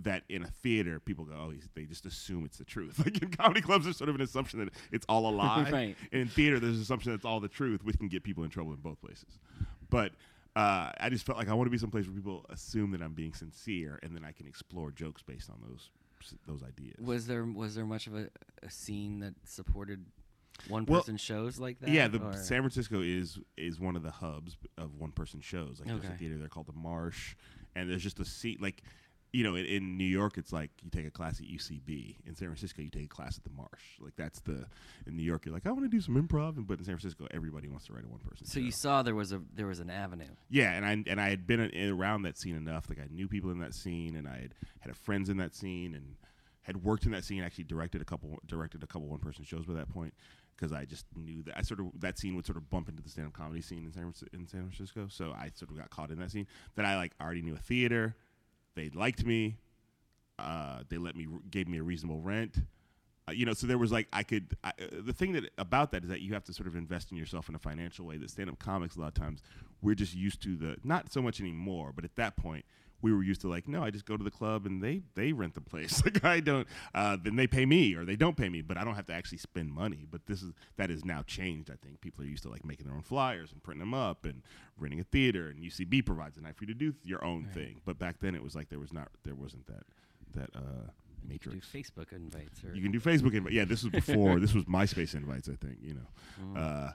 That 0.02 0.22
in 0.28 0.42
a 0.44 0.46
theater, 0.48 1.00
people 1.00 1.24
go, 1.24 1.34
oh, 1.34 1.52
they 1.74 1.84
just 1.84 2.06
assume 2.06 2.44
it's 2.44 2.58
the 2.58 2.64
truth. 2.64 2.98
Like 3.04 3.20
in 3.22 3.30
comedy 3.30 3.60
clubs, 3.60 3.84
there's 3.84 3.96
sort 3.96 4.08
of 4.10 4.14
an 4.16 4.20
assumption 4.20 4.60
that 4.60 4.68
it's 4.92 5.04
all 5.08 5.28
a 5.28 5.30
lie. 5.34 5.68
Right. 5.70 5.96
And 6.12 6.22
in 6.22 6.28
theater, 6.28 6.60
there's 6.60 6.76
an 6.76 6.82
assumption 6.82 7.10
that 7.12 7.16
it's 7.16 7.24
all 7.24 7.40
the 7.40 7.48
truth, 7.48 7.82
which 7.84 7.98
can 7.98 8.08
get 8.08 8.22
people 8.22 8.44
in 8.44 8.50
trouble 8.50 8.70
in 8.72 8.76
both 8.78 9.00
places. 9.00 9.38
But 9.90 10.12
uh, 10.54 10.90
I 11.00 11.08
just 11.10 11.24
felt 11.26 11.38
like 11.38 11.48
I 11.48 11.54
want 11.54 11.66
to 11.66 11.70
be 11.70 11.78
someplace 11.78 12.06
where 12.06 12.14
people 12.14 12.44
assume 12.50 12.90
that 12.92 13.02
I'm 13.02 13.14
being 13.14 13.32
sincere, 13.34 13.98
and 14.02 14.14
then 14.14 14.24
I 14.24 14.32
can 14.32 14.46
explore 14.46 14.90
jokes 14.90 15.22
based 15.22 15.50
on 15.50 15.56
those 15.66 15.90
those 16.46 16.62
ideas. 16.62 16.96
Was 17.00 17.26
there 17.26 17.44
was 17.44 17.74
there 17.74 17.84
much 17.86 18.06
of 18.06 18.14
a, 18.16 18.28
a 18.62 18.70
scene 18.70 19.20
that 19.20 19.34
supported 19.44 20.04
one 20.68 20.84
Well, 20.86 21.00
person 21.00 21.16
shows 21.16 21.58
like 21.60 21.78
that? 21.80 21.90
Yeah, 21.90 22.08
the 22.08 22.18
or- 22.20 22.32
San 22.34 22.60
Francisco 22.62 23.00
is 23.02 23.38
is 23.56 23.78
one 23.80 23.96
of 23.96 24.02
the 24.02 24.10
hubs 24.10 24.56
of 24.76 24.96
one 24.98 25.12
person 25.12 25.40
shows. 25.40 25.78
Like 25.80 25.88
there's 25.88 26.04
Okay. 26.04 26.14
a 26.14 26.16
theater 26.18 26.38
there 26.38 26.48
called 26.48 26.66
the 26.66 26.72
Marsh, 26.72 27.34
and 27.76 27.88
there's 27.90 28.02
just 28.02 28.20
a 28.20 28.24
seat 28.24 28.60
like. 28.60 28.82
You 29.32 29.44
know, 29.44 29.56
in, 29.56 29.66
in 29.66 29.98
New 29.98 30.06
York, 30.06 30.38
it's 30.38 30.52
like 30.52 30.70
you 30.82 30.90
take 30.90 31.06
a 31.06 31.10
class 31.10 31.38
at 31.40 31.46
UCB. 31.46 32.16
In 32.26 32.34
San 32.34 32.48
Francisco, 32.48 32.80
you 32.80 32.88
take 32.88 33.04
a 33.04 33.08
class 33.08 33.36
at 33.36 33.44
the 33.44 33.50
Marsh. 33.50 33.82
Like 34.00 34.16
that's 34.16 34.40
the. 34.40 34.66
In 35.06 35.16
New 35.16 35.22
York, 35.22 35.44
you're 35.44 35.54
like, 35.54 35.66
I 35.66 35.70
want 35.70 35.84
to 35.84 35.88
do 35.88 36.00
some 36.00 36.14
improv, 36.20 36.56
and 36.56 36.66
but 36.66 36.78
in 36.78 36.84
San 36.84 36.96
Francisco, 36.96 37.26
everybody 37.30 37.68
wants 37.68 37.86
to 37.86 37.92
write 37.92 38.04
a 38.04 38.08
one 38.08 38.20
person. 38.20 38.46
So 38.46 38.60
you 38.60 38.70
saw 38.70 39.02
there 39.02 39.14
was 39.14 39.32
a 39.32 39.40
there 39.54 39.66
was 39.66 39.80
an 39.80 39.90
avenue. 39.90 40.30
Yeah, 40.48 40.72
and 40.72 40.84
I 40.84 41.04
and 41.06 41.20
I 41.20 41.28
had 41.28 41.46
been 41.46 41.60
in, 41.60 41.90
around 41.90 42.22
that 42.22 42.38
scene 42.38 42.56
enough. 42.56 42.88
Like 42.88 42.98
I 42.98 43.06
knew 43.10 43.28
people 43.28 43.50
in 43.50 43.58
that 43.60 43.74
scene, 43.74 44.16
and 44.16 44.26
I 44.26 44.40
had 44.40 44.54
had 44.80 44.96
friends 44.96 45.28
in 45.28 45.36
that 45.38 45.54
scene, 45.54 45.94
and 45.94 46.16
had 46.62 46.82
worked 46.82 47.04
in 47.04 47.12
that 47.12 47.24
scene. 47.24 47.42
Actually, 47.42 47.64
directed 47.64 48.00
a 48.00 48.06
couple 48.06 48.38
directed 48.46 48.82
a 48.82 48.86
couple 48.86 49.08
one 49.08 49.18
person 49.18 49.44
shows 49.44 49.66
by 49.66 49.74
that 49.74 49.90
point 49.90 50.14
because 50.58 50.72
I 50.72 50.84
just 50.84 51.06
knew 51.16 51.42
that 51.44 51.56
I 51.56 51.62
sort 51.62 51.80
of 51.80 51.86
that 52.00 52.18
scene 52.18 52.34
would 52.36 52.46
sort 52.46 52.56
of 52.56 52.68
bump 52.68 52.88
into 52.88 53.02
the 53.02 53.08
stand 53.08 53.28
up 53.28 53.32
comedy 53.32 53.60
scene 53.60 53.84
in 53.84 53.92
San 53.92 54.02
Francisco, 54.02 54.36
in 54.36 54.46
San 54.46 54.62
Francisco. 54.62 55.06
So 55.08 55.32
I 55.32 55.50
sort 55.54 55.70
of 55.70 55.78
got 55.78 55.90
caught 55.90 56.10
in 56.10 56.18
that 56.18 56.30
scene. 56.30 56.46
That 56.74 56.84
I 56.84 56.96
like 56.96 57.12
already 57.20 57.42
knew 57.42 57.54
a 57.54 57.58
theater. 57.58 58.16
They 58.78 58.90
liked 58.90 59.26
me. 59.26 59.56
Uh, 60.38 60.82
they 60.88 60.98
let 60.98 61.16
me 61.16 61.26
gave 61.50 61.66
me 61.68 61.78
a 61.78 61.82
reasonable 61.82 62.20
rent. 62.20 62.58
Uh, 63.28 63.32
you 63.32 63.44
know, 63.44 63.52
so 63.52 63.66
there 63.66 63.76
was 63.76 63.90
like 63.90 64.06
I 64.12 64.22
could. 64.22 64.56
I, 64.62 64.68
uh, 64.68 64.86
the 65.04 65.12
thing 65.12 65.32
that 65.32 65.50
about 65.58 65.90
that 65.90 66.04
is 66.04 66.10
that 66.10 66.20
you 66.20 66.32
have 66.34 66.44
to 66.44 66.52
sort 66.52 66.68
of 66.68 66.76
invest 66.76 67.10
in 67.10 67.18
yourself 67.18 67.48
in 67.48 67.54
a 67.54 67.58
financial 67.58 68.06
way. 68.06 68.18
That 68.18 68.30
stand 68.30 68.48
up 68.48 68.58
comics 68.58 68.96
a 68.96 69.00
lot 69.00 69.08
of 69.08 69.14
times 69.14 69.42
we're 69.82 69.94
just 69.94 70.14
used 70.14 70.42
to 70.42 70.56
the 70.56 70.76
not 70.84 71.12
so 71.12 71.22
much 71.22 71.40
anymore, 71.40 71.92
but 71.94 72.04
at 72.04 72.16
that 72.16 72.36
point 72.36 72.64
we 73.00 73.12
were 73.12 73.22
used 73.22 73.40
to 73.42 73.48
like 73.48 73.68
no, 73.68 73.82
I 73.84 73.90
just 73.90 74.04
go 74.06 74.16
to 74.16 74.24
the 74.24 74.30
club 74.30 74.66
and 74.66 74.82
they 74.82 75.02
they 75.14 75.32
rent 75.32 75.54
the 75.54 75.60
place. 75.60 76.02
like 76.04 76.24
I 76.24 76.40
don't, 76.40 76.66
uh, 76.94 77.16
then 77.22 77.36
they 77.36 77.46
pay 77.46 77.64
me 77.66 77.94
or 77.94 78.04
they 78.04 78.16
don't 78.16 78.36
pay 78.36 78.48
me, 78.48 78.60
but 78.62 78.76
I 78.76 78.84
don't 78.84 78.94
have 78.96 79.06
to 79.06 79.12
actually 79.14 79.38
spend 79.38 79.70
money. 79.72 80.06
But 80.10 80.26
this 80.26 80.42
is 80.42 80.52
that 80.76 80.90
is 80.90 81.04
now 81.04 81.22
changed. 81.22 81.70
I 81.70 81.76
think 81.84 82.00
people 82.00 82.24
are 82.24 82.28
used 82.28 82.42
to 82.44 82.48
like 82.48 82.64
making 82.64 82.86
their 82.86 82.94
own 82.96 83.02
flyers 83.02 83.52
and 83.52 83.62
printing 83.62 83.80
them 83.80 83.94
up 83.94 84.24
and 84.24 84.42
renting 84.78 85.00
a 85.00 85.04
theater, 85.04 85.48
and 85.48 85.60
UCB 85.62 86.04
provides 86.04 86.36
a 86.36 86.40
night 86.40 86.56
for 86.56 86.64
you 86.64 86.74
to 86.74 86.78
do 86.78 86.94
your 87.04 87.24
own 87.24 87.44
Right. 87.44 87.54
thing. 87.54 87.80
But 87.84 87.98
back 87.98 88.20
then 88.20 88.34
it 88.34 88.42
was 88.42 88.54
like 88.56 88.68
there 88.68 88.80
was 88.80 88.92
not 88.92 89.08
there 89.24 89.34
wasn't 89.36 89.66
that 89.66 89.84
that 90.34 90.50
uh, 90.56 90.90
You 91.28 91.38
could 91.38 91.52
do. 91.52 91.60
Facebook 91.60 92.12
invites 92.12 92.64
or 92.64 92.74
You 92.74 92.82
can 92.82 92.90
do 92.92 93.00
Facebook 93.00 93.34
invite. 93.34 93.52
Yeah, 93.52 93.64
this 93.64 93.82
was 93.84 93.92
before. 93.92 94.40
this 94.40 94.54
was 94.54 94.64
MySpace 94.64 95.14
invites, 95.14 95.48
I 95.48 95.54
think. 95.54 95.78
You 95.82 95.94
know, 95.94 96.08
Mm. 96.42 96.56
uh, 96.56 96.92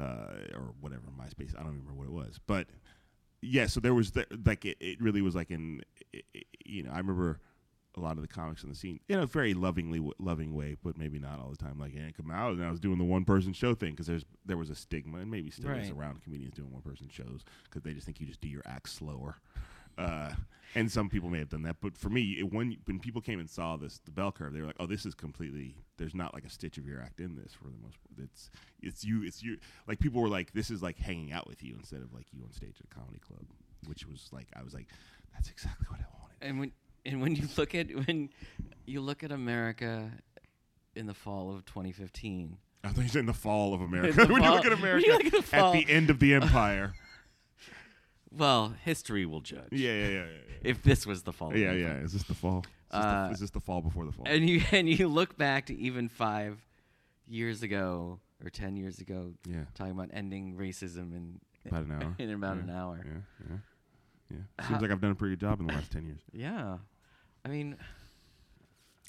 uh, 0.00 0.34
or 0.54 0.72
whatever 0.80 1.02
MySpace. 1.18 1.54
I 1.54 1.62
don't 1.62 1.72
remember 1.78 1.92
what 1.94 2.06
it 2.06 2.12
was, 2.12 2.40
but 2.46 2.66
yeah. 3.42 3.66
So 3.66 3.80
there 3.80 3.94
was 3.94 4.12
the, 4.12 4.26
like 4.46 4.64
it, 4.64 4.78
it 4.80 5.00
really 5.00 5.20
was 5.20 5.34
like 5.34 5.50
in 5.50 5.82
i 6.14 6.20
i 6.36 6.42
you 6.64 6.82
know 6.82 6.90
I 6.92 6.98
remember 6.98 7.40
a 7.94 8.00
lot 8.00 8.16
of 8.16 8.22
the 8.22 8.28
comics 8.28 8.62
on 8.64 8.70
the 8.70 8.76
scene 8.76 8.98
in 9.08 9.18
a 9.18 9.26
very 9.26 9.52
lovingly 9.52 9.98
w- 9.98 10.14
loving 10.18 10.54
way, 10.54 10.76
but 10.82 10.96
maybe 10.96 11.18
not 11.18 11.38
all 11.38 11.50
the 11.50 11.56
time. 11.58 11.78
Like, 11.78 11.94
yeah, 11.94 12.10
come 12.16 12.30
out, 12.30 12.52
and 12.52 12.64
I 12.64 12.70
was 12.70 12.80
doing 12.80 12.96
the 12.96 13.04
one 13.04 13.24
person 13.26 13.52
show 13.52 13.74
thing 13.74 13.90
because 13.90 14.06
there's 14.06 14.24
there 14.46 14.56
was 14.56 14.70
a 14.70 14.74
stigma, 14.74 15.18
and 15.18 15.30
maybe 15.30 15.50
still 15.50 15.70
is 15.82 15.90
around 15.90 16.22
comedians 16.22 16.54
doing 16.54 16.72
one 16.72 16.80
person 16.82 17.08
shows 17.10 17.44
because 17.64 17.82
they 17.82 17.92
just 17.92 18.06
think 18.06 18.18
you 18.20 18.26
just 18.26 18.40
do 18.40 18.48
your 18.48 18.62
act 18.64 18.88
slower. 18.88 19.36
Uh, 19.98 20.32
and 20.74 20.90
some 20.90 21.10
people 21.10 21.28
may 21.28 21.38
have 21.38 21.50
done 21.50 21.64
that, 21.64 21.76
but 21.82 21.98
for 21.98 22.08
me, 22.08 22.36
it, 22.38 22.50
when 22.50 22.78
when 22.86 22.98
people 22.98 23.20
came 23.20 23.38
and 23.38 23.50
saw 23.50 23.76
this, 23.76 24.00
the 24.06 24.10
bell 24.10 24.32
curve, 24.32 24.54
they 24.54 24.60
were 24.60 24.68
like, 24.68 24.76
"Oh, 24.80 24.86
this 24.86 25.04
is 25.04 25.14
completely. 25.14 25.76
There's 26.02 26.16
not 26.16 26.34
like 26.34 26.44
a 26.44 26.50
stitch 26.50 26.78
of 26.78 26.86
your 26.88 27.00
act 27.00 27.20
in 27.20 27.36
this 27.36 27.52
for 27.52 27.68
the 27.68 27.78
most 27.80 27.96
part. 28.02 28.28
It's 28.28 28.50
it's 28.82 29.04
you. 29.04 29.22
It's 29.22 29.40
you. 29.40 29.58
Like 29.86 30.00
people 30.00 30.20
were 30.20 30.28
like, 30.28 30.52
this 30.52 30.68
is 30.68 30.82
like 30.82 30.98
hanging 30.98 31.32
out 31.32 31.46
with 31.46 31.62
you 31.62 31.76
instead 31.78 32.02
of 32.02 32.12
like 32.12 32.26
you 32.32 32.42
on 32.44 32.52
stage 32.52 32.74
at 32.80 32.86
a 32.90 32.92
comedy 32.92 33.20
club, 33.20 33.44
which 33.86 34.04
was 34.04 34.28
like 34.32 34.48
I 34.56 34.64
was 34.64 34.74
like, 34.74 34.88
that's 35.32 35.48
exactly 35.48 35.86
what 35.88 36.00
I 36.00 36.06
wanted. 36.20 36.36
And 36.40 36.58
when 36.58 36.72
and 37.06 37.22
when 37.22 37.36
you 37.36 37.46
look 37.56 37.76
at 37.76 37.86
when 38.08 38.30
you 38.84 39.00
look 39.00 39.22
at 39.22 39.30
America 39.30 40.10
in 40.96 41.06
the 41.06 41.14
fall 41.14 41.54
of 41.54 41.64
2015, 41.66 42.56
I 42.82 42.88
think 42.88 43.04
you 43.04 43.08
said 43.08 43.20
in 43.20 43.26
the 43.26 43.32
fall 43.32 43.72
of 43.72 43.80
America. 43.80 44.26
when 44.28 44.42
you 44.42 44.50
look 44.50 44.66
at 44.66 44.72
America 44.72 45.08
look 45.08 45.24
at 45.26 45.32
the 45.32 45.56
at 45.56 45.72
the 45.72 45.88
end 45.88 46.10
of 46.10 46.18
the 46.18 46.34
empire. 46.34 46.94
well, 48.32 48.74
history 48.84 49.24
will 49.24 49.40
judge. 49.40 49.68
yeah, 49.70 49.92
yeah, 49.92 50.08
yeah, 50.08 50.24
yeah. 50.24 50.24
If 50.62 50.82
this 50.82 51.06
was 51.06 51.22
the 51.22 51.32
fall. 51.32 51.56
Yeah, 51.56 51.70
yeah. 51.70 51.98
Is 51.98 52.12
this 52.12 52.24
the 52.24 52.34
fall? 52.34 52.64
Is 52.92 52.98
this, 52.98 53.04
Uh, 53.04 53.26
the, 53.28 53.32
is 53.34 53.40
this 53.40 53.50
the 53.50 53.60
fall 53.60 53.80
before 53.80 54.04
the 54.04 54.12
fall? 54.12 54.26
And 54.28 54.48
you 54.48 54.62
and 54.72 54.88
you 54.88 55.08
look 55.08 55.36
back 55.38 55.66
to 55.66 55.76
even 55.76 56.08
five 56.08 56.58
years 57.26 57.62
ago 57.62 58.20
or 58.44 58.50
ten 58.50 58.76
years 58.76 58.98
ago, 58.98 59.32
yeah, 59.48 59.64
talking 59.74 59.92
about 59.92 60.10
ending 60.12 60.56
racism 60.56 61.14
in 61.14 61.40
about 61.66 61.84
an 61.84 61.92
hour. 62.02 62.14
in 62.18 62.30
about 62.30 62.56
yeah. 62.56 62.62
an 62.62 62.70
hour. 62.70 63.00
Yeah, 63.04 63.46
yeah, 63.50 63.56
yeah. 64.58 64.68
Seems 64.68 64.82
like 64.82 64.90
I've 64.90 65.00
done 65.00 65.12
a 65.12 65.14
pretty 65.14 65.36
good 65.36 65.40
job 65.40 65.60
in 65.60 65.66
the 65.66 65.72
last 65.72 65.90
ten 65.90 66.04
years. 66.04 66.20
Yeah, 66.32 66.78
I 67.44 67.48
mean, 67.48 67.76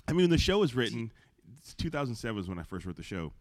I 0.08 0.14
mean, 0.14 0.30
the 0.30 0.38
show 0.38 0.60
was 0.60 0.76
written, 0.76 1.12
it's 1.58 1.74
2007 1.76 2.36
was 2.36 2.48
when 2.48 2.60
I 2.60 2.64
first 2.64 2.86
wrote 2.86 2.96
the 2.96 3.04
show. 3.04 3.34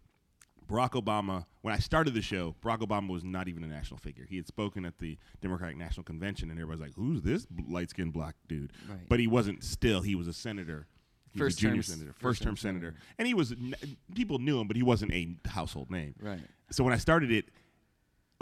Barack 0.72 0.90
Obama, 0.92 1.44
when 1.60 1.74
I 1.74 1.78
started 1.78 2.14
the 2.14 2.22
show, 2.22 2.56
Barack 2.62 2.80
Obama 2.80 3.08
was 3.10 3.22
not 3.24 3.46
even 3.48 3.62
a 3.62 3.66
national 3.66 3.98
figure. 3.98 4.24
He 4.28 4.36
had 4.36 4.46
spoken 4.46 4.84
at 4.84 4.98
the 4.98 5.18
Democratic 5.40 5.76
National 5.76 6.02
Convention, 6.04 6.50
and 6.50 6.58
everybody's 6.58 6.80
like, 6.80 6.94
"Who's 6.94 7.22
this 7.22 7.46
light 7.68 7.90
skinned 7.90 8.12
black 8.12 8.36
dude?" 8.48 8.72
Right. 8.88 9.00
But 9.08 9.20
he 9.20 9.26
wasn't. 9.26 9.62
Still, 9.62 10.00
he 10.00 10.14
was 10.14 10.26
a 10.28 10.32
senator. 10.32 10.86
He 11.32 11.40
was 11.40 11.48
First 11.54 11.58
a 11.58 11.60
junior 11.62 11.76
term 11.76 11.82
senator, 11.82 12.12
first 12.12 12.22
first 12.22 12.42
term 12.42 12.50
term 12.50 12.56
senator, 12.56 12.86
senator. 12.88 13.02
and 13.18 13.26
he 13.28 13.34
was. 13.34 13.52
n- 13.52 13.74
People 14.14 14.38
knew 14.38 14.58
him, 14.60 14.66
but 14.66 14.76
he 14.76 14.82
wasn't 14.82 15.12
a 15.12 15.36
household 15.46 15.90
name. 15.90 16.14
right. 16.20 16.40
So 16.70 16.84
when 16.84 16.94
I 16.94 16.98
started 16.98 17.30
it, 17.30 17.50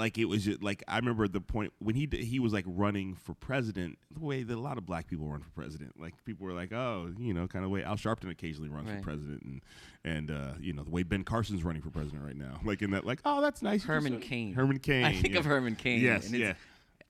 like 0.01 0.18
it 0.18 0.24
was 0.24 0.44
just, 0.44 0.62
like 0.62 0.82
I 0.88 0.96
remember 0.96 1.28
the 1.28 1.40
point 1.40 1.72
when 1.78 1.94
he 1.94 2.07
d- 2.07 2.24
he 2.24 2.40
was 2.40 2.53
like 2.53 2.64
running 2.66 3.14
for 3.14 3.34
president. 3.34 3.98
The 4.11 4.24
way 4.24 4.42
that 4.42 4.55
a 4.55 4.59
lot 4.59 4.78
of 4.78 4.86
black 4.86 5.07
people 5.07 5.26
run 5.26 5.40
for 5.40 5.51
president, 5.51 6.01
like 6.01 6.14
people 6.24 6.46
were 6.46 6.53
like, 6.55 6.72
oh, 6.72 7.12
you 7.18 7.34
know, 7.34 7.46
kind 7.46 7.64
of 7.64 7.70
way 7.70 7.84
Al 7.84 7.96
Sharpton 7.96 8.30
occasionally 8.30 8.70
runs 8.70 8.88
Right. 8.88 8.96
for 8.98 9.03
president, 9.05 9.42
and 9.42 9.61
and 10.05 10.30
uh, 10.30 10.53
you 10.59 10.72
know 10.72 10.82
the 10.82 10.90
way 10.90 11.03
Ben 11.03 11.22
Carson's 11.22 11.62
running 11.62 11.82
for 11.82 11.90
president 11.90 12.24
right 12.24 12.36
now, 12.36 12.59
like 12.64 12.82
in 12.82 12.90
that, 12.92 13.05
like 13.05 13.20
oh, 13.24 13.40
that's 13.42 13.62
nice. 13.62 13.84
Herman 13.84 14.18
Cain. 14.20 14.55
Herman 14.55 14.78
Cain. 14.78 15.05
I 15.05 15.12
think 15.14 15.34
yeah. 15.34 15.40
of 15.40 15.44
Herman 15.44 15.76
Cain. 15.76 16.01
Yes, 16.01 16.26
and 16.26 16.34
yeah. 16.36 16.55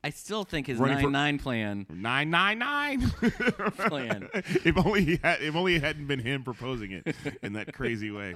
I 0.03 0.11
still 0.11 0.45
think 0.45 0.67
his 0.67 0.79
Running 0.79 0.97
for- 0.99 1.03
nine 1.11 1.35
nine 1.35 1.39
plan. 1.39 1.87
Nine 1.91 2.31
nine 2.31 2.59
nine. 2.59 3.11
Plan. 3.77 4.29
if 4.35 4.77
only 4.79 5.05
he 5.05 5.19
had, 5.23 5.43
if 5.43 5.55
only 5.55 5.77
it 5.77 5.83
hadn't 5.83 6.07
been 6.07 6.21
him 6.21 6.43
proposing 6.43 6.91
it 6.93 7.15
in 7.43 7.53
that 7.53 7.73
crazy 7.75 8.11
way. 8.11 8.35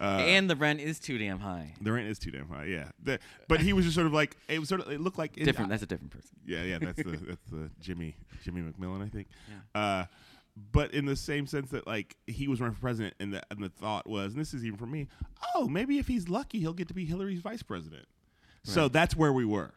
Uh, 0.00 0.18
and 0.20 0.48
the 0.50 0.56
rent 0.56 0.80
is 0.80 0.98
too 0.98 1.18
damn 1.18 1.38
high. 1.40 1.74
the 1.80 1.92
rent 1.92 2.08
is 2.08 2.18
too 2.18 2.30
damn 2.30 2.48
high. 2.48 2.64
Yeah, 2.64 2.90
The- 3.02 3.18
but 3.48 3.60
he 3.60 3.72
was 3.72 3.84
just 3.84 3.94
sort 3.94 4.06
of 4.06 4.12
like 4.12 4.36
it 4.48 4.58
was 4.58 4.68
sort 4.68 4.80
of 4.80 4.90
it 4.90 5.00
looked 5.00 5.18
like 5.18 5.36
it- 5.36 5.44
Different. 5.44 5.70
That's 5.70 5.82
a 5.82 5.86
different 5.86 6.12
person. 6.12 6.36
Yeah, 6.46 6.62
yeah, 6.64 6.78
that's 6.78 7.02
the 7.02 7.16
that's 7.16 7.50
the 7.50 7.70
Jimmy 7.80 8.16
Jimmy 8.44 8.62
McMillan, 8.62 9.04
I 9.04 9.08
think. 9.08 9.28
Yeah. 9.74 9.80
Uh, 9.80 10.04
but 10.72 10.92
in 10.94 11.04
the 11.04 11.16
same 11.16 11.46
sense 11.46 11.70
that 11.70 11.86
like 11.86 12.16
he 12.26 12.48
was 12.48 12.60
running 12.60 12.74
for 12.74 12.80
president, 12.80 13.14
and 13.20 13.32
the 13.34 13.42
and 13.50 13.62
the 13.62 13.68
thought 13.68 14.06
was, 14.08 14.32
and 14.32 14.40
this 14.40 14.54
is 14.54 14.64
even 14.64 14.78
for 14.78 14.86
me, 14.86 15.06
oh, 15.54 15.68
maybe 15.68 15.98
if 15.98 16.06
he's 16.08 16.28
lucky, 16.28 16.60
he'll 16.60 16.72
get 16.72 16.88
to 16.88 16.94
be 16.94 17.04
Hillary's 17.04 17.40
vice 17.40 17.62
president. 17.62 18.06
So 18.64 18.88
that's 18.88 19.14
where 19.14 19.32
we 19.32 19.44
were 19.44 19.74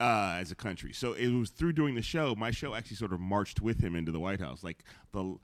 uh, 0.00 0.38
as 0.40 0.50
a 0.50 0.54
country. 0.54 0.92
So 0.92 1.12
it 1.12 1.28
was 1.28 1.50
through 1.50 1.74
doing 1.74 1.94
the 1.94 2.02
show. 2.02 2.34
My 2.34 2.50
show 2.50 2.74
actually 2.74 2.96
sort 2.96 3.12
of 3.12 3.20
marched 3.20 3.60
with 3.60 3.80
him 3.84 3.94
into 3.94 4.10
the 4.10 4.18
White 4.20 4.40
House. 4.40 4.64
Like 4.64 4.82
the. 5.12 5.36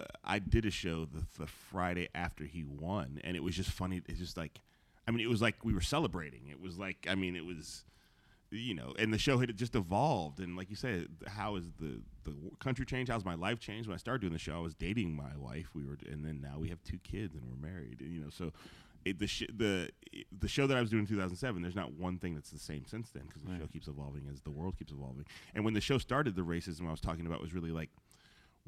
Uh, 0.00 0.04
I 0.24 0.38
did 0.38 0.64
a 0.66 0.70
show 0.70 1.04
the, 1.04 1.24
the 1.38 1.46
Friday 1.46 2.08
after 2.14 2.44
he 2.44 2.64
won, 2.64 3.20
and 3.24 3.36
it 3.36 3.42
was 3.42 3.54
just 3.56 3.70
funny. 3.70 4.02
It's 4.08 4.18
just 4.18 4.36
like, 4.36 4.60
I 5.06 5.10
mean, 5.10 5.20
it 5.20 5.28
was 5.28 5.40
like 5.42 5.64
we 5.64 5.72
were 5.74 5.80
celebrating. 5.80 6.48
It 6.50 6.60
was 6.60 6.78
like, 6.78 7.06
I 7.08 7.14
mean, 7.14 7.36
it 7.36 7.44
was, 7.44 7.84
you 8.50 8.74
know, 8.74 8.94
and 8.98 9.12
the 9.12 9.18
show 9.18 9.38
had 9.38 9.56
just 9.56 9.74
evolved. 9.74 10.40
And 10.40 10.56
like 10.56 10.70
you 10.70 10.76
said, 10.76 11.08
how 11.26 11.56
is 11.56 11.70
the 11.80 12.00
the 12.24 12.34
country 12.58 12.84
changed? 12.86 13.10
How's 13.10 13.24
my 13.24 13.34
life 13.34 13.58
changed? 13.60 13.88
When 13.88 13.94
I 13.94 13.98
started 13.98 14.20
doing 14.20 14.32
the 14.32 14.38
show, 14.38 14.54
I 14.56 14.60
was 14.60 14.74
dating 14.74 15.14
my 15.14 15.36
wife. 15.38 15.68
We 15.74 15.84
were, 15.84 15.96
and 16.10 16.24
then 16.24 16.40
now 16.40 16.58
we 16.58 16.68
have 16.70 16.82
two 16.82 16.98
kids 16.98 17.34
and 17.36 17.44
we're 17.48 17.68
married. 17.70 18.00
And, 18.00 18.12
you 18.12 18.20
know, 18.20 18.30
so 18.30 18.52
it, 19.04 19.18
the 19.20 19.26
sh- 19.28 19.44
the 19.56 19.90
the 20.36 20.48
show 20.48 20.66
that 20.66 20.76
I 20.76 20.80
was 20.80 20.90
doing 20.90 21.02
in 21.02 21.06
2007, 21.06 21.62
there's 21.62 21.76
not 21.76 21.92
one 21.92 22.18
thing 22.18 22.34
that's 22.34 22.50
the 22.50 22.58
same 22.58 22.84
since 22.86 23.10
then 23.10 23.22
because 23.28 23.42
the 23.42 23.50
Right. 23.52 23.60
show 23.60 23.66
keeps 23.68 23.86
evolving 23.88 24.26
as 24.32 24.40
the 24.42 24.50
world 24.50 24.76
keeps 24.76 24.90
evolving. 24.92 25.24
And 25.54 25.64
when 25.64 25.74
the 25.74 25.80
show 25.80 25.98
started, 25.98 26.34
the 26.34 26.42
racism 26.42 26.88
I 26.88 26.90
was 26.90 27.00
talking 27.00 27.26
about 27.26 27.40
was 27.40 27.54
really 27.54 27.70
like 27.70 27.90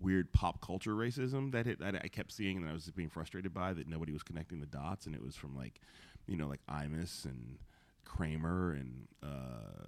weird 0.01 0.33
pop 0.33 0.61
culture 0.61 0.95
racism 0.95 1.53
that 1.53 1.67
it, 1.67 1.81
that 1.81 1.95
I 1.97 2.09
kept 2.09 2.33
seeing 2.33 2.57
and 2.57 2.69
I 2.69 2.73
was 2.73 2.85
just 2.85 2.97
being 2.97 3.09
frustrated 3.09 3.53
by 3.53 3.73
that 3.73 3.89
nobody 3.89 4.13
was 4.13 4.23
connecting 4.23 4.61
the 4.61 4.67
dots 4.67 5.07
and 5.07 5.15
it 5.15 5.23
was 5.23 5.35
from 5.37 5.57
like 5.57 5.81
you 6.27 6.37
know 6.37 6.47
like 6.47 6.61
Imus 6.71 7.25
and 7.25 7.59
Kramer 8.05 8.73
and 8.73 9.07
uh, 9.23 9.87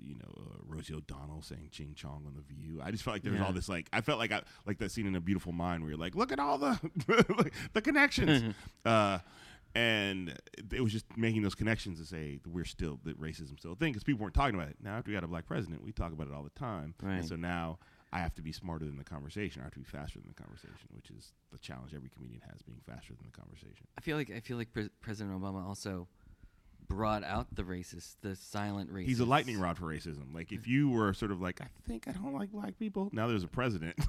you 0.00 0.14
know 0.14 0.32
uh, 0.38 0.56
Rosie 0.66 0.94
O'Donnell 0.94 1.42
saying 1.42 1.68
"Ching 1.70 1.92
Chong" 1.94 2.24
on 2.26 2.34
the 2.34 2.40
View. 2.42 2.80
I 2.82 2.90
just 2.90 3.02
felt 3.04 3.14
like 3.14 3.22
there 3.22 3.32
was 3.32 3.40
Yeah. 3.40 3.46
all 3.46 3.52
this 3.52 3.68
like 3.68 3.88
I 3.92 4.00
felt 4.00 4.18
like 4.18 4.32
I 4.32 4.42
like 4.66 4.78
that 4.78 4.90
scene 4.90 5.06
in 5.06 5.14
A 5.16 5.20
Beautiful 5.20 5.52
Mind 5.52 5.82
where 5.82 5.90
you're 5.90 5.98
like, 6.00 6.14
look 6.14 6.32
at 6.32 6.38
all 6.38 6.56
the 6.58 6.78
like, 7.36 7.52
the 7.74 7.82
connections, 7.82 8.54
uh, 8.86 9.18
and 9.74 10.34
it 10.72 10.80
was 10.80 10.92
just 10.92 11.04
making 11.16 11.42
those 11.42 11.54
connections 11.54 12.00
to 12.00 12.06
say 12.06 12.38
that 12.42 12.48
we're 12.50 12.64
still 12.64 12.98
that 13.04 13.20
racism 13.20 13.58
still 13.58 13.72
a 13.72 13.76
thing 13.76 13.92
because 13.92 14.02
people 14.04 14.22
weren't 14.22 14.34
talking 14.34 14.54
about 14.54 14.68
it. 14.68 14.76
Now 14.82 14.96
after 14.96 15.10
we 15.10 15.14
got 15.14 15.24
a 15.24 15.28
black 15.28 15.46
president, 15.46 15.84
we 15.84 15.92
talk 15.92 16.12
about 16.12 16.26
it 16.28 16.32
all 16.32 16.42
the 16.44 16.50
time, 16.50 16.94
Right. 17.02 17.16
and 17.16 17.26
so 17.28 17.36
now. 17.36 17.78
I 18.12 18.20
have 18.20 18.34
to 18.36 18.42
be 18.42 18.52
smarter 18.52 18.84
than 18.86 18.96
the 18.96 19.04
conversation. 19.04 19.60
I 19.60 19.64
have 19.64 19.74
to 19.74 19.78
be 19.80 19.84
faster 19.84 20.18
than 20.18 20.28
the 20.34 20.40
conversation, 20.42 20.88
which 20.94 21.10
is 21.10 21.32
the 21.52 21.58
challenge 21.58 21.92
every 21.94 22.08
comedian 22.08 22.40
has: 22.50 22.62
being 22.62 22.80
faster 22.86 23.12
than 23.14 23.26
the 23.30 23.38
conversation. 23.38 23.86
I 23.96 24.00
feel 24.00 24.16
like 24.16 24.30
I 24.30 24.40
feel 24.40 24.56
like 24.56 24.72
Pre- 24.72 24.88
President 25.00 25.38
Obama 25.40 25.66
also 25.66 26.08
brought 26.88 27.22
out 27.22 27.46
the 27.54 27.64
racist, 27.64 28.14
the 28.22 28.34
silent 28.34 28.90
racist. 28.90 29.04
He's 29.08 29.20
a 29.20 29.26
lightning 29.26 29.60
rod 29.60 29.76
for 29.76 29.84
racism. 29.84 30.32
Like 30.34 30.52
if 30.52 30.66
you 30.66 30.88
were 30.88 31.12
sort 31.12 31.30
of 31.32 31.38
like, 31.42 31.60
I 31.60 31.66
think 31.86 32.08
I 32.08 32.12
don't 32.12 32.32
like 32.32 32.50
black 32.50 32.78
people. 32.78 33.10
Now 33.12 33.26
there's 33.26 33.44
a 33.44 33.48
president. 33.48 33.94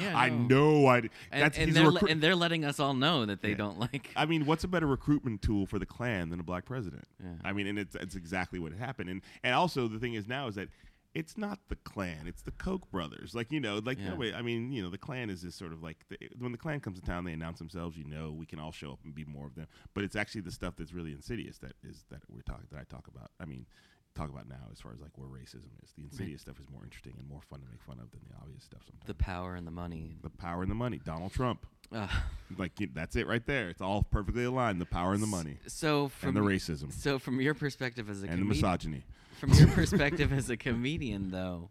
Yeah, 0.00 0.12
I 0.16 0.28
know. 0.28 0.86
I. 0.86 0.98
and, 0.98 1.10
That's 1.32 1.58
and 1.58 1.72
they're 1.74 1.90
le- 1.90 2.06
and 2.08 2.20
they're 2.20 2.36
letting 2.36 2.64
us 2.64 2.78
all 2.78 2.94
know 2.94 3.26
that 3.26 3.42
they 3.42 3.50
Yeah. 3.50 3.56
don't 3.56 3.78
like. 3.80 4.10
I 4.14 4.24
mean, 4.26 4.46
what's 4.46 4.62
a 4.62 4.68
better 4.68 4.86
recruitment 4.86 5.42
tool 5.42 5.66
for 5.66 5.78
the 5.80 5.86
Klan 5.86 6.30
than 6.30 6.38
a 6.38 6.44
black 6.44 6.64
president? 6.64 7.04
Yeah. 7.20 7.30
I 7.44 7.52
mean, 7.52 7.66
and 7.66 7.76
it's 7.78 7.96
it's 7.96 8.14
exactly 8.14 8.58
what 8.60 8.72
happened. 8.72 9.10
And 9.10 9.20
and 9.42 9.52
also 9.54 9.88
the 9.88 9.98
thing 9.98 10.14
is 10.14 10.28
now 10.28 10.46
is 10.46 10.54
that 10.54 10.68
it's 11.16 11.36
not 11.38 11.58
the 11.68 11.76
Klan, 11.76 12.26
it's 12.26 12.42
the 12.42 12.50
Koch 12.52 12.90
brothers. 12.90 13.34
Like 13.34 13.50
you 13.50 13.60
know, 13.60 13.80
like 13.84 13.98
Yeah. 13.98 14.10
nobody. 14.10 14.34
I 14.34 14.42
mean, 14.42 14.70
you 14.70 14.82
know, 14.82 14.90
the 14.90 14.98
Klan 14.98 15.30
is 15.30 15.42
this 15.42 15.54
sort 15.54 15.72
of 15.72 15.82
like 15.82 16.04
the, 16.08 16.18
when 16.38 16.52
the 16.52 16.58
Klan 16.58 16.80
comes 16.80 17.00
to 17.00 17.04
town, 17.06 17.24
they 17.24 17.32
announce 17.32 17.58
themselves. 17.58 17.96
You 17.96 18.04
know, 18.04 18.32
we 18.32 18.46
can 18.46 18.58
all 18.58 18.72
show 18.72 18.92
up 18.92 18.98
and 19.04 19.14
be 19.14 19.24
more 19.24 19.46
of 19.46 19.54
them. 19.54 19.66
But 19.94 20.04
it's 20.04 20.16
actually 20.16 20.42
the 20.42 20.52
stuff 20.52 20.74
that's 20.76 20.92
really 20.92 21.12
insidious 21.12 21.58
that 21.58 21.72
is 21.82 22.04
that 22.10 22.20
we're 22.28 22.42
talking 22.42 22.66
that 22.70 22.78
I 22.80 22.84
talk 22.84 23.08
about. 23.08 23.30
I 23.40 23.44
mean. 23.46 23.66
Talk 24.14 24.30
about 24.30 24.48
now 24.48 24.64
as 24.72 24.80
far 24.80 24.92
as 24.94 24.98
like 25.02 25.10
where 25.18 25.28
racism 25.28 25.68
is. 25.84 25.92
The 25.94 26.04
insidious 26.04 26.40
stuff 26.40 26.58
is 26.58 26.64
more 26.72 26.82
interesting 26.82 27.12
and 27.18 27.28
more 27.28 27.42
fun 27.42 27.60
to 27.60 27.66
make 27.70 27.82
fun 27.82 27.98
of 28.00 28.10
than 28.12 28.20
the 28.26 28.34
obvious 28.40 28.64
stuff 28.64 28.80
sometimes. 28.86 29.06
the 29.06 29.12
power 29.12 29.54
and 29.56 29.66
the 29.66 29.70
money. 29.70 30.16
the 30.22 30.30
power 30.30 30.62
and 30.62 30.70
the 30.70 30.74
money. 30.74 30.98
Donald 31.04 31.32
Trump. 31.34 31.66
Uh, 31.92 32.08
Like 32.56 32.80
you- 32.80 32.88
that's 32.94 33.14
it 33.14 33.26
right 33.26 33.44
there. 33.44 33.68
It's 33.68 33.82
all 33.82 34.04
perfectly 34.04 34.44
aligned. 34.44 34.80
The 34.80 34.86
power 34.86 35.12
and 35.12 35.22
the 35.22 35.26
money 35.26 35.58
so 35.66 36.08
from 36.08 36.28
and 36.28 36.36
the 36.38 36.40
racism 36.40 36.90
so 36.94 37.18
from 37.18 37.42
your 37.42 37.52
perspective 37.52 38.08
as 38.08 38.22
a 38.22 38.26
and 38.26 38.40
the 38.40 38.46
misogyny. 38.46 39.04
From 39.38 39.52
your 39.52 39.68
perspective 39.68 40.32
as 40.32 40.50
a 40.50 40.56
comedian, 40.56 41.30
though, 41.30 41.70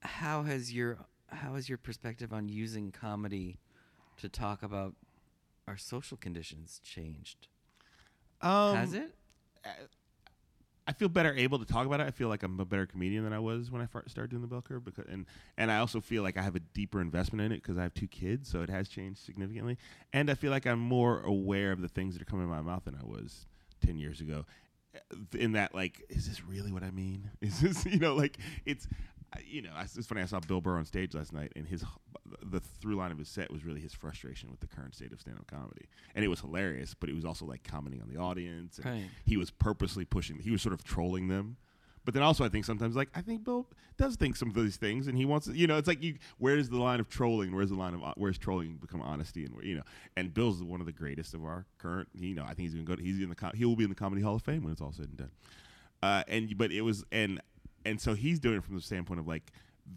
how 0.00 0.42
has 0.42 0.72
your 0.72 0.98
how 1.28 1.54
has 1.54 1.68
your 1.68 1.78
perspective 1.78 2.32
on 2.32 2.48
using 2.48 2.92
comedy 2.92 3.58
to 4.18 4.28
talk 4.28 4.62
about 4.62 4.94
our 5.66 5.76
social 5.76 6.16
conditions 6.16 6.80
changed? 6.84 7.48
Um, 8.40 8.76
has 8.76 8.94
it? 8.94 9.14
I 10.86 10.92
feel 10.92 11.08
better 11.08 11.34
able 11.34 11.58
to 11.58 11.64
talk 11.64 11.86
about 11.86 12.00
it. 12.00 12.06
I 12.06 12.10
feel 12.10 12.28
like 12.28 12.42
I'm 12.42 12.60
a 12.60 12.64
better 12.64 12.84
comedian 12.84 13.24
than 13.24 13.32
I 13.32 13.38
was 13.38 13.70
when 13.70 13.80
I 13.80 13.86
started 14.06 14.30
doing 14.30 14.42
the 14.42 14.48
bell 14.48 14.60
curve, 14.60 14.84
because 14.84 15.06
and 15.08 15.24
and 15.56 15.70
I 15.70 15.78
also 15.78 16.00
feel 16.00 16.22
like 16.22 16.36
I 16.36 16.42
have 16.42 16.56
a 16.56 16.60
deeper 16.60 17.00
investment 17.00 17.46
in 17.46 17.52
it 17.52 17.62
because 17.62 17.78
I 17.78 17.82
have 17.82 17.94
two 17.94 18.06
kids, 18.06 18.50
so 18.50 18.60
it 18.62 18.68
has 18.68 18.88
changed 18.88 19.20
significantly. 19.20 19.78
And 20.12 20.30
I 20.30 20.34
feel 20.34 20.50
like 20.50 20.66
I'm 20.66 20.78
more 20.80 21.22
aware 21.22 21.72
of 21.72 21.80
the 21.80 21.88
things 21.88 22.14
that 22.14 22.22
are 22.22 22.26
coming 22.26 22.44
in 22.44 22.50
my 22.50 22.60
mouth 22.60 22.84
than 22.84 22.94
I 22.94 23.04
was 23.04 23.46
ten 23.84 23.98
years 23.98 24.20
ago. 24.20 24.44
In 25.38 25.52
that, 25.52 25.74
like, 25.74 26.02
is 26.08 26.28
this 26.28 26.44
really 26.44 26.72
what 26.72 26.82
I 26.82 26.90
mean? 26.90 27.30
Is 27.40 27.60
this, 27.60 27.84
you 27.86 27.98
know, 27.98 28.14
like 28.14 28.38
it's, 28.64 28.86
you 29.44 29.62
know, 29.62 29.70
it's 29.80 30.06
funny. 30.06 30.22
I 30.22 30.26
saw 30.26 30.40
Bill 30.40 30.60
Burr 30.60 30.76
on 30.78 30.84
stage 30.84 31.14
last 31.14 31.32
night, 31.32 31.52
and 31.56 31.66
his 31.66 31.84
the 32.42 32.60
through 32.60 32.96
line 32.96 33.10
of 33.10 33.18
his 33.18 33.28
set 33.28 33.50
was 33.50 33.64
really 33.64 33.80
his 33.80 33.92
frustration 33.92 34.50
with 34.50 34.60
the 34.60 34.66
current 34.66 34.94
state 34.94 35.12
of 35.12 35.20
stand-up 35.20 35.46
comedy, 35.46 35.86
and 36.14 36.24
it 36.24 36.28
was 36.28 36.40
hilarious. 36.40 36.94
But 36.94 37.08
it 37.10 37.14
was 37.14 37.24
also 37.24 37.44
like 37.44 37.62
commenting 37.64 38.00
on 38.02 38.08
the 38.08 38.16
audience, 38.18 38.78
and 38.78 38.86
Right. 38.86 39.10
he 39.24 39.36
was 39.36 39.50
purposely 39.50 40.04
pushing. 40.04 40.38
He 40.38 40.50
was 40.50 40.62
sort 40.62 40.72
of 40.72 40.84
trolling 40.84 41.28
them. 41.28 41.56
But 42.04 42.12
then 42.12 42.22
also, 42.22 42.44
I 42.44 42.48
think 42.48 42.64
sometimes, 42.64 42.96
like 42.96 43.08
I 43.14 43.22
think 43.22 43.44
Bill 43.44 43.66
does 43.96 44.16
think 44.16 44.36
some 44.36 44.48
of 44.48 44.54
these 44.54 44.76
things, 44.76 45.06
and 45.06 45.16
he 45.16 45.24
wants, 45.24 45.46
to, 45.46 45.56
you 45.56 45.66
know, 45.66 45.78
it's 45.78 45.88
like 45.88 46.02
you. 46.02 46.16
Where's 46.38 46.68
the 46.68 46.76
line 46.76 47.00
of 47.00 47.08
trolling? 47.08 47.54
Where's 47.54 47.70
the 47.70 47.76
line 47.76 47.94
of 47.94 48.02
where's 48.16 48.36
trolling 48.36 48.76
become 48.76 49.00
honesty? 49.00 49.44
And 49.46 49.54
you 49.62 49.76
know, 49.76 49.82
and 50.16 50.32
Bill's 50.34 50.62
one 50.62 50.80
of 50.80 50.86
the 50.86 50.92
greatest 50.92 51.32
of 51.32 51.44
our 51.44 51.64
current. 51.78 52.08
You 52.14 52.34
know, 52.34 52.42
I 52.42 52.48
think 52.48 52.70
he's 52.70 52.74
to 52.74 52.82
go. 52.82 52.96
He's 52.96 53.20
in 53.20 53.30
the. 53.30 53.52
He 53.54 53.64
will 53.64 53.76
be 53.76 53.84
in 53.84 53.90
the 53.90 53.96
comedy 53.96 54.20
hall 54.20 54.36
of 54.36 54.42
fame 54.42 54.62
when 54.62 54.72
it's 54.72 54.82
all 54.82 54.92
said 54.92 55.06
and 55.06 55.16
done. 55.16 55.30
Uh, 56.02 56.22
and 56.28 56.56
but 56.58 56.70
it 56.70 56.82
was 56.82 57.04
and 57.10 57.40
and 57.86 58.00
so 58.00 58.14
he's 58.14 58.38
doing 58.38 58.58
it 58.58 58.64
from 58.64 58.74
the 58.74 58.82
standpoint 58.82 59.20
of 59.20 59.26
like 59.26 59.50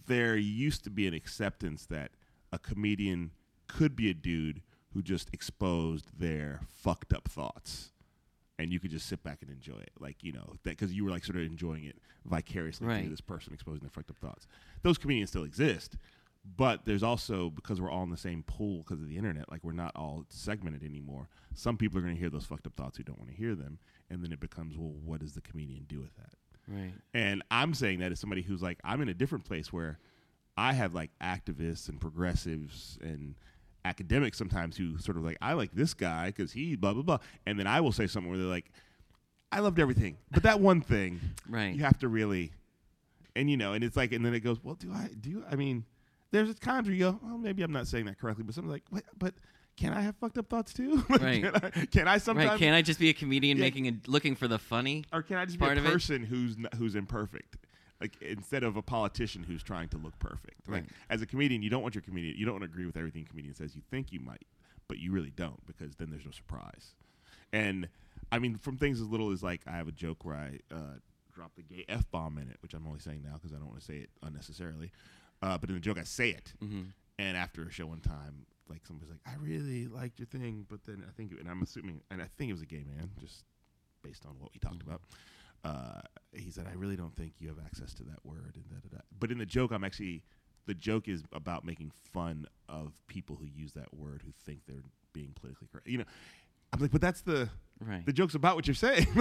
there 0.06 0.38
used 0.38 0.84
to 0.86 0.90
be 0.90 1.08
an 1.08 1.14
acceptance 1.14 1.86
that 1.88 2.12
a 2.54 2.60
comedian 2.60 3.32
could 3.68 3.96
be 3.96 4.10
a 4.10 4.14
dude 4.14 4.62
who 4.94 5.02
just 5.02 5.30
exposed 5.34 6.18
their 6.18 6.62
fucked 6.70 7.12
up 7.12 7.28
thoughts 7.28 7.92
and 8.60 8.72
you 8.74 8.80
could 8.80 8.92
just 8.92 9.08
sit 9.08 9.22
back 9.24 9.40
and 9.42 9.50
enjoy 9.52 9.78
it 9.78 9.92
like 10.00 10.24
you 10.24 10.32
know 10.32 10.54
that 10.64 10.72
because 10.72 10.94
you 10.94 11.04
were 11.06 11.12
like 11.12 11.24
sort 11.24 11.38
of 11.38 11.44
enjoying 11.44 11.84
it 11.86 11.98
vicariously 12.26 12.88
Right. 12.88 13.02
through 13.02 13.10
this 13.12 13.22
person 13.22 13.54
exposing 13.54 13.82
their 13.82 13.90
fucked 13.90 14.10
up 14.12 14.18
thoughts 14.18 14.48
those 14.84 14.98
comedians 14.98 15.30
still 15.30 15.44
exist 15.44 15.98
but 16.56 16.86
there's 16.86 17.04
also 17.04 17.50
because 17.50 17.82
we're 17.82 17.92
all 17.92 18.04
in 18.04 18.10
the 18.10 18.16
same 18.18 18.42
pool 18.44 18.78
because 18.80 19.02
of 19.02 19.10
the 19.10 19.18
internet 19.18 19.52
like 19.52 19.64
we're 19.64 19.74
not 19.74 19.92
all 19.96 20.26
segmented 20.30 20.84
anymore 20.84 21.28
some 21.54 21.78
people 21.78 21.98
are 22.00 22.02
going 22.02 22.14
to 22.14 22.20
hear 22.20 22.30
those 22.30 22.46
fucked 22.46 22.66
up 22.66 22.74
thoughts 22.76 22.98
who 22.98 23.04
don't 23.04 23.20
want 23.20 23.30
to 23.30 23.36
hear 23.36 23.54
them 23.54 23.80
and 24.10 24.24
then 24.24 24.32
it 24.32 24.40
becomes 24.40 24.78
well 24.78 24.94
what 25.04 25.20
does 25.20 25.34
the 25.34 25.42
comedian 25.42 25.86
do 25.90 26.00
with 26.00 26.16
that 26.16 26.34
Right. 26.70 26.94
and 27.14 27.44
I'm 27.50 27.74
saying 27.74 28.00
that 28.00 28.12
as 28.12 28.20
somebody 28.20 28.42
who's 28.42 28.62
like, 28.62 28.78
I'm 28.84 29.02
in 29.02 29.08
a 29.08 29.14
different 29.14 29.46
place 29.46 29.72
where 29.72 30.00
I 30.58 30.74
have 30.74 30.94
like 30.94 31.12
activists 31.24 31.88
and 31.88 31.98
progressives 32.02 32.98
and 33.02 33.36
academics 33.88 34.38
sometimes 34.38 34.78
who 34.78 34.98
sort 35.00 35.18
of 35.18 35.24
like, 35.24 35.38
I 35.42 35.54
like 35.54 35.72
this 35.74 35.94
guy 35.94 36.28
because 36.28 36.52
he 36.52 36.76
blah, 36.76 36.94
blah, 36.94 37.04
blah. 37.04 37.18
And 37.46 37.58
then 37.60 37.68
I 37.68 37.82
will 37.82 37.92
say 37.92 38.06
something 38.08 38.30
where 38.30 38.38
they're 38.38 38.48
like, 38.48 38.70
I 39.52 39.60
loved 39.60 39.80
everything. 39.80 40.18
But 40.32 40.44
that 40.44 40.60
one 40.60 40.82
thing, 40.82 41.20
Right. 41.48 41.74
you 41.74 41.84
have 41.84 41.98
to 42.00 42.08
really, 42.08 42.52
and 43.36 43.50
you 43.50 43.56
know, 43.58 43.74
and 43.74 43.84
it's 43.84 43.96
like, 43.96 44.12
and 44.12 44.26
then 44.26 44.34
it 44.34 44.42
goes, 44.42 44.62
well, 44.64 44.76
do 44.76 44.92
I, 44.92 45.10
do 45.20 45.44
I 45.50 45.56
mean, 45.56 45.86
there's 46.32 46.54
times 46.56 46.88
where 46.88 46.96
you 46.96 47.00
go, 47.12 47.20
well, 47.24 47.38
maybe 47.38 47.64
I'm 47.64 47.72
not 47.72 47.88
saying 47.88 48.06
that 48.06 48.20
correctly, 48.20 48.44
but 48.44 48.54
something 48.56 48.72
like, 48.72 48.84
but 49.18 49.34
can 49.78 49.94
I 49.94 50.02
have 50.02 50.16
fucked 50.18 50.38
up 50.38 50.50
thoughts 50.50 50.74
too? 50.74 51.04
Like, 51.10 51.22
Right. 51.22 51.42
Can 51.44 51.56
I, 51.56 51.70
can 51.86 52.08
I 52.10 52.18
sometimes, 52.18 52.50
Right. 52.50 52.60
Can 52.60 52.74
I 52.74 52.82
just 52.82 53.00
be 53.00 53.10
a 53.10 53.14
comedian 53.14 53.58
Yeah. 53.58 53.62
making 53.64 53.88
a 53.88 53.94
looking 54.08 54.36
for 54.36 54.48
the 54.50 54.60
funny? 54.60 55.06
or 55.14 55.22
can 55.22 55.38
I 55.38 55.46
just 55.46 55.60
be 55.60 55.66
a 55.66 55.76
person 55.82 56.24
who's 56.26 56.56
n- 56.58 56.68
who's 56.78 56.96
imperfect? 56.96 57.58
Like 58.00 58.22
instead 58.22 58.64
of 58.64 58.78
a 58.78 58.82
politician 58.82 59.44
who's 59.44 59.64
trying 59.64 59.90
to 59.90 59.98
look 59.98 60.18
perfect. 60.20 60.68
Like 60.68 60.84
Right. 60.84 60.90
as 61.10 61.22
a 61.22 61.26
comedian, 61.26 61.62
you 61.64 61.70
don't 61.70 61.82
want 61.82 61.96
your 61.96 62.02
comedian. 62.04 62.38
You 62.38 62.46
don't 62.46 62.54
want 62.56 62.64
to 62.64 62.70
agree 62.70 62.86
with 62.86 62.98
everything 62.98 63.24
a 63.24 63.26
comedian 63.30 63.56
says. 63.56 63.76
You 63.76 63.82
think 63.90 64.12
you 64.12 64.20
might, 64.20 64.46
but 64.88 65.00
you 65.00 65.12
really 65.12 65.32
don't 65.32 65.66
because 65.66 65.96
then 65.96 66.10
there's 66.12 66.26
no 66.26 66.32
surprise. 66.32 66.94
And 67.52 67.88
I 68.32 68.40
mean, 68.40 68.58
from 68.58 68.78
things 68.78 69.00
as 69.02 69.08
little 69.08 69.32
as 69.32 69.42
like 69.42 69.62
I 69.68 69.72
have 69.72 69.88
a 69.88 69.92
joke 69.92 70.26
where 70.26 70.36
I 70.36 70.60
uh, 70.74 71.00
drop 71.34 71.54
the 71.56 71.64
gay 71.64 71.86
f 71.90 72.10
bomb 72.12 72.38
in 72.38 72.50
it, 72.50 72.58
which 72.62 72.74
I'm 72.74 72.86
only 72.86 73.00
saying 73.00 73.24
now 73.24 73.34
because 73.34 73.52
I 73.54 73.56
don't 73.58 73.68
want 73.68 73.80
to 73.80 73.86
say 73.86 73.98
it 73.98 74.10
unnecessarily. 74.22 74.92
Uh, 75.42 75.58
but 75.58 75.70
in 75.70 75.76
the 75.76 75.82
joke, 75.82 75.98
I 76.00 76.04
say 76.04 76.30
it, 76.32 76.54
Mm-hmm. 76.64 76.82
and 77.20 77.38
after 77.38 77.62
a 77.64 77.72
show 77.72 77.86
one 77.88 78.00
time, 78.02 78.46
like 78.68 78.86
somebody's 78.88 79.12
like, 79.12 79.20
"I 79.26 79.36
really 79.40 79.88
liked 79.88 80.20
your 80.20 80.26
thing," 80.26 80.66
but 80.68 80.84
then 80.86 81.04
I 81.08 81.12
think, 81.12 81.32
and 81.40 81.48
I'm 81.50 81.62
assuming, 81.62 82.02
and 82.12 82.22
I 82.22 82.26
think 82.38 82.50
it 82.50 82.54
was 82.54 82.64
a 82.64 82.66
gay 82.66 82.84
man, 82.84 83.12
just 83.22 83.44
based 84.04 84.26
on 84.26 84.34
what 84.40 84.52
we 84.54 84.60
talked 84.60 84.82
about. 84.82 85.02
Uh, 85.64 86.02
he 86.34 86.52
said, 86.52 86.68
"I 86.70 86.74
really 86.76 86.96
don't 86.96 87.16
think 87.16 87.34
you 87.40 87.48
have 87.50 87.60
access 87.66 87.94
to 87.96 88.04
that 88.04 88.20
word." 88.24 88.56
And 88.56 88.70
da, 88.70 88.76
da, 88.90 88.98
da. 88.98 89.02
But 89.20 89.32
in 89.32 89.38
the 89.38 89.46
joke, 89.46 89.72
I'm 89.72 89.84
actually 89.84 90.24
the 90.66 90.74
joke 90.74 91.08
is 91.08 91.24
about 91.34 91.64
making 91.66 91.92
fun 92.14 92.46
of 92.70 92.92
people 93.08 93.36
who 93.38 93.46
use 93.46 93.74
that 93.74 93.94
word 93.94 94.22
who 94.26 94.32
think 94.46 94.60
they're 94.68 94.84
being 95.14 95.32
politically 95.36 95.68
correct. 95.72 95.88
You 95.88 96.00
know, 96.00 96.04
I'm 96.74 96.80
like, 96.82 96.92
but 96.92 97.02
that's 97.02 97.22
the 97.22 97.50
Right. 97.80 98.04
the 98.06 98.12
joke's 98.14 98.34
about 98.34 98.56
what 98.56 98.66
you're 98.66 98.74
saying. 98.74 99.06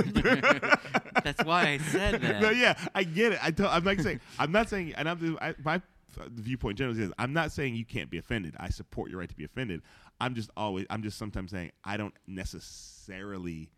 That's 1.23 1.45
why 1.45 1.69
I 1.69 1.79
said 1.79 2.21
that. 2.23 2.41
no, 2.41 2.49
yeah, 2.49 2.75
I 2.95 3.05
get 3.05 3.33
it. 3.33 3.39
I 3.43 3.51
don't, 3.51 3.67
I'm 3.71 3.85
not 3.85 3.99
saying 4.01 4.21
I'm 4.39 4.51
not 4.51 4.71
saying, 4.71 4.95
and 4.97 5.07
I'm 5.09 5.39
I, 5.43 5.55
my 5.63 5.83
viewpoint 6.29 6.79
generally 6.79 7.03
is 7.03 7.13
I'm 7.19 7.35
not 7.35 7.53
saying 7.53 7.75
you 7.75 7.85
can't 7.85 8.09
be 8.09 8.17
offended. 8.17 8.55
I 8.59 8.71
support 8.71 9.11
your 9.11 9.21
right 9.21 9.29
to 9.29 9.35
be 9.37 9.45
offended. 9.45 9.83
I'm 10.23 10.35
just 10.35 10.49
always 10.57 10.87
I'm 10.89 11.03
just 11.03 11.19
sometimes 11.19 11.51
saying 11.51 11.73
I 11.85 11.99
don't 11.99 12.15
necessarily 12.27 13.69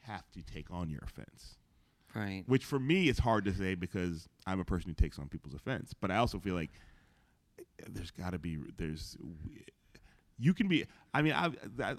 have 0.00 0.28
to 0.32 0.42
take 0.42 0.70
on 0.72 0.90
your 0.90 1.00
offense. 1.04 1.57
Right. 2.18 2.42
Which 2.46 2.64
for 2.64 2.78
me 2.78 3.08
is 3.08 3.18
hard 3.18 3.44
to 3.44 3.54
say 3.54 3.74
because 3.74 4.28
I'm 4.46 4.60
a 4.60 4.64
person 4.64 4.90
who 4.90 4.94
takes 4.94 5.18
on 5.18 5.28
people's 5.28 5.54
offense. 5.54 5.94
But 5.98 6.10
I 6.10 6.16
also 6.16 6.38
feel 6.38 6.54
like 6.54 6.70
there's 7.88 8.10
got 8.10 8.30
to 8.30 8.38
be 8.38 8.58
there's 8.76 9.16
you 10.38 10.54
can 10.54 10.68
be. 10.68 10.84
I 11.12 11.22
mean, 11.22 11.32
I, 11.32 11.50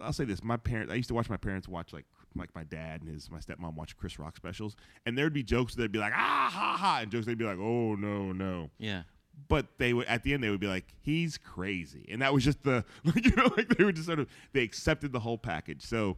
I'll 0.02 0.14
say 0.14 0.24
this: 0.24 0.44
my 0.44 0.58
parents. 0.58 0.92
I 0.92 0.96
used 0.96 1.10
to 1.10 1.14
watch 1.14 1.30
my 1.30 1.38
parents 1.38 1.68
watch 1.68 1.94
like 1.94 2.06
like 2.36 2.54
my 2.56 2.64
dad 2.64 3.02
and 3.02 3.12
his 3.12 3.30
my 3.30 3.40
stepmom 3.40 3.76
watch 3.76 3.98
Chris 3.98 4.18
Rock 4.18 4.38
specials, 4.38 4.76
and 5.06 5.18
there'd 5.18 5.34
be 5.34 5.44
jokes 5.44 5.76
that'd 5.76 5.92
be 5.92 6.00
like 6.00 6.14
ah 6.16 6.50
ha 6.52 6.78
ha, 6.78 7.00
and 7.02 7.12
jokes 7.12 7.26
they'd 7.26 7.38
be 7.38 7.46
like 7.46 7.60
oh 7.60 7.96
no 7.96 8.32
no. 8.32 8.70
Yeah. 8.78 9.04
But 9.48 9.68
they 9.78 9.94
would 9.94 10.08
at 10.08 10.24
the 10.24 10.34
end 10.34 10.44
they 10.44 10.50
would 10.50 10.60
be 10.60 10.68
like 10.68 10.86
he's 11.02 11.38
crazy, 11.38 12.06
and 12.10 12.22
that 12.22 12.34
was 12.34 12.44
just 12.44 12.64
the 12.64 12.86
like, 13.04 13.26
you 13.26 13.36
know 13.36 13.52
like 13.58 13.70
they 13.78 13.84
were 13.84 13.92
just 13.92 14.08
sort 14.08 14.20
of 14.20 14.28
they 14.54 14.64
accepted 14.64 15.12
the 15.12 15.20
whole 15.20 15.38
package. 15.38 15.82
So 15.82 16.18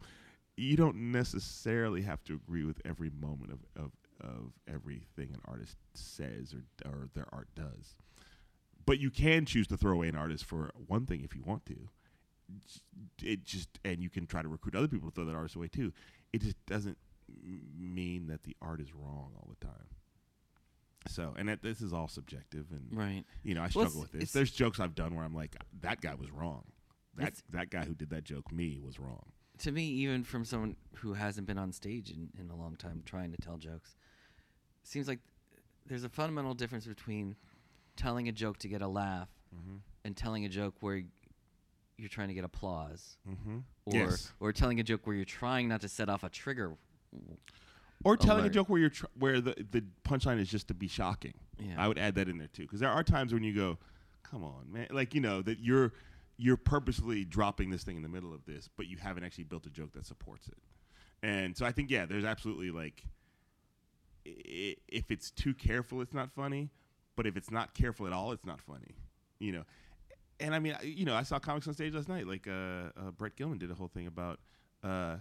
you 0.62 0.76
don't 0.76 0.96
necessarily 1.12 2.02
have 2.02 2.22
to 2.24 2.34
agree 2.34 2.64
with 2.64 2.80
every 2.84 3.10
moment 3.10 3.52
of 3.52 3.60
of, 3.76 3.90
of 4.20 4.52
everything 4.68 5.30
an 5.32 5.40
artist 5.46 5.76
says 5.94 6.54
or 6.54 6.62
or 6.88 7.08
their 7.14 7.26
art 7.32 7.48
does. 7.54 7.96
but 8.86 8.98
you 8.98 9.10
can 9.10 9.44
choose 9.46 9.66
to 9.68 9.76
throw 9.76 9.92
away 9.92 10.08
an 10.08 10.16
artist 10.16 10.44
for 10.44 10.70
one 10.86 11.06
thing 11.06 11.22
if 11.22 11.34
you 11.34 11.42
want 11.42 11.64
to. 11.66 11.88
It 13.22 13.44
just 13.44 13.68
and 13.84 14.02
you 14.02 14.10
can 14.10 14.26
try 14.26 14.42
to 14.42 14.48
recruit 14.48 14.74
other 14.74 14.88
people 14.88 15.08
to 15.10 15.14
throw 15.14 15.24
that 15.24 15.34
artist 15.34 15.54
away 15.56 15.68
too. 15.68 15.92
It 16.32 16.42
just 16.42 16.56
doesn't 16.66 16.98
mean 17.78 18.26
that 18.26 18.42
the 18.44 18.56
art 18.60 18.80
is 18.80 18.92
wrong 18.94 19.32
all 19.36 19.48
the 19.48 19.64
time. 19.66 19.86
So, 21.08 21.34
and 21.36 21.48
that, 21.48 21.62
this 21.62 21.80
is 21.80 21.92
all 21.92 22.06
subjective, 22.06 22.66
and 22.70 22.86
Right. 22.96 23.24
you 23.42 23.54
know, 23.54 23.62
I 23.62 23.68
struggle 23.70 24.02
it's- 24.02 24.12
with 24.12 24.20
this. 24.20 24.32
There's 24.32 24.52
jokes 24.52 24.78
I've 24.78 24.94
done 24.94 25.14
where 25.16 25.24
I'm 25.24 25.34
like, 25.34 25.56
that 25.80 26.00
guy 26.00 26.14
was 26.14 26.30
wrong. 26.30 26.64
That 27.16 27.34
that 27.50 27.70
guy 27.70 27.84
who 27.84 27.94
did 27.94 28.10
that 28.10 28.22
joke, 28.24 28.52
me, 28.52 28.78
was 28.78 28.98
wrong. 29.00 29.32
To 29.62 29.72
me, 29.72 29.84
even 29.84 30.22
from 30.24 30.44
someone 30.44 30.76
who 30.96 31.14
hasn't 31.14 31.46
been 31.46 31.58
on 31.58 31.72
stage 31.72 32.10
in, 32.10 32.28
in 32.38 32.50
a 32.50 32.56
long 32.56 32.76
time 32.76 33.02
trying 33.04 33.32
to 33.32 33.38
tell 33.38 33.56
jokes, 33.56 33.96
seems 34.82 35.08
like 35.08 35.18
there's 35.86 36.04
a 36.04 36.08
fundamental 36.08 36.54
difference 36.54 36.86
between 36.86 37.36
telling 37.96 38.28
a 38.28 38.32
joke 38.32 38.58
to 38.58 38.68
get 38.68 38.82
a 38.82 38.88
laugh 38.88 39.28
Mm-hmm. 39.54 39.76
and 40.06 40.16
telling 40.16 40.46
a 40.46 40.48
joke 40.48 40.74
where 40.80 41.02
you're 41.98 42.08
trying 42.08 42.28
to 42.28 42.34
get 42.34 42.42
applause. 42.42 43.18
Mm-hmm. 43.28 43.58
Or, 43.84 43.94
yes. 43.94 44.32
or 44.40 44.50
telling 44.50 44.80
a 44.80 44.82
joke 44.82 45.06
where 45.06 45.14
you're 45.14 45.26
trying 45.26 45.68
not 45.68 45.82
to 45.82 45.88
set 45.88 46.08
off 46.08 46.24
a 46.24 46.30
trigger. 46.30 46.72
Or 48.02 48.16
telling 48.16 48.46
a 48.46 48.48
joke 48.48 48.70
where 48.70 48.80
you're 48.80 48.88
tr- 48.88 49.12
where 49.18 49.42
the 49.42 49.54
the 49.70 49.84
punchline 50.08 50.40
is 50.40 50.48
just 50.48 50.68
to 50.68 50.74
be 50.74 50.88
shocking. 50.88 51.34
Yeah. 51.58 51.74
I 51.76 51.86
would 51.86 51.98
add 51.98 52.14
that 52.14 52.28
in 52.30 52.38
there 52.38 52.48
too, 52.48 52.62
because 52.62 52.80
there 52.80 52.88
are 52.90 53.04
times 53.04 53.32
when 53.34 53.44
you 53.44 53.54
go, 53.54 53.78
"Come 54.22 54.42
on, 54.42 54.72
man!" 54.72 54.88
Like 54.90 55.14
you 55.14 55.20
know 55.20 55.42
that 55.42 55.60
you're 55.60 55.92
you're 56.42 56.56
purposely 56.56 57.24
dropping 57.24 57.70
this 57.70 57.84
thing 57.84 57.94
in 57.94 58.02
the 58.02 58.08
middle 58.08 58.34
of 58.34 58.44
this, 58.46 58.68
but 58.76 58.88
you 58.88 58.96
haven't 58.96 59.22
actually 59.22 59.44
built 59.44 59.64
a 59.64 59.70
joke 59.70 59.92
that 59.92 60.04
supports 60.04 60.48
it. 60.48 60.58
And 61.22 61.56
so 61.56 61.64
I 61.64 61.70
think 61.70 61.88
yeah, 61.88 62.04
there's 62.04 62.24
absolutely 62.24 62.72
like, 62.72 63.04
if 64.24 65.08
it's 65.08 65.30
too 65.30 65.54
careful, 65.54 66.00
it's 66.00 66.12
not 66.12 66.32
funny. 66.32 66.70
But 67.14 67.28
if 67.28 67.36
it's 67.36 67.50
not 67.52 67.74
careful 67.74 68.08
at 68.08 68.12
all, 68.12 68.32
it's 68.32 68.44
not 68.44 68.60
funny. 68.60 68.96
You 69.38 69.52
know. 69.52 69.62
And 70.40 70.52
I 70.52 70.58
mean, 70.58 70.76
you 70.82 71.04
know, 71.04 71.14
I 71.14 71.22
saw 71.22 71.38
comics 71.38 71.68
on 71.68 71.74
stage 71.74 71.94
last 71.94 72.08
night. 72.08 72.26
Like 72.26 72.48
uh, 72.48 72.90
uh, 72.96 73.10
Brett 73.16 73.36
Gelman 73.36 73.60
did 73.60 73.70
a 73.70 73.74
whole 73.74 73.88
thing 73.88 74.08
about. 74.08 74.40
Uh, 74.82 75.18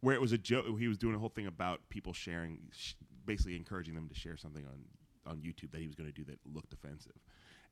where 0.00 0.14
it 0.16 0.20
was 0.20 0.32
a 0.32 0.38
joke. 0.38 0.66
He 0.78 0.88
was 0.88 0.98
doing 0.98 1.14
a 1.14 1.18
whole 1.18 1.28
thing 1.28 1.46
about 1.46 1.88
people 1.88 2.12
sharing, 2.12 2.58
sh- 2.72 2.94
basically 3.24 3.56
encouraging 3.56 3.94
them 3.94 4.08
to 4.08 4.14
share 4.14 4.36
something 4.36 4.64
on 4.66 4.84
on 5.30 5.38
YouTube 5.38 5.70
that 5.70 5.80
he 5.80 5.86
was 5.86 5.94
going 5.94 6.10
to 6.10 6.12
do 6.12 6.24
that 6.24 6.38
looked 6.52 6.72
offensive. 6.72 7.16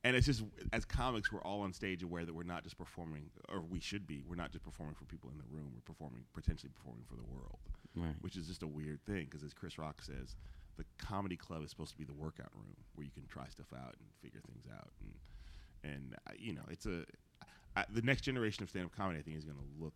And 0.04 0.16
it's 0.16 0.26
just 0.26 0.42
as 0.72 0.84
comics, 0.84 1.30
we're 1.30 1.42
all 1.42 1.60
on 1.60 1.72
stage 1.72 2.02
aware 2.02 2.24
that 2.24 2.34
we're 2.34 2.42
not 2.42 2.64
just 2.64 2.76
performing, 2.76 3.30
or 3.48 3.60
we 3.60 3.78
should 3.78 4.06
be. 4.06 4.24
We're 4.28 4.34
not 4.36 4.50
just 4.50 4.64
performing 4.64 4.96
for 4.96 5.04
people 5.04 5.30
in 5.30 5.38
the 5.38 5.44
room. 5.48 5.70
We're 5.74 5.80
performing, 5.94 6.24
potentially 6.34 6.70
performing 6.74 7.04
for 7.08 7.14
the 7.14 7.22
world, 7.22 7.58
Right. 7.94 8.16
which 8.20 8.36
is 8.36 8.48
just 8.48 8.62
a 8.64 8.66
weird 8.66 9.04
thing. 9.04 9.26
Because 9.26 9.44
as 9.44 9.54
Chris 9.54 9.78
Rock 9.78 10.02
says, 10.02 10.34
the 10.76 10.84
comedy 10.98 11.36
club 11.36 11.62
is 11.62 11.70
supposed 11.70 11.92
to 11.92 11.98
be 11.98 12.04
the 12.04 12.14
workout 12.14 12.50
room 12.54 12.74
where 12.96 13.04
you 13.04 13.12
can 13.12 13.26
try 13.26 13.46
stuff 13.48 13.72
out 13.72 13.94
and 14.00 14.08
figure 14.20 14.40
things 14.40 14.64
out. 14.74 14.90
And 15.00 15.92
and 15.94 16.16
uh, 16.26 16.32
you 16.36 16.52
know, 16.52 16.64
it's 16.68 16.86
a 16.86 17.04
I, 17.76 17.84
the 17.92 18.02
next 18.02 18.22
generation 18.22 18.64
of 18.64 18.70
stand-up 18.70 18.96
comedy. 18.96 19.20
I 19.20 19.22
think 19.22 19.36
is 19.36 19.44
going 19.44 19.58
to 19.58 19.84
look 19.84 19.94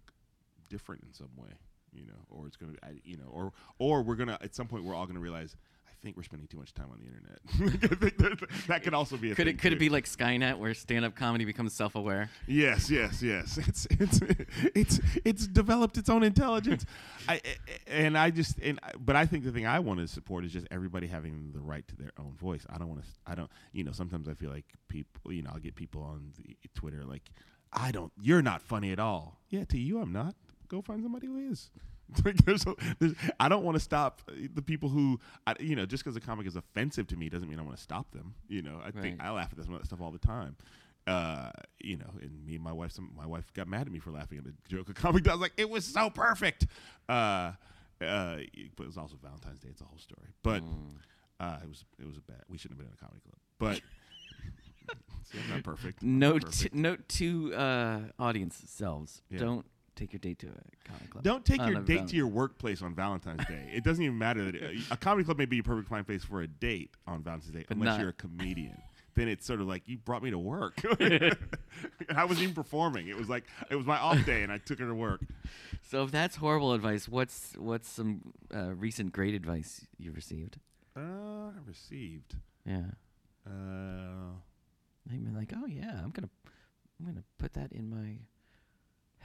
different 0.69 1.03
in 1.05 1.13
some 1.13 1.31
way 1.37 1.51
you 1.93 2.05
know, 2.07 2.19
or 2.29 2.47
it's 2.47 2.57
gonna, 2.57 2.73
be, 2.73 3.01
you 3.05 3.17
know, 3.17 3.29
or 3.31 3.53
or 3.79 4.03
we're 4.03 4.17
gonna 4.17 4.39
at 4.43 4.55
some 4.55 4.67
point 4.67 4.85
we're 4.85 4.95
all 4.95 5.07
gonna 5.07 5.21
realize. 5.21 5.57
I 5.99 6.05
think 6.05 6.17
we're 6.17 6.23
spending 6.25 6.47
too 6.47 6.59
much 6.59 6.75
time 6.75 6.89
on 6.93 7.01
the 7.01 7.07
internet. 7.07 7.83
I 7.91 7.95
think 7.97 8.19
that, 8.19 8.67
that 8.69 8.83
could 8.83 8.95
also 8.95 9.17
be 9.17 9.33
a 9.33 9.35
Could 9.35 9.47
thing 9.47 9.55
it 9.55 9.59
could 9.59 9.73
it 9.73 9.79
be 9.79 9.89
like 9.89 10.05
Skynet 10.05 10.59
where 10.59 10.75
stand 10.75 11.05
up 11.05 11.15
comedy 11.15 11.45
becomes 11.45 11.73
self 11.73 11.95
aware? 11.95 12.31
Yes, 12.47 12.91
yes, 12.91 13.23
yes. 13.23 13.59
It's 13.67 13.87
it's 13.91 14.21
it's 14.75 15.01
it's 15.25 15.47
developed 15.47 15.97
its 15.97 16.09
own 16.09 16.23
intelligence. 16.23 16.85
I 17.29 17.41
and 17.87 18.17
I 18.17 18.31
just 18.31 18.59
and 18.61 18.79
but 18.99 19.17
I 19.17 19.27
think 19.27 19.45
the 19.45 19.53
thing 19.53 19.67
I 19.67 19.81
want 19.81 20.01
to 20.01 20.07
support 20.07 20.45
is 20.45 20.53
just 20.53 20.67
everybody 20.71 21.07
having 21.07 21.51
the 21.53 21.61
right 21.61 21.87
to 21.89 21.97
their 21.97 22.13
own 22.19 22.35
voice. 22.37 22.67
I 22.69 22.79
don't 22.79 22.89
want 22.89 23.03
to. 23.03 23.09
I 23.27 23.35
don't. 23.35 23.51
You 23.73 23.85
know, 23.85 23.93
sometimes 23.93 24.29
I 24.29 24.35
feel 24.35 24.51
like 24.51 24.67
people. 24.89 25.33
You 25.33 25.43
know, 25.43 25.51
I'll 25.55 25.61
get 25.61 25.75
people 25.75 26.03
on 26.03 26.33
the 26.37 26.57
Twitter 26.75 27.05
like, 27.05 27.31
I 27.73 27.91
don't. 27.91 28.13
You're 28.21 28.43
not 28.43 28.63
funny 28.63 28.93
at 28.93 29.01
all. 29.01 29.41
Yeah, 29.49 29.65
to 29.65 29.79
you, 29.79 30.01
I'm 30.01 30.13
not. 30.13 30.35
Go 30.69 30.83
find 30.83 31.03
somebody 31.03 31.27
who 31.27 31.51
is. 31.51 31.71
Like, 32.25 32.37
there's 32.45 32.67
a, 32.67 32.75
there's, 32.99 33.15
I 33.41 33.49
don't 33.49 33.65
want 33.65 33.75
to 33.77 33.81
stop 33.81 34.23
the 34.55 34.63
people 34.63 34.89
who, 34.89 35.19
I, 35.47 35.55
you 35.61 35.75
know, 35.77 35.87
just 35.87 36.05
because 36.05 36.17
a 36.17 36.21
comic 36.21 36.47
is 36.47 36.57
offensive 36.57 37.07
to 37.09 37.17
me 37.17 37.29
doesn't 37.29 37.49
mean 37.49 37.59
I 37.59 37.63
want 37.63 37.77
to 37.77 37.83
stop 37.83 38.11
them. 38.13 38.35
You 38.49 38.63
know, 38.63 38.81
I 38.85 38.91
think 38.91 39.21
I 39.23 39.31
laugh 39.31 39.49
at 39.53 39.57
this 39.59 39.67
stuff 39.85 40.01
all 40.01 40.11
the 40.13 40.19
time. 40.19 40.57
Uh, 41.07 41.51
you 41.81 41.97
know, 41.97 42.11
and 42.21 42.45
me 42.45 42.55
and 42.57 42.65
my 42.65 42.73
wife, 42.73 42.91
some, 42.93 43.11
my 43.17 43.27
wife 43.27 43.53
got 43.55 43.69
mad 43.69 43.83
at 43.83 43.93
me 43.93 43.99
for 44.01 44.11
laughing 44.11 44.39
at 44.39 44.45
the 44.45 44.55
joke 44.69 44.89
a 44.89 44.95
comic 45.05 45.23
does. 45.25 45.39
Like, 45.39 45.53
it 45.57 45.69
was 45.71 45.85
so 45.85 46.11
perfect. 46.11 46.67
Uh, 47.09 47.53
uh, 48.01 48.39
but 48.77 48.85
it 48.85 48.87
was 48.87 48.97
also 48.99 49.17
Valentine's 49.23 49.61
Day. 49.61 49.69
It's 49.71 49.81
a 49.81 49.85
whole 49.85 49.99
story. 49.99 50.29
But 50.43 50.63
Mm. 50.63 50.97
uh, 51.41 51.59
it 51.63 51.69
was 51.69 51.85
it 52.01 52.07
was 52.07 52.17
a 52.17 52.21
bad. 52.23 52.43
We 52.49 52.59
shouldn't 52.59 52.79
have 52.81 52.87
been 52.87 52.89
in 52.89 52.95
a 52.95 53.05
comedy 53.05 53.21
club. 53.21 53.37
But 53.59 53.81
see, 55.25 55.39
I'm 55.43 55.51
not 55.51 55.63
perfect. 55.65 56.03
I'm 56.03 56.19
not 56.19 56.29
Note 56.35 56.43
perfect. 56.45 56.75
note 56.75 57.09
to 57.11 57.55
uh, 57.55 57.99
audience 58.19 58.63
selves: 58.67 59.23
Yeah. 59.31 59.39
don't 59.39 59.67
take 59.97 60.13
your 60.13 60.21
date 60.21 60.39
to 60.41 60.47
a 60.49 60.89
comedy 60.89 61.07
club. 61.11 61.25
Don't 61.25 61.45
take 61.45 61.61
on 61.61 61.73
your 61.73 61.83
date 61.83 61.99
val- 61.99 62.07
to 62.09 62.17
your 62.17 62.27
workplace 62.29 62.83
on 62.83 62.95
Valentine's 62.95 63.45
Day. 63.47 63.71
It 63.75 63.83
doesn't 63.85 64.05
even 64.05 64.19
matter 64.19 64.45
that 64.53 64.63
a 64.91 64.97
comedy 64.97 65.25
club 65.25 65.39
may 65.39 65.47
be 65.47 65.59
a 65.59 65.63
perfect 65.63 65.89
fine 65.89 66.05
place 66.05 66.23
for 66.25 66.43
a 66.43 66.47
date 66.47 66.91
on 67.07 67.23
Valentine's 67.23 67.53
Day, 67.55 67.65
But 67.69 67.77
unless 67.79 67.95
not- 67.95 68.01
you're 68.01 68.11
a 68.11 68.13
comedian. 68.15 68.77
then 69.15 69.29
it's 69.29 69.47
sort 69.47 69.61
of 69.63 69.67
like 69.67 69.83
you 69.89 69.97
brought 69.99 70.23
me 70.23 70.31
to 70.31 70.39
work. 70.39 70.81
I 71.01 72.25
wasn't 72.25 72.43
even 72.45 72.55
performing. 72.55 73.09
It 73.09 73.17
was 73.17 73.29
like 73.29 73.45
it 73.71 73.77
was 73.77 73.87
my 73.87 73.99
off 73.99 74.25
day, 74.27 74.43
and 74.43 74.53
I 74.53 74.59
took 74.59 74.79
her 74.79 74.87
to 74.87 74.95
work. 74.95 75.23
So 75.89 76.03
if 76.05 76.11
that's 76.11 76.37
horrible 76.37 76.73
advice, 76.75 77.09
what's 77.09 77.55
what's 77.57 77.89
some 77.89 78.33
uh, 78.55 78.75
recent 78.75 79.13
great 79.13 79.35
advice 79.35 79.87
you've 79.99 80.17
received? 80.17 80.59
Uh, 80.97 81.01
I 81.01 81.53
received. 81.67 82.37
Yeah, 82.67 82.83
Uh, 83.47 84.33
I've 85.11 85.23
been 85.25 85.35
like, 85.35 85.53
oh 85.57 85.67
yeah, 85.67 86.01
I'm 86.03 86.11
gonna 86.11 86.29
I'm 86.99 87.07
gonna 87.07 87.25
put 87.39 87.53
that 87.55 87.73
in 87.73 87.89
my 87.89 88.19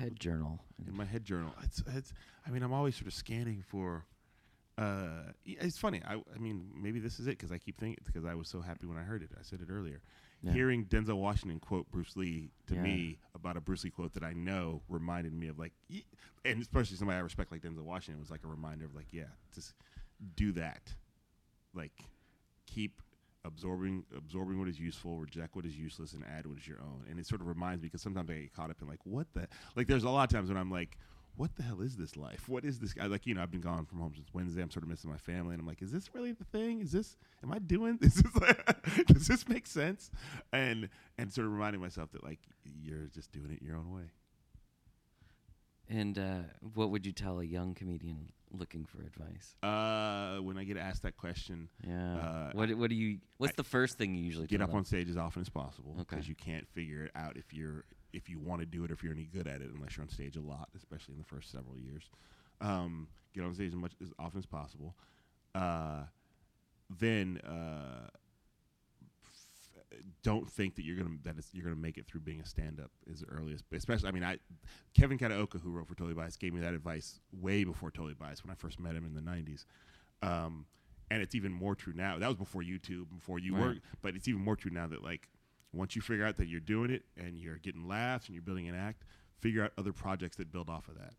head 0.02 0.20
journal. 0.20 0.60
in 0.88 0.96
my 0.96 1.06
head 1.06 1.24
journal. 1.24 1.54
It's, 1.64 1.84
it's. 1.96 2.14
I 2.46 2.50
mean, 2.50 2.64
I'm 2.64 2.74
always 2.74 2.96
sort 2.96 3.08
of 3.08 3.14
scanning 3.14 3.64
for. 3.68 4.06
Uh, 4.78 5.32
it's 5.46 5.78
funny. 5.78 6.02
I, 6.08 6.16
I 6.16 6.40
mean, 6.40 6.72
maybe 6.76 7.00
this 7.00 7.20
is 7.20 7.28
it 7.28 7.32
because 7.38 7.52
I 7.52 7.58
keep 7.58 7.78
thinking 7.80 7.98
because 8.06 8.26
I 8.26 8.34
was 8.34 8.48
so 8.48 8.62
happy 8.62 8.88
when 8.88 8.98
I 8.98 9.04
heard 9.04 9.22
it. 9.22 9.30
I 9.38 9.44
said 9.44 9.62
it 9.62 9.68
earlier. 9.70 10.02
Yeah. 10.42 10.54
Hearing 10.54 10.86
Denzel 10.86 11.18
Washington 11.18 11.60
quote 11.60 11.92
Bruce 11.92 12.16
Lee 12.16 12.50
to 12.68 12.74
Yeah. 12.76 12.82
me 12.82 13.20
about 13.36 13.58
a 13.58 13.62
Bruce 13.62 13.84
Lee 13.84 13.92
quote 13.92 14.14
that 14.14 14.24
I 14.24 14.34
know 14.34 14.82
reminded 14.90 15.34
me 15.34 15.50
of 15.50 15.60
like, 15.60 15.74
and 16.44 16.62
especially 16.62 16.98
somebody 16.98 17.18
I 17.18 17.22
respect 17.22 17.52
like 17.52 17.62
Denzel 17.62 17.84
Washington 17.84 18.20
was 18.20 18.32
like 18.32 18.44
a 18.44 18.48
reminder 18.48 18.86
of 18.86 18.96
like, 18.96 19.08
yeah, 19.12 19.26
just 19.54 19.74
do 20.36 20.52
that. 20.54 20.96
Like, 21.76 21.94
keep 22.66 23.02
absorbing 23.46 24.04
absorbing 24.16 24.60
what 24.60 24.68
is 24.68 24.80
useful, 24.80 25.18
reject 25.18 25.56
what 25.56 25.66
is 25.66 25.78
useless, 25.78 26.14
and 26.14 26.24
add 26.26 26.46
what 26.46 26.58
is 26.58 26.68
your 26.68 26.80
own. 26.82 27.06
And 27.10 27.20
it 27.20 27.26
sort 27.26 27.42
of 27.42 27.48
reminds 27.48 27.82
me 27.82 27.88
because 27.88 28.02
sometimes 28.02 28.30
I 28.30 28.34
get 28.34 28.54
caught 28.54 28.70
up 28.70 28.82
in 28.82 28.88
like, 28.88 29.06
what 29.06 29.28
the 29.34 29.48
like. 29.76 29.88
There's 29.88 30.04
a 30.04 30.10
lot 30.10 30.24
of 30.24 30.36
times 30.36 30.50
when 30.50 30.58
I'm 30.58 30.72
like, 30.72 30.98
what 31.36 31.56
the 31.56 31.64
hell 31.64 31.82
is 31.82 31.96
this 31.96 32.18
life? 32.18 32.48
What 32.48 32.66
is 32.66 32.80
this? 32.80 32.94
I 33.02 33.08
like 33.08 33.26
you 33.26 33.34
know 33.34 33.42
I've 33.42 33.52
been 33.52 33.62
gone 33.62 33.86
from 33.86 34.00
home 34.00 34.14
since 34.16 34.28
Wednesday. 34.34 34.62
I'm 34.62 34.72
sort 34.72 34.84
of 34.84 34.90
missing 34.90 35.10
my 35.10 35.18
family, 35.18 35.54
and 35.54 35.62
I'm 35.62 35.68
like, 35.68 35.82
is 35.82 35.92
this 35.92 36.14
really 36.14 36.34
the 36.34 36.44
thing? 36.46 36.82
Is 36.82 36.92
this? 36.92 37.18
Am 37.44 37.52
I 37.52 37.60
doing? 37.60 37.98
Is 38.02 38.16
this? 38.16 38.36
Like, 38.36 39.08
does 39.08 39.28
this 39.28 39.48
make 39.48 39.68
sense? 39.68 40.12
And 40.52 40.90
and 41.18 41.32
sort 41.32 41.48
of 41.48 41.54
reminding 41.54 41.82
myself 41.82 42.12
that 42.12 42.24
like 42.24 42.40
you're 42.64 43.08
just 43.08 43.32
doing 43.32 43.52
it 43.52 43.62
your 43.62 43.76
own 43.76 43.92
way. 43.92 44.12
And 45.90 46.18
uh, 46.18 46.44
what 46.74 46.90
would 46.92 47.06
you 47.06 47.12
tell 47.12 47.40
a 47.40 47.44
young 47.44 47.74
comedian 47.74 48.32
looking 48.52 48.86
for 48.86 49.02
advice? 49.02 49.56
Uh, 49.64 50.42
when 50.42 50.58
I 50.58 50.64
get 50.64 50.78
asked 50.78 51.04
that 51.04 51.18
question, 51.18 51.70
Yeah. 51.88 52.16
Uh, 52.18 52.52
what 52.54 52.74
what 52.76 52.90
do 52.90 52.96
you? 52.96 53.20
What's 53.38 53.52
I- 53.54 53.56
the 53.58 53.64
first 53.64 53.98
thing 53.98 54.14
you 54.16 54.24
usually 54.24 54.48
get 54.48 54.62
up 54.62 54.70
them? 54.70 54.78
on 54.78 54.86
stage 54.86 55.10
as 55.10 55.18
often 55.18 55.42
as 55.42 55.50
possible 55.50 55.92
Okay. 55.94 56.04
because 56.10 56.28
you 56.30 56.36
can't 56.36 56.68
figure 56.70 57.04
it 57.06 57.12
out 57.16 57.38
if 57.38 57.54
you're 57.54 57.84
if 58.14 58.30
you 58.30 58.40
want 58.40 58.60
to 58.62 58.66
do 58.66 58.84
it 58.84 58.92
or 58.92 58.94
if 58.94 59.04
you're 59.04 59.14
any 59.14 59.24
good 59.26 59.48
at 59.48 59.62
it 59.62 59.70
unless 59.74 59.96
you're 59.96 60.04
on 60.04 60.10
stage 60.10 60.36
a 60.36 60.42
lot, 60.42 60.68
especially 60.76 61.14
in 61.14 61.20
the 61.20 61.26
first 61.26 61.50
several 61.52 61.78
years. 61.78 62.10
Um, 62.60 63.08
get 63.34 63.44
on 63.46 63.54
stage 63.54 63.70
as 63.70 63.76
much 63.76 63.94
as 64.02 64.12
often 64.20 64.40
as 64.40 64.46
possible. 64.46 64.96
Uh, 65.56 66.04
then 66.90 67.38
uh, 67.40 68.10
don't 70.24 70.50
think 70.50 70.76
that 70.76 70.84
you're 70.86 70.96
gonna 70.98 71.18
that 71.24 71.36
it's, 71.38 71.54
you're 71.54 71.64
gonna 71.64 71.76
make 71.76 71.98
it 71.98 72.08
through 72.08 72.22
being 72.22 72.40
a 72.42 72.46
stand 72.46 72.80
up 72.80 72.92
as 73.12 73.24
early 73.28 73.54
as 73.54 73.64
especially. 73.74 74.08
I 74.10 74.12
mean, 74.12 74.24
I 74.24 74.38
Kevin 74.94 75.18
Kataoka 75.18 75.62
who 75.62 75.72
wrote 75.72 75.88
for 75.88 75.96
Totally 75.96 76.14
Biased 76.14 76.40
gave 76.40 76.54
me 76.54 76.62
that 76.62 76.74
advice 76.74 77.20
way 77.32 77.64
before 77.64 77.92
Totally 77.92 78.14
Biased 78.14 78.44
when 78.44 78.52
I 78.52 78.56
first 78.56 78.80
met 78.80 78.96
him 78.96 79.06
in 79.06 79.14
the 79.14 79.22
'90s. 79.22 79.66
Um, 80.22 80.66
and 81.10 81.22
it's 81.22 81.36
even 81.36 81.52
more 81.52 81.76
true 81.76 81.94
now. 81.94 82.18
That 82.20 82.28
was 82.28 82.38
before 82.38 82.62
YouTube, 82.62 83.10
before 83.10 83.38
you 83.38 83.54
Right. 83.54 83.62
were, 83.62 83.76
but 84.02 84.16
it's 84.16 84.28
even 84.28 84.42
more 84.42 84.56
true 84.56 84.72
now 84.72 84.88
that 84.88 85.04
like 85.04 85.28
once 85.74 85.96
you 85.96 86.02
figure 86.02 86.26
out 86.26 86.38
that 86.38 86.48
you're 86.48 86.60
doing 86.62 86.90
it 86.92 87.04
and 87.18 87.38
you're 87.38 87.58
getting 87.58 87.88
laughs 87.88 88.28
and 88.28 88.36
you're 88.36 88.44
building 88.44 88.68
an 88.70 88.76
act, 88.76 89.04
figure 89.40 89.64
out 89.64 89.72
other 89.78 89.94
projects 89.94 90.38
that 90.38 90.52
build 90.52 90.70
off 90.70 90.88
of 90.88 90.96
that. 90.96 91.14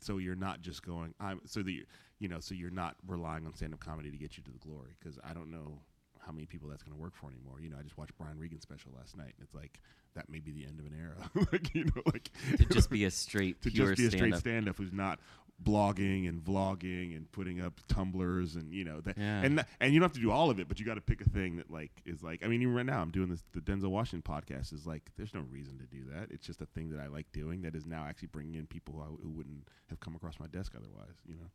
So 0.00 0.18
you're 0.18 0.34
not 0.34 0.60
just 0.62 0.82
going, 0.82 1.14
I'm 1.20 1.40
so 1.46 1.62
that 1.62 1.70
you 1.70 1.84
you 2.18 2.28
know, 2.28 2.40
so 2.40 2.54
you're 2.54 2.70
not 2.70 2.96
relying 3.06 3.46
on 3.46 3.54
stand 3.54 3.74
up 3.74 3.80
comedy 3.80 4.10
to 4.10 4.16
get 4.16 4.36
you 4.36 4.42
to 4.44 4.50
the 4.50 4.58
glory. 4.58 4.96
Because 4.98 5.18
I 5.22 5.32
don't 5.32 5.50
know 5.50 5.82
how 6.24 6.32
many 6.32 6.46
people 6.46 6.68
that's 6.68 6.82
going 6.82 6.96
to 6.96 7.02
work 7.02 7.14
for 7.14 7.28
anymore. 7.30 7.60
You 7.60 7.68
know, 7.70 7.76
I 7.78 7.82
just 7.82 7.98
watched 7.98 8.16
Brian 8.16 8.38
Regan's 8.38 8.62
special 8.62 8.92
last 8.96 9.16
night, 9.16 9.34
and 9.36 9.42
it's 9.44 9.54
like 9.54 9.80
that 10.14 10.28
may 10.28 10.38
be 10.40 10.52
the 10.52 10.64
end 10.66 10.78
of 10.80 10.86
an 10.86 10.92
era. 10.98 11.46
like 11.52 11.74
you 11.74 11.84
know, 11.84 12.02
like 12.06 12.30
to 12.58 12.64
just 12.66 12.90
be 12.90 13.04
a 13.04 13.10
straight, 13.10 13.60
to 13.62 13.70
pure 13.70 13.88
just 13.94 13.98
be 13.98 14.06
a 14.06 14.10
straight 14.10 14.36
stand-up. 14.36 14.76
who's 14.76 14.92
not 14.92 15.18
blogging 15.62 16.28
and 16.28 16.42
vlogging 16.42 17.14
and 17.16 17.30
putting 17.30 17.60
up 17.60 17.80
Tumblrs 17.88 18.56
and 18.56 18.72
you 18.72 18.84
know 18.84 19.00
that 19.02 19.16
Yeah. 19.16 19.42
and 19.42 19.64
and 19.80 19.92
you 19.94 20.00
don't 20.00 20.08
have 20.08 20.14
to 20.14 20.20
do 20.20 20.30
all 20.32 20.50
of 20.50 20.58
it 20.58 20.66
but 20.66 20.80
you 20.80 20.86
got 20.86 20.94
to 20.94 21.00
pick 21.00 21.20
a 21.20 21.28
thing 21.30 21.56
that 21.58 21.70
like 21.70 21.92
is 22.04 22.20
like 22.20 22.44
i 22.44 22.48
mean 22.48 22.62
even 22.62 22.74
right 22.74 22.86
now 22.86 23.00
i'm 23.00 23.10
doing 23.12 23.28
this 23.28 23.44
the 23.52 23.60
denzel 23.60 23.90
washington 23.90 24.22
podcast 24.28 24.72
is 24.72 24.86
like 24.86 25.02
there's 25.16 25.34
no 25.34 25.42
reason 25.52 25.78
to 25.78 25.84
do 25.84 26.02
that 26.12 26.32
it's 26.32 26.44
just 26.46 26.60
a 26.62 26.66
thing 26.66 26.90
that 26.90 26.98
i 26.98 27.06
like 27.06 27.30
doing 27.32 27.62
that 27.62 27.76
is 27.76 27.86
now 27.86 28.04
actually 28.08 28.26
bringing 28.32 28.54
in 28.54 28.66
people 28.66 28.94
who, 28.94 29.02
I, 29.02 29.06
who 29.22 29.30
wouldn't 29.30 29.68
have 29.88 30.00
come 30.00 30.16
across 30.16 30.40
my 30.40 30.48
desk 30.48 30.72
otherwise 30.76 31.14
you 31.26 31.34
know 31.34 31.46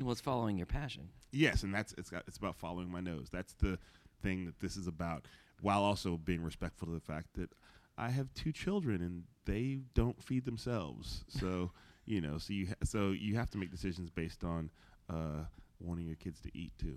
Well, 0.00 0.10
it's 0.10 0.20
following 0.20 0.56
your 0.56 0.66
passion. 0.66 1.10
Yes, 1.30 1.62
and 1.62 1.72
that's 1.72 1.94
it's 1.96 2.10
got, 2.10 2.24
it's 2.26 2.38
about 2.38 2.56
following 2.56 2.90
my 2.90 3.00
nose. 3.00 3.28
That's 3.30 3.52
the 3.52 3.78
thing 4.22 4.46
that 4.46 4.60
this 4.60 4.76
is 4.76 4.86
about, 4.86 5.26
while 5.60 5.82
also 5.82 6.16
being 6.16 6.42
respectful 6.42 6.86
to 6.88 6.94
the 6.94 7.00
fact 7.00 7.34
that 7.34 7.50
I 7.98 8.10
have 8.10 8.32
two 8.34 8.52
children 8.52 9.02
and 9.02 9.24
they 9.44 9.80
don't 9.94 10.22
feed 10.22 10.44
themselves. 10.44 11.24
So 11.40 11.72
you 12.04 12.20
know, 12.20 12.38
so 12.38 12.52
you 12.52 12.66
ha- 12.68 12.84
so 12.84 13.10
you 13.10 13.36
have 13.36 13.50
to 13.50 13.58
make 13.58 13.70
decisions 13.70 14.10
based 14.10 14.42
on 14.44 14.70
uh, 15.08 15.44
wanting 15.78 16.06
your 16.06 16.16
kids 16.16 16.40
to 16.40 16.50
eat 16.56 16.72
too. 16.78 16.96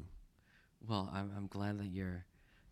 Well, 0.88 1.10
I'm, 1.14 1.32
I'm 1.36 1.48
glad 1.48 1.80
that 1.80 1.88
you're 1.88 2.26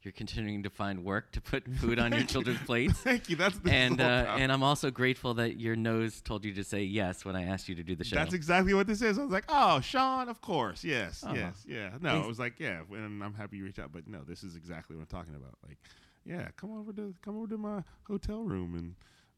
you're 0.05 0.11
continuing 0.11 0.63
to 0.63 0.69
find 0.69 1.03
work 1.03 1.31
to 1.33 1.41
put 1.41 1.67
food 1.79 1.99
on 1.99 2.11
your 2.11 2.23
children's 2.23 2.61
plates. 2.61 2.93
Thank 2.99 3.29
you. 3.29 3.35
That's 3.35 3.55
is 3.55 3.61
and 3.65 4.01
uh, 4.01 4.35
and 4.37 4.51
I'm 4.51 4.63
also 4.63 4.91
grateful 4.91 5.33
that 5.35 5.59
your 5.59 5.75
nose 5.75 6.21
told 6.21 6.45
you 6.45 6.53
to 6.55 6.63
say 6.63 6.83
yes 6.83 7.23
when 7.25 7.35
I 7.35 7.43
asked 7.43 7.69
you 7.69 7.75
to 7.75 7.83
do 7.83 7.95
the 7.95 8.03
show. 8.03 8.15
That's 8.15 8.33
exactly 8.33 8.73
what 8.73 8.87
this 8.87 9.01
is. 9.01 9.17
I 9.17 9.23
was 9.23 9.31
like, 9.31 9.45
oh, 9.49 9.79
Sean, 9.81 10.29
of 10.29 10.41
course, 10.41 10.83
yes, 10.83 11.23
Oh. 11.27 11.33
yes, 11.33 11.63
yeah. 11.67 11.91
No, 12.01 12.09
Thanks. 12.11 12.25
it 12.25 12.27
was 12.27 12.39
like, 12.39 12.59
yeah, 12.59 12.81
and 12.91 13.23
I'm 13.23 13.33
happy 13.33 13.57
you 13.57 13.63
reached 13.65 13.79
out. 13.79 13.91
But 13.91 14.07
no, 14.07 14.19
this 14.27 14.43
is 14.43 14.55
exactly 14.55 14.95
what 14.95 15.03
I'm 15.03 15.07
talking 15.07 15.35
about. 15.35 15.55
Like, 15.67 15.77
yeah, 16.25 16.47
come 16.57 16.77
over 16.77 16.93
to 16.93 17.13
come 17.21 17.37
over 17.37 17.47
to 17.47 17.57
my 17.57 17.83
hotel 18.07 18.43
room 18.43 18.75
and 18.75 18.95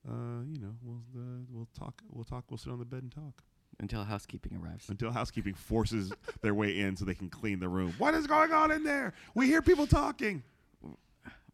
uh, 0.07 0.43
you 0.51 0.59
know 0.59 0.73
we'll 0.83 1.01
uh, 1.17 1.41
we'll 1.51 1.67
talk 1.77 2.01
we'll 2.11 2.23
talk 2.23 2.45
we'll 2.49 2.57
sit 2.59 2.71
on 2.71 2.77
the 2.79 2.85
bed 2.85 3.01
and 3.01 3.11
talk 3.11 3.41
Until 3.79 4.03
housekeeping 4.03 4.55
arrives. 4.63 4.87
until 4.89 5.11
housekeeping 5.11 5.55
forces 5.55 6.11
their 6.41 6.53
way 6.53 6.79
in 6.79 6.95
so 6.95 7.05
they 7.05 7.15
can 7.15 7.29
clean 7.29 7.59
the 7.59 7.67
room. 7.69 7.93
What 7.97 8.13
is 8.13 8.27
going 8.27 8.51
on 8.51 8.71
in 8.71 8.83
there? 8.83 9.13
We 9.33 9.47
hear 9.47 9.61
people 9.63 9.87
talking. 9.87 10.43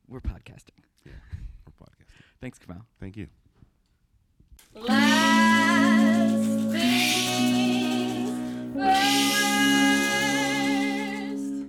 We're 0.08 0.22
podcasting. 0.22 0.80
Yeah, 1.06 1.14
we're 1.66 1.86
podcasting. 1.88 2.24
Thanks, 2.42 2.60
Kamau. 2.60 2.82
Thank 3.00 3.18
you. 3.18 3.28
Last 8.74 9.38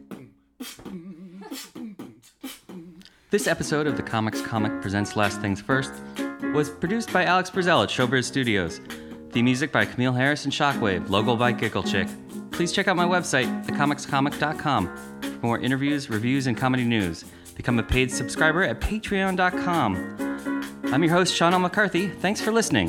things 0.08 0.26
first. 2.26 2.42
This 3.30 3.46
episode 3.46 3.86
of 3.86 3.96
the 3.96 4.02
Comics 4.02 4.40
Comic 4.42 4.80
Presents 4.82 5.16
Last 5.16 5.40
Things 5.40 5.60
First 5.60 5.92
was 6.54 6.70
produced 6.70 7.12
by 7.12 7.24
Alex 7.24 7.50
Brazell 7.50 7.82
at 7.82 7.88
Showbiz 7.88 8.24
Studios. 8.24 8.80
The 9.30 9.42
music 9.42 9.72
by 9.72 9.86
Camille 9.86 10.12
Harris 10.12 10.44
and 10.44 10.52
Shockwave, 10.52 11.08
logo 11.08 11.36
by 11.36 11.52
Giggle 11.52 11.82
Chick. 11.82 12.08
Please 12.50 12.72
check 12.72 12.88
out 12.88 12.96
my 12.96 13.06
website, 13.06 13.64
thecomicscomic.com, 13.64 15.20
for 15.22 15.46
more 15.46 15.58
interviews, 15.58 16.10
reviews, 16.10 16.46
and 16.46 16.56
comedy 16.56 16.84
news. 16.84 17.24
Become 17.62 17.78
a 17.78 17.84
paid 17.84 18.10
subscriber 18.10 18.64
at 18.64 18.80
patreon.com. 18.80 20.80
I'm 20.86 21.04
your 21.04 21.12
host, 21.12 21.32
Sean 21.32 21.52
L. 21.52 21.60
McCarthy. 21.60 22.08
Thanks 22.08 22.40
for 22.40 22.50
listening. 22.50 22.88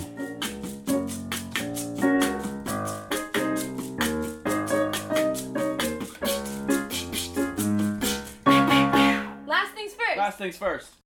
Last 9.45 9.75
things 9.75 9.93
first. 9.93 10.37
things 10.39 10.57
first. 10.57 11.02